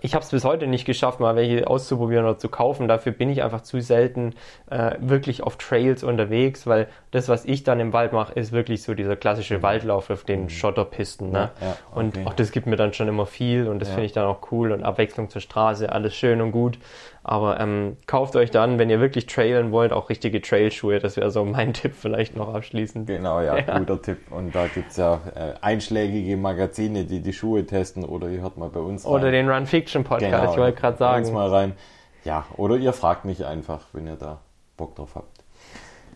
[0.00, 2.88] ich habe es bis heute nicht geschafft, mal welche auszuprobieren oder zu kaufen.
[2.88, 4.34] Dafür bin ich einfach zu selten
[4.68, 8.82] äh, wirklich auf Trails unterwegs, weil das, was ich dann im Wald mache, ist wirklich
[8.82, 11.30] so dieser klassische Waldlauf auf den Schotterpisten.
[11.30, 11.50] Ne?
[11.60, 11.62] Mhm.
[11.64, 12.26] Ja, ja, Und okay.
[12.26, 13.94] auch das gibt mir dann schon immer viel und das Ja.
[13.94, 16.78] finde ich dann auch cool und Abwechslung zur Straße, alles schön und gut.
[17.28, 21.00] Aber ähm, kauft euch dann, wenn ihr wirklich trailen wollt, auch richtige Trailschuhe.
[21.00, 23.08] Das wäre so mein Tipp vielleicht noch abschließend.
[23.08, 23.78] Genau, ja, Ja.
[23.80, 24.30] guter Tipp.
[24.30, 28.56] Und da gibt es ja äh, einschlägige Magazine, die die Schuhe testen oder ihr hört
[28.58, 29.32] mal bei uns Oder rein.
[29.32, 31.36] den Run Fiction Podcast, Genau, ich wollte gerade bei uns sagen.
[31.36, 31.72] mal rein.
[32.24, 34.38] Ja, oder ihr fragt mich einfach, wenn ihr da
[34.76, 35.40] Bock drauf habt.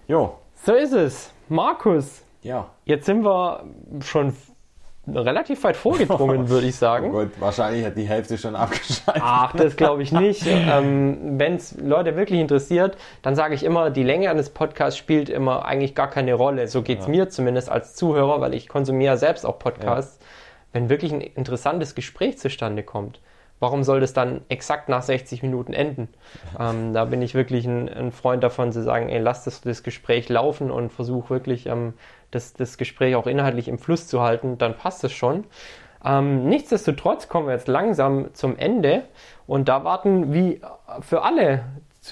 [0.06, 1.32] Jo, So ist es.
[1.48, 2.68] Markus, ja.
[2.84, 3.64] Jetzt sind wir
[4.04, 4.32] schon
[5.14, 7.12] relativ weit vorgedrungen, würde ich Oh sagen.
[7.12, 9.22] Gott, wahrscheinlich hat die Hälfte schon abgeschaltet.
[9.24, 10.44] Ach, das glaube ich nicht.
[10.46, 15.28] ähm, Wenn es Leute wirklich interessiert, dann sage ich immer, die Länge eines Podcasts spielt
[15.28, 16.68] immer eigentlich gar keine Rolle.
[16.68, 20.18] So geht es mir zumindest als Zuhörer, weil ich konsumiere selbst auch Podcasts.
[20.72, 23.20] Wenn wirklich ein interessantes Gespräch zustande kommt,
[23.61, 26.08] warum soll das dann exakt nach 60 Minuten enden?
[26.58, 29.82] Ähm, da bin ich wirklich ein, ein Freund davon zu sagen, ey, lass das, das
[29.82, 31.94] Gespräch laufen und versuch wirklich ähm,
[32.30, 35.44] das, das Gespräch auch inhaltlich im Fluss zu halten, dann passt es schon.
[36.04, 39.02] Ähm, nichtsdestotrotz kommen wir jetzt langsam zum Ende
[39.46, 40.61] und da warten wie
[41.00, 41.64] für alle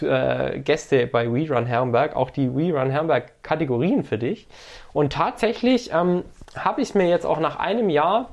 [0.02, 4.46] äh, Gäste bei WeRun Herrenberg auch die WeRun Herrenberg Kategorien für dich.
[4.92, 6.24] Und tatsächlich ähm,
[6.54, 8.28] habe ich mir jetzt auch nach einem Jahr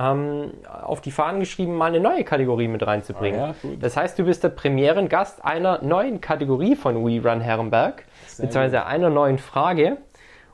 [0.00, 3.40] ähm, auf die Fahnen geschrieben, mal eine neue Kategorie mit reinzubringen.
[3.40, 3.82] Ah ja, gut.
[3.82, 9.10] das heißt, du bist der Premierengast einer neuen Kategorie von WeRun Herrenberg, Sehr beziehungsweise einer
[9.10, 9.98] neuen Frage.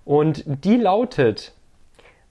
[0.05, 1.53] Und die lautet,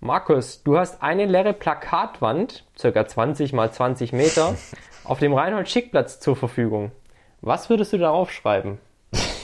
[0.02, 4.56] Markus, du hast eine leere Plakatwand, circa 20 mal 20 Meter,
[5.06, 6.92] auf dem Reinhold-Schick-Platz zur Verfügung.
[7.40, 8.80] Was würdest du darauf schreiben?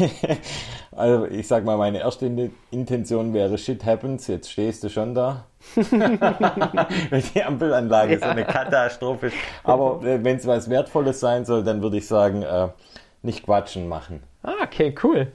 [0.93, 5.15] Also ich sag mal, meine erste In- Intention wäre Shit happens, jetzt stehst du schon
[5.15, 5.45] da.
[5.75, 9.35] Weil die Ampelanlage so eine Katastrophe ist.
[9.63, 12.67] Aber äh, wenn es was Wertvolles sein soll, dann würde ich sagen, äh,
[13.21, 14.21] nicht quatschen machen.
[14.43, 15.31] Ah, okay, cool.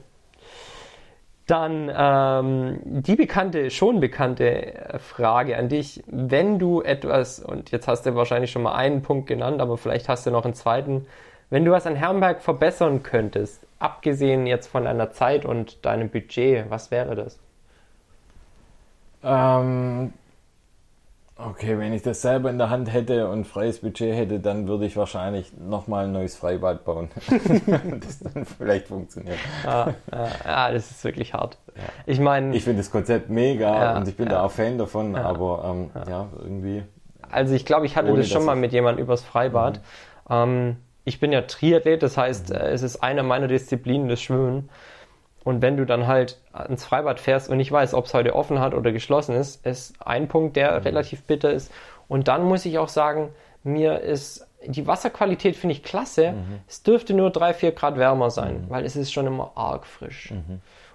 [1.47, 6.03] Dann ähm, die bekannte, schon bekannte Frage an dich.
[6.05, 10.09] Wenn du etwas, und jetzt hast du wahrscheinlich schon mal einen Punkt genannt, aber vielleicht
[10.09, 11.07] hast du noch einen zweiten,
[11.49, 16.69] wenn du was an Herrenberg verbessern könntest, abgesehen jetzt von deiner Zeit und deinem Budget,
[16.69, 17.39] was wäre das?
[19.23, 20.13] Ähm,
[21.37, 24.85] okay, wenn ich das selber in der Hand hätte und freies Budget hätte, dann würde
[24.85, 27.09] ich wahrscheinlich nochmal ein neues Freibad bauen.
[27.99, 29.37] das dann vielleicht funktioniert.
[29.65, 31.57] Ah, ah, ah, das ist wirklich hart.
[32.05, 34.33] Ich meine, Ich finde das Konzept mega Ja, und ich bin ja.
[34.33, 36.27] da auch Fan davon, aber ähm, ja.
[36.39, 36.83] irgendwie.
[37.29, 38.61] Also ich glaube, ich hatte das schon mal Mhm.
[38.61, 39.81] mit jemandem übers Freibad.
[40.29, 40.77] Ähm,
[41.07, 42.55] ich bin ja Triathlet, das heißt, Mhm.
[42.55, 44.69] äh, es ist eine meiner Disziplinen, das Schwimmen.
[45.43, 48.59] Und wenn du dann halt ins Freibad fährst und nicht weißt, ob es heute offen
[48.59, 50.53] hat oder geschlossen ist, ist ein Punkt, Mhm.
[50.59, 51.71] der relativ bitter ist.
[52.09, 53.29] Und dann muss ich auch sagen,
[53.63, 56.31] mir ist die Wasserqualität finde ich klasse.
[56.33, 56.59] Mhm.
[56.67, 60.33] Es dürfte nur 3, 4 Grad wärmer sein, weil es ist schon immer arg frisch.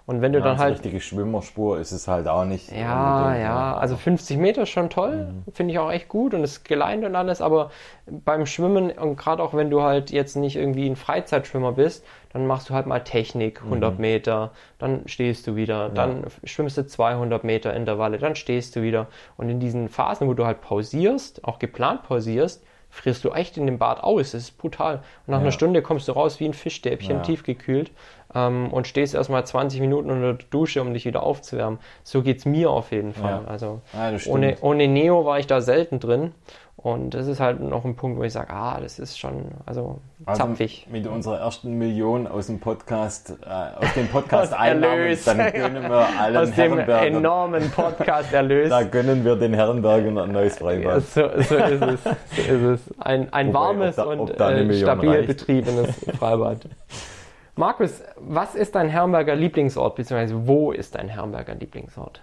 [0.05, 2.71] Und wenn du Ja, dann halt richtige Schwimmerspur ist es halt auch nicht.
[2.73, 6.43] ja, unbedingt, ja, also 50 Meter ist schon toll, finde ich auch echt gut und
[6.43, 7.71] es geleint und alles, aber
[8.07, 12.47] beim Schwimmen und gerade auch wenn du halt jetzt nicht irgendwie ein Freizeitschwimmer bist, dann
[12.47, 17.45] machst du halt mal Technik, 100 Meter, dann stehst du wieder, dann schwimmst du 200
[17.45, 21.59] Meter Intervalle, dann stehst du wieder und in diesen Phasen, wo du halt pausierst, auch
[21.61, 24.97] geplant pausierst, frierst du echt in dem Bad aus, das ist brutal.
[24.97, 25.43] Und nach Ja.
[25.43, 27.23] einer Stunde kommst du raus wie ein Fischstäbchen, Ja.
[27.23, 27.91] tiefgekühlt
[28.35, 31.79] ähm, und stehst erstmal 20 Minuten unter der Dusche, um dich wieder aufzuwärmen.
[32.03, 33.43] So geht's mir auf jeden Fall.
[33.45, 33.51] Ja.
[33.51, 36.33] Also Ja, ohne, ohne Neo war ich da selten drin.
[36.75, 40.01] Und das ist halt noch ein Punkt, wo ich sage, ah, das ist schon, also,
[40.27, 40.89] Also zapfig.
[40.91, 45.25] Mit unserer ersten Million aus dem Podcast, äh, aus dem Podcast Einnahmen, Erlös.
[45.25, 48.73] dann gönnen wir allen Aus dem enormen Podcast erlöst.
[48.73, 51.03] da gönnen wir den Herrenbergern ein neues Freibad.
[51.05, 52.03] so, so ist es.
[52.03, 52.81] So ist es.
[52.99, 54.05] Ein, ein Wobei, warmes ob
[54.37, 55.27] da- ob und äh, stabil reicht.
[55.29, 56.59] betriebenes Freibad.
[57.55, 62.23] Markus, was ist dein Herrenberger Lieblingsort, beziehungsweise wo ist dein Herrenberger Lieblingsort?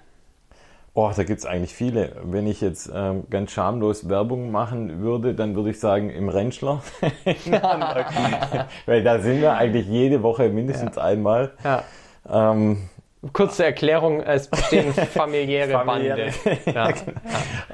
[0.96, 2.14] Oh, da gibt es eigentlich viele.
[2.24, 6.82] Wenn ich jetzt ähm, ganz schamlos Werbung machen würde, dann würde ich sagen im Rentschler.
[8.88, 11.52] Weil da sind wir eigentlich jede Woche mindestens einmal.
[11.64, 11.84] Ja.
[12.28, 12.90] Ähm,
[13.34, 16.32] Kurze Erklärung, es bestehen familiäre, Familiäre.
[16.66, 16.72] Bande.
[16.74, 16.94] Ja.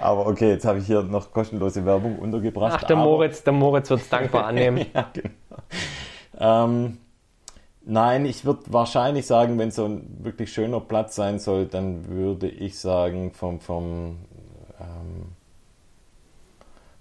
[0.02, 2.80] aber okay, jetzt habe ich hier noch kostenlose Werbung untergebracht.
[2.82, 4.86] Ach, der Moritz, der Moritz wird es dankbar annehmen.
[4.94, 6.66] ja, genau.
[6.66, 6.98] Ähm,
[7.88, 12.50] Nein, ich würde wahrscheinlich sagen, wenn so ein wirklich schöner Platz sein soll, dann würde
[12.50, 14.18] ich sagen, vom, vom,
[14.80, 15.34] ähm,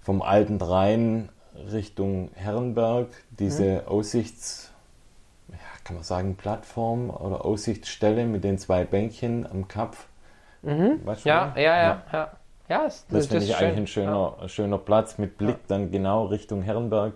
[0.01, 1.29] vom Alten Rhein
[1.71, 3.87] Richtung Herrenberg, diese mhm.
[3.87, 4.71] Aussichts,
[5.49, 10.07] ja, kann man sagen, Plattform oder Aussichtsstelle mit den zwei Bänkchen am Kapf.
[10.61, 11.03] Mhm.
[11.03, 12.31] Weißt du ja, ja, ja, ja, ja.
[12.67, 13.67] Ja, das, das finde ich schön.
[13.67, 14.49] eigentlich ein schöner, ja.
[14.49, 17.13] schöner Platz mit Blick dann genau Richtung Herrenberg.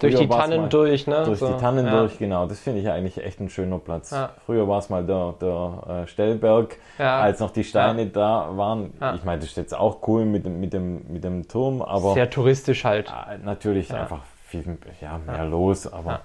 [0.00, 1.22] Durch die Tannen durch, ne?
[1.24, 2.00] Durch so, die Tannen ja.
[2.00, 2.46] durch, genau.
[2.46, 4.10] Das finde ich eigentlich echt ein schöner Platz.
[4.10, 4.30] Ja.
[4.44, 7.20] Früher war es mal der, der äh, Stellberg, ja.
[7.20, 8.92] als noch die Steine da waren.
[9.14, 12.14] Ich meine, das ist jetzt auch cool mit, dem, mit, dem, mit dem Turm, aber.
[12.14, 13.10] Sehr touristisch halt.
[13.10, 16.20] Äh, natürlich einfach viel ja, mehr los, aber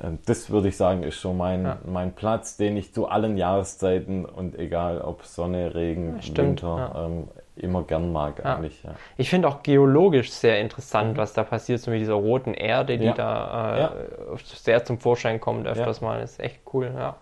[0.00, 4.24] äh, das würde ich sagen, ist so mein, mein Platz, den ich zu allen Jahreszeiten
[4.24, 7.28] und egal ob Sonne, Regen, Winter, ähm,
[7.62, 8.82] immer gern mag eigentlich.
[8.82, 8.94] Ja.
[9.16, 11.16] Ich finde auch geologisch sehr interessant, mhm.
[11.16, 13.12] was da passiert, so mit dieser roten Erde, die ja.
[13.12, 16.20] da äh, sehr zum Vorschein kommt öfters mal.
[16.20, 17.16] Das ist echt cool, ja.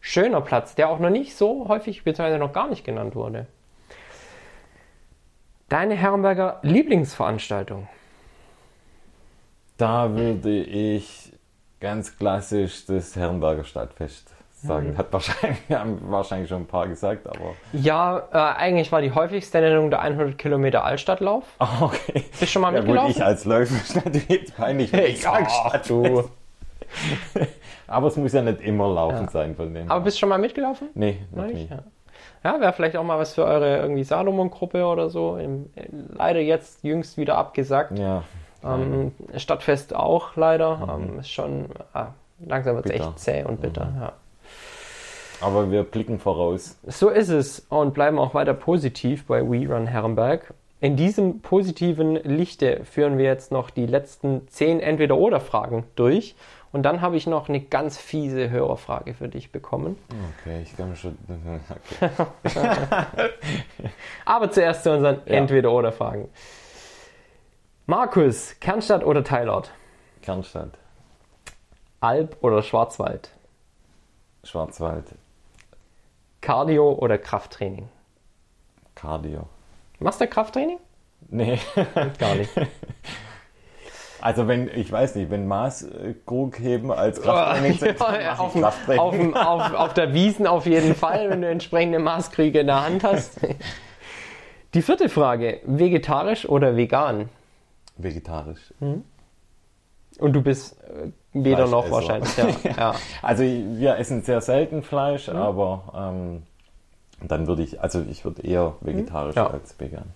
[0.00, 2.38] Schöner Platz, der auch noch nicht so häufig bzw.
[2.38, 3.46] noch gar nicht genannt wurde.
[5.68, 7.88] Deine Herrenberger Lieblingsveranstaltung?
[9.78, 11.32] Da würde ich
[11.80, 14.35] ganz klassisch das Herrenberger Stadtfest
[14.66, 14.90] sagen.
[14.92, 14.98] Mhm.
[14.98, 17.54] Hat wahrscheinlich, haben wahrscheinlich schon ein paar gesagt, aber.
[17.72, 21.44] Ja, äh, eigentlich war die häufigste Nennung der 100 Kilometer Altstadtlauf.
[21.60, 22.24] Oh, okay.
[22.30, 23.08] Bist du schon mal ja, mitgelaufen?
[23.08, 25.46] Gut, ich als Läufer ist natürlich peinlich, wenn ich sage
[25.88, 26.24] du.
[27.86, 29.30] aber es muss ja nicht immer laufen ja.
[29.30, 29.90] sein von dem.
[29.90, 30.88] Aber bist du schon mal mitgelaufen?
[30.94, 31.68] Nee, noch nie.
[31.70, 31.82] Ja,
[32.44, 35.36] ja wäre vielleicht auch mal was für eure irgendwie Salomon-Gruppe oder so.
[35.36, 35.70] Im,
[36.16, 37.98] leider jetzt jüngst wieder abgesagt.
[37.98, 38.22] Ja.
[38.64, 40.76] Ähm, Stadtfest auch leider.
[40.76, 41.10] Mhm.
[41.12, 42.08] Ähm, ist schon, ah,
[42.44, 43.86] langsam wird es echt zäh und bitter.
[43.86, 44.00] Mhm.
[44.00, 44.12] Ja.
[45.40, 46.78] Aber wir blicken voraus.
[46.86, 50.54] So ist es und bleiben auch weiter positiv bei We Run Herrenberg.
[50.80, 56.34] In diesem positiven Lichte führen wir jetzt noch die letzten zehn Entweder-Oder-Fragen durch.
[56.72, 59.96] Und dann habe ich noch eine ganz fiese Hörerfrage für dich bekommen.
[60.40, 61.16] Okay, ich kann schon.
[62.00, 62.10] Okay.
[64.26, 65.34] Aber zuerst zu unseren ja.
[65.34, 66.28] Entweder-Oder-Fragen.
[67.86, 69.70] Markus, Kernstadt oder Teilort?
[70.20, 70.72] Kernstadt.
[72.00, 73.30] Alp oder Schwarzwald?
[74.44, 75.06] Schwarzwald.
[76.46, 77.88] Cardio oder Krafttraining?
[78.94, 79.48] Cardio.
[79.98, 80.78] Machst du Krafttraining?
[81.28, 81.58] Nee.
[82.20, 82.52] Gar nicht.
[84.20, 89.34] Also wenn, ich weiß nicht, wenn Maßkrug heben als Krafttraining sind, ja, auf, Krafttraining.
[89.34, 93.02] Auf, auf, auf, der Wiesen auf jeden Fall, wenn du entsprechende Maßkrüge in der Hand
[93.02, 93.40] hast.
[94.74, 97.28] Die vierte Frage, vegetarisch oder vegan?
[97.96, 98.72] Vegetarisch.
[98.78, 99.02] Mhm.
[100.18, 102.36] Und du bist äh, weder noch wahrscheinlich.
[102.36, 102.48] Ja.
[102.76, 102.94] ja.
[103.22, 105.36] Also wir essen sehr selten Fleisch, mhm.
[105.36, 106.42] aber ähm,
[107.22, 109.48] dann würde ich, also ich würde eher vegetarisch ja.
[109.48, 110.12] als vegan.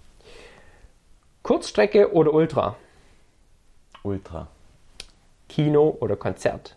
[1.42, 2.76] Kurzstrecke oder Ultra?
[4.02, 4.46] Ultra.
[5.48, 6.76] Kino oder Konzert?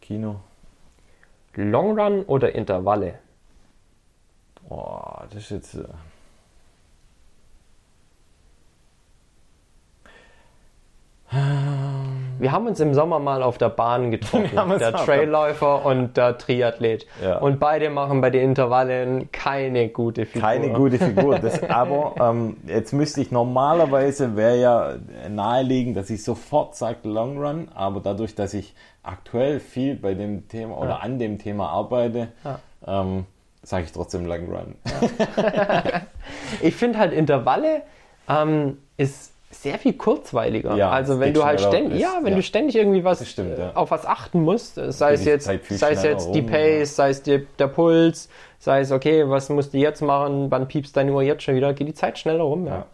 [0.00, 0.40] Kino.
[1.54, 3.18] Longrun oder Intervalle?
[4.68, 5.74] Boah, das ist jetzt.
[11.34, 11.89] Äh,
[12.40, 17.06] Wir haben uns im Sommer mal auf der Bahn getroffen, der Trailläufer und der Triathlet.
[17.22, 17.38] Ja.
[17.38, 20.48] Und beide machen bei den Intervallen keine gute Figur.
[20.48, 21.38] Keine gute Figur.
[21.38, 24.94] Das, aber ähm, jetzt müsste ich normalerweise, wäre ja
[25.28, 30.48] naheliegend, dass ich sofort sage Long Run, aber dadurch, dass ich aktuell viel bei dem
[30.48, 30.96] Thema oder ja.
[30.96, 32.58] an dem Thema arbeite, ja.
[32.86, 33.26] ähm,
[33.62, 34.74] sage ich trotzdem Long Run.
[36.62, 37.82] ich finde halt Intervalle
[38.28, 40.76] ähm, ist sehr viel kurzweiliger.
[40.76, 42.36] Ja, also wenn du halt ständig, ja, wenn ja.
[42.36, 43.72] du ständig irgendwie was stimmt, ja.
[43.74, 47.46] auf was achten musst, sei es jetzt, sei es jetzt die Pace, sei es die,
[47.58, 48.28] der Puls,
[48.58, 51.74] sei es okay, was musst du jetzt machen, wann piepst deine Uhr jetzt schon wieder,
[51.74, 52.66] geht die Zeit schneller rum.
[52.66, 52.86] Ja.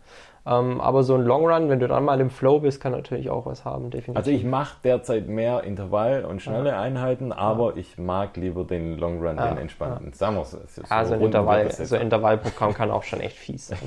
[0.46, 3.30] Ähm, aber so ein Long Run, wenn du dann mal im Flow bist, kann natürlich
[3.30, 4.16] auch was haben, definitiv.
[4.16, 9.20] Also ich mache derzeit mehr Intervall und schnelle Einheiten, aber ich mag lieber den Long
[9.20, 10.12] Run, den entspannten.
[10.12, 10.52] Sagen wir es.
[10.52, 13.78] So also ein Intervall, so Intervallprogramm kann auch schon echt fies sein.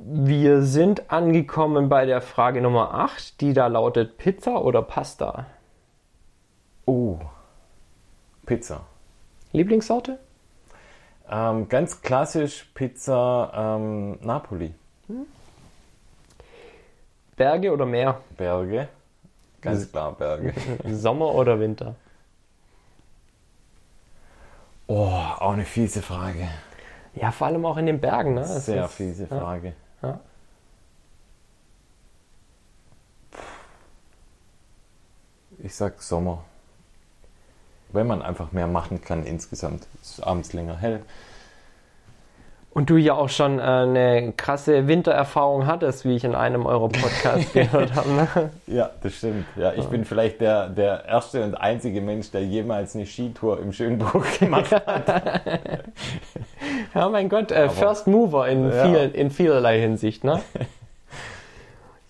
[0.00, 5.46] Wir sind angekommen bei der Frage Nummer 8, die da lautet Pizza oder Pasta?
[6.86, 7.18] Oh,
[8.46, 8.82] Pizza.
[9.50, 10.20] Lieblingssorte?
[11.28, 14.72] Ähm, ganz klassisch Pizza ähm, Napoli.
[15.08, 15.26] Hm?
[17.34, 18.20] Berge oder Meer?
[18.36, 18.88] Berge.
[19.60, 20.54] Ganz klar Berge.
[20.84, 21.96] Sommer oder Winter?
[24.86, 26.48] Oh, auch eine fiese Frage.
[27.16, 28.34] Ja, vor allem auch in den Bergen.
[28.34, 28.44] Ne?
[28.44, 29.68] Sehr ist, fiese Frage.
[29.68, 29.87] Ja.
[30.02, 30.20] Ja.
[35.58, 36.44] Ich sag Sommer.
[37.90, 39.86] Wenn man einfach mehr machen kann insgesamt.
[40.02, 41.04] ist abends länger hell.
[42.78, 46.88] Und du ja auch schon äh, eine krasse Wintererfahrung hattest, wie ich in einem eurer
[46.88, 48.08] Podcasts gehört habe.
[48.08, 48.50] Ne?
[48.68, 49.46] Ja, das stimmt.
[49.56, 53.72] Ja, ich bin vielleicht der, der erste und einzige Mensch, der jemals eine Skitour im
[53.72, 55.08] Schönburg gemacht hat.
[56.94, 58.84] ja, mein Gott, äh, First Mover in, ja.
[58.84, 60.40] viel, in vielerlei Hinsicht, ne?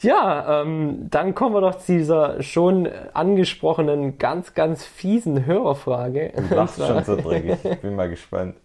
[0.00, 6.30] Ja, ähm, dann kommen wir doch zu dieser schon angesprochenen, ganz, ganz fiesen Hörerfrage.
[6.50, 7.56] Du lachst schon so dreckig.
[7.64, 8.56] Ich bin mal gespannt.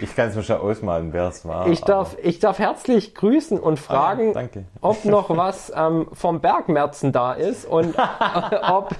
[0.00, 1.68] Ich kann es mir schon ausmalen, wer es war.
[1.68, 4.48] Ich darf, ich darf herzlich grüßen und fragen, ah,
[4.80, 7.94] ob noch was ähm, vom Bergmerzen da ist und
[8.68, 8.96] ob,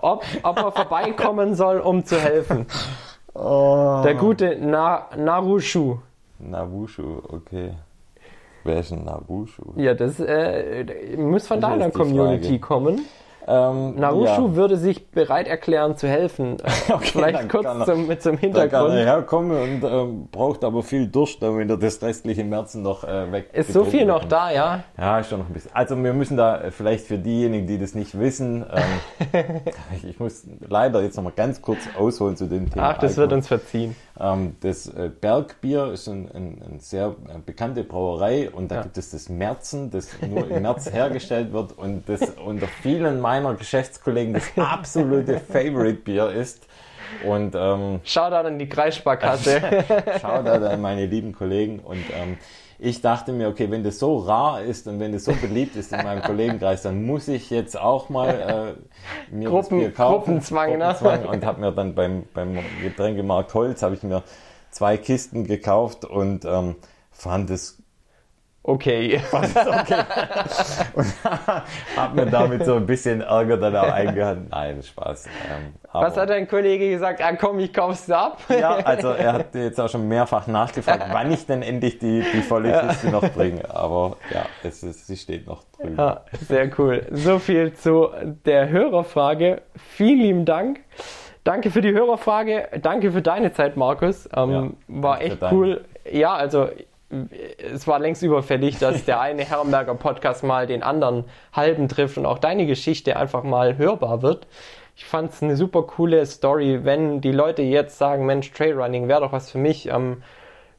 [0.00, 2.66] ob, ob er vorbeikommen soll, um zu helfen.
[3.34, 4.00] Oh.
[4.04, 5.98] Der gute Na, Narushu.
[6.38, 7.74] Narushu, okay.
[8.64, 9.62] Wer ist ein Narushu?
[9.76, 13.06] Ja, das äh, muss von deiner Community kommen.
[13.46, 14.54] Ähm, Narushu ja.
[14.56, 16.56] würde sich bereit erklären zu helfen.
[16.88, 18.72] okay, Vielleicht kurz zum, mit zum Hintergrund.
[18.72, 22.82] Dann kann er herkommen und ähm, braucht aber viel Durst, damit er das restliche Märzen
[22.82, 23.50] noch äh, weg.
[23.52, 24.84] Ist so viel noch da, ja?
[24.98, 25.70] Ja, ist schon noch ein bisschen.
[25.74, 28.64] Also wir müssen da äh, vielleicht für diejenigen, die das nicht wissen,
[29.32, 29.60] ähm,
[30.08, 32.90] ich muss leider jetzt noch mal ganz kurz ausholen zu dem Thema.
[32.90, 33.22] Ach, das Alkohol.
[33.22, 33.96] wird uns verziehen.
[34.18, 38.82] Ähm, das äh, Bergbier ist eine ein, ein sehr äh, bekannte Brauerei und da ja.
[38.82, 43.56] gibt es das Märzen, das nur im März hergestellt wird und das unter vielen meiner
[43.56, 46.66] Geschäftskollegen das absolute Favorite-Bier ist.
[47.24, 49.60] Und ähm, Shoutout an die Kreissparkasse.
[50.20, 52.36] Shoutout an meine lieben Kollegen und ähm,
[52.78, 55.92] ich dachte mir, okay, wenn das so rar ist und wenn das so beliebt ist
[55.92, 58.76] in meinem Kollegenkreis, dann muss ich jetzt auch mal
[59.30, 60.24] äh, mir Gruppen, das Bier kaufen.
[60.24, 60.78] Gruppenzwang, ne?
[60.78, 61.28] Gruppenzwang ne?
[61.28, 64.22] und habe mir dann beim, beim Getränkemarkt Holz habe ich mir
[64.70, 66.76] zwei Kisten gekauft und ähm,
[67.12, 67.82] fand es
[68.66, 69.20] okay.
[69.32, 70.04] okay.
[70.94, 71.06] und
[71.96, 74.50] hab mir damit so ein bisschen Ärger dann auch eingehandelt.
[74.50, 75.26] Nein, Spaß.
[75.26, 77.22] Ähm, Was hat dein Kollege gesagt?
[77.22, 78.38] Ah, komm, ich kauf's ab.
[78.48, 82.42] ja, also er hat jetzt auch schon mehrfach nachgefragt, wann ich denn endlich die, die
[82.42, 83.62] volle Kiste noch bringe.
[83.70, 85.96] Aber ja, es ist, sie steht noch drüben.
[85.96, 87.06] Ja, sehr cool.
[87.10, 88.08] So viel zu
[88.44, 89.62] der Hörerfrage.
[89.76, 90.80] Vielen lieben Dank.
[91.44, 92.68] Danke für die Hörerfrage.
[92.82, 94.28] Danke für deine Zeit, Markus.
[94.34, 95.84] Ähm, ja, war echt cool.
[96.10, 96.68] Ja, also
[97.58, 102.26] es war längst überfällig, dass der eine Herrenberger Podcast mal den anderen halben trifft und
[102.26, 104.46] auch deine Geschichte einfach mal hörbar wird.
[104.96, 109.20] Ich fand es eine super coole Story, wenn die Leute jetzt sagen, Mensch, Trailrunning wäre
[109.20, 109.88] doch was für mich.
[109.88, 110.22] Ähm,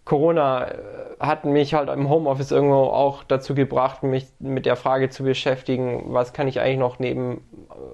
[0.06, 0.76] Corona äh,
[1.20, 6.06] hat mich halt im Homeoffice irgendwo auch dazu gebracht, mich mit der Frage zu beschäftigen,
[6.08, 7.42] was kann ich eigentlich noch neben,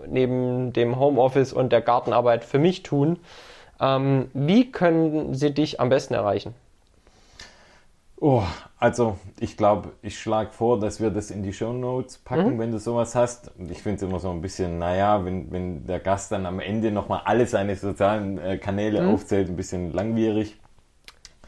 [0.07, 3.19] neben dem Homeoffice und der Gartenarbeit für mich tun.
[3.81, 6.55] Ähm, wie können sie dich am besten erreichen?
[8.25, 8.41] Oh,
[8.79, 12.59] also ich glaube, ich schlage vor, dass wir das in die Show Notes packen, mhm.
[12.59, 13.51] wenn du sowas hast.
[13.69, 16.89] Ich finde es immer so ein bisschen, naja, wenn, wenn der Gast dann am Ende
[16.89, 19.13] nochmal alle seine sozialen äh, Kanäle mhm.
[19.13, 20.57] aufzählt, ein bisschen langwierig.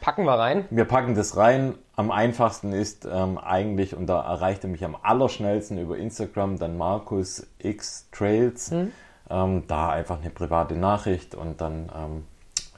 [0.02, 0.66] Packen wir rein.
[0.68, 1.76] Wir packen das rein.
[1.94, 6.76] Am einfachsten ist ähm, eigentlich, und da erreicht er mich am allerschnellsten über Instagram, dann
[6.76, 8.72] Markus X Trails.
[8.72, 8.92] Mhm.
[9.30, 12.24] Ähm, da einfach eine private Nachricht und dann ähm,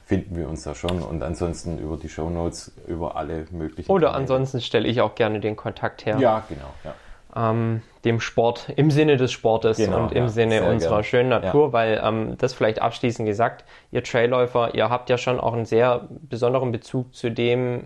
[0.09, 3.91] finden wir uns da schon und ansonsten über die Show Notes über alle möglichen.
[3.91, 4.21] Oder Kanäle.
[4.21, 6.17] ansonsten stelle ich auch gerne den Kontakt her.
[6.17, 6.73] Ja, genau.
[6.83, 7.51] Ja.
[7.51, 11.03] Ähm, dem Sport, im Sinne des Sportes genau, und im ja, Sinne unserer gerne.
[11.03, 11.73] schönen Natur, ja.
[11.73, 16.07] weil ähm, das vielleicht abschließend gesagt, ihr Trailläufer, ihr habt ja schon auch einen sehr
[16.09, 17.85] besonderen Bezug zu dem,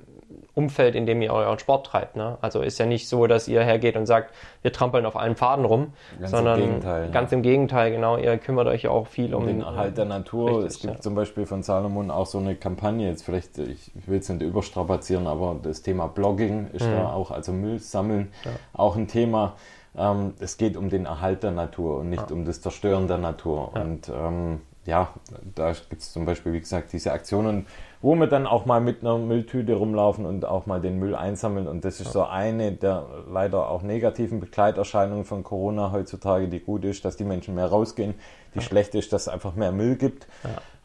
[0.55, 2.15] Umfeld, in dem ihr euren Sport treibt.
[2.15, 2.37] Ne?
[2.41, 5.65] Also ist ja nicht so, dass ihr hergeht und sagt, wir trampeln auf allen Pfaden
[5.65, 7.37] rum, ganz sondern im Gegenteil, ganz ja.
[7.37, 10.49] im Gegenteil, genau, ihr kümmert euch auch viel um, um den Erhalt der Natur.
[10.49, 11.01] Richtig, es gibt ja.
[11.01, 15.25] zum Beispiel von Salomon auch so eine Kampagne, jetzt vielleicht, ich will es nicht überstrapazieren,
[15.25, 16.91] aber das Thema Blogging ist mhm.
[16.91, 18.51] da auch, also Müll sammeln, ja.
[18.73, 19.55] auch ein Thema.
[19.95, 23.73] Ähm, es geht um den Erhalt der Natur und nicht um das Zerstören der Natur.
[23.75, 25.13] Und ähm, ja,
[25.55, 27.67] da gibt es zum Beispiel, wie gesagt, diese Aktionen,
[28.03, 31.69] wo wir dann auch mal mit einer Mülltüte rumlaufen und auch mal den Müll einsammeln.
[31.69, 36.49] Und das ist so eine der leider auch negativen Begleiterscheinungen von Corona heutzutage.
[36.49, 38.13] Die gute ist, dass die Menschen mehr rausgehen.
[38.53, 38.61] Die ja.
[38.61, 40.27] schlechte ist, dass es einfach mehr Müll gibt.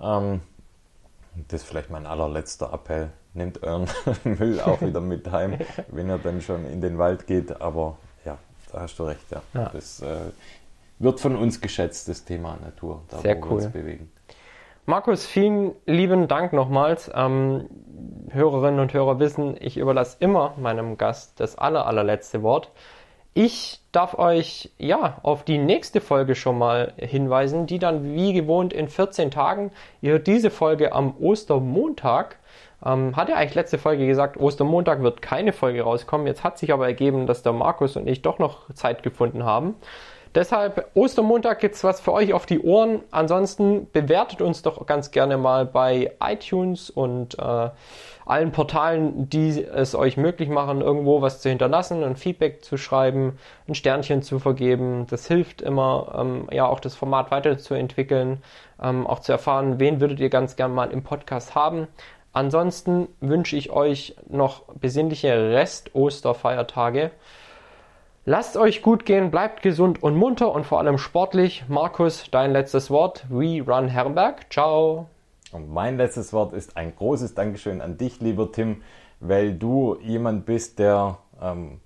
[0.01, 0.21] Ja.
[0.21, 0.43] Ähm,
[1.49, 3.11] das ist vielleicht mein allerletzter Appell.
[3.35, 3.89] Nehmt euren
[4.25, 5.59] Müll auch wieder mit heim,
[5.89, 7.61] wenn ihr dann schon in den Wald geht.
[7.61, 8.39] Aber ja,
[8.71, 9.29] da hast du recht.
[9.33, 9.43] Ja.
[9.55, 9.71] ja.
[9.73, 10.31] Das äh,
[11.01, 13.49] wird von uns geschätzt, das Thema Natur, da Sehr wo cool.
[13.49, 14.13] wir uns bewegen.
[14.89, 17.11] Markus, vielen lieben Dank nochmals.
[17.15, 17.69] Ähm,
[18.31, 22.71] Hörerinnen und Hörer wissen, ich überlasse immer meinem Gast das aller, allerletzte Wort.
[23.35, 28.73] Ich darf euch ja auf die nächste Folge schon mal hinweisen, die dann wie gewohnt
[28.73, 29.73] in 14 Tagen.
[30.01, 32.39] Ihr hört diese Folge am Ostermontag.
[32.83, 36.27] Ähm, hat ja eigentlich letzte Folge gesagt, Ostermontag wird keine Folge rauskommen.
[36.27, 39.75] Jetzt hat sich aber ergeben, dass der Markus und ich doch noch Zeit gefunden haben.
[40.35, 43.01] Deshalb, Ostermontag gibt es was für euch auf die Ohren.
[43.11, 47.71] Ansonsten bewertet uns doch ganz gerne mal bei iTunes und äh,
[48.29, 53.39] allen Portalen, die es euch möglich machen, irgendwo was zu hinterlassen, ein Feedback zu schreiben,
[53.67, 55.07] ein Sternchen zu vergeben.
[55.09, 58.43] Das hilft immer, ähm, ja auch das Format weiterzuentwickeln,
[58.83, 61.89] ähm, auch zu erfahren, wen würdet ihr ganz gerne mal im Podcast haben.
[62.35, 67.11] Ansonsten wünsche ich euch noch besinnliche Rest-Osterfeiertage.
[68.31, 71.65] Lasst euch gut gehen, bleibt gesund und munter und vor allem sportlich.
[71.67, 73.25] Markus, dein letztes Wort.
[73.31, 74.53] We Run Herrenberg.
[74.53, 75.09] Ciao.
[75.51, 78.83] Und mein letztes Wort ist ein großes Dankeschön an dich, lieber Tim,
[79.21, 81.81] weil du jemand bist, der ähm,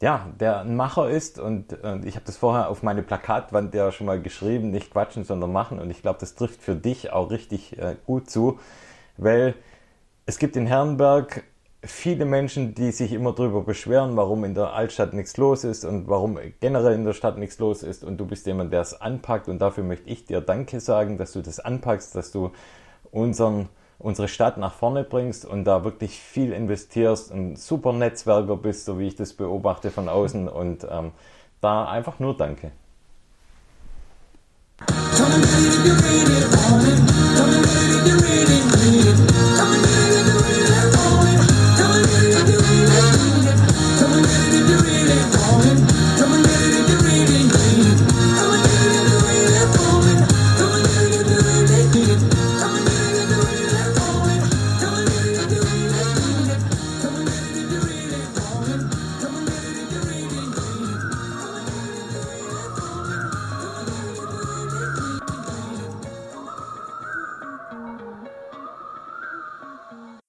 [0.00, 3.92] ja, der ein Macher ist und, und ich habe das vorher auf meine Plakatwand ja
[3.92, 7.30] schon mal geschrieben, nicht quatschen, sondern machen und ich glaube, das trifft für dich auch
[7.30, 8.58] richtig äh, gut zu,
[9.18, 9.56] weil
[10.24, 11.44] es gibt in Herrenberg
[11.84, 16.08] viele Menschen, die sich immer darüber beschweren, warum in der Altstadt nichts los ist und
[16.08, 18.04] warum generell in der Stadt nichts los ist.
[18.04, 19.48] Und du bist jemand, der es anpackt.
[19.48, 22.52] Und dafür möchte ich dir Danke sagen, dass du das anpackst, dass du
[23.10, 23.68] unseren,
[23.98, 28.98] unsere Stadt nach vorne bringst und da wirklich viel investierst und super Netzwerker bist, so
[28.98, 30.48] wie ich das beobachte von außen.
[30.48, 31.10] Und ähm,
[31.60, 32.70] da einfach nur Danke.
[34.78, 36.98] Come baby, you really want it.
[37.36, 38.58] Come baby, you really
[38.90, 39.31] need it.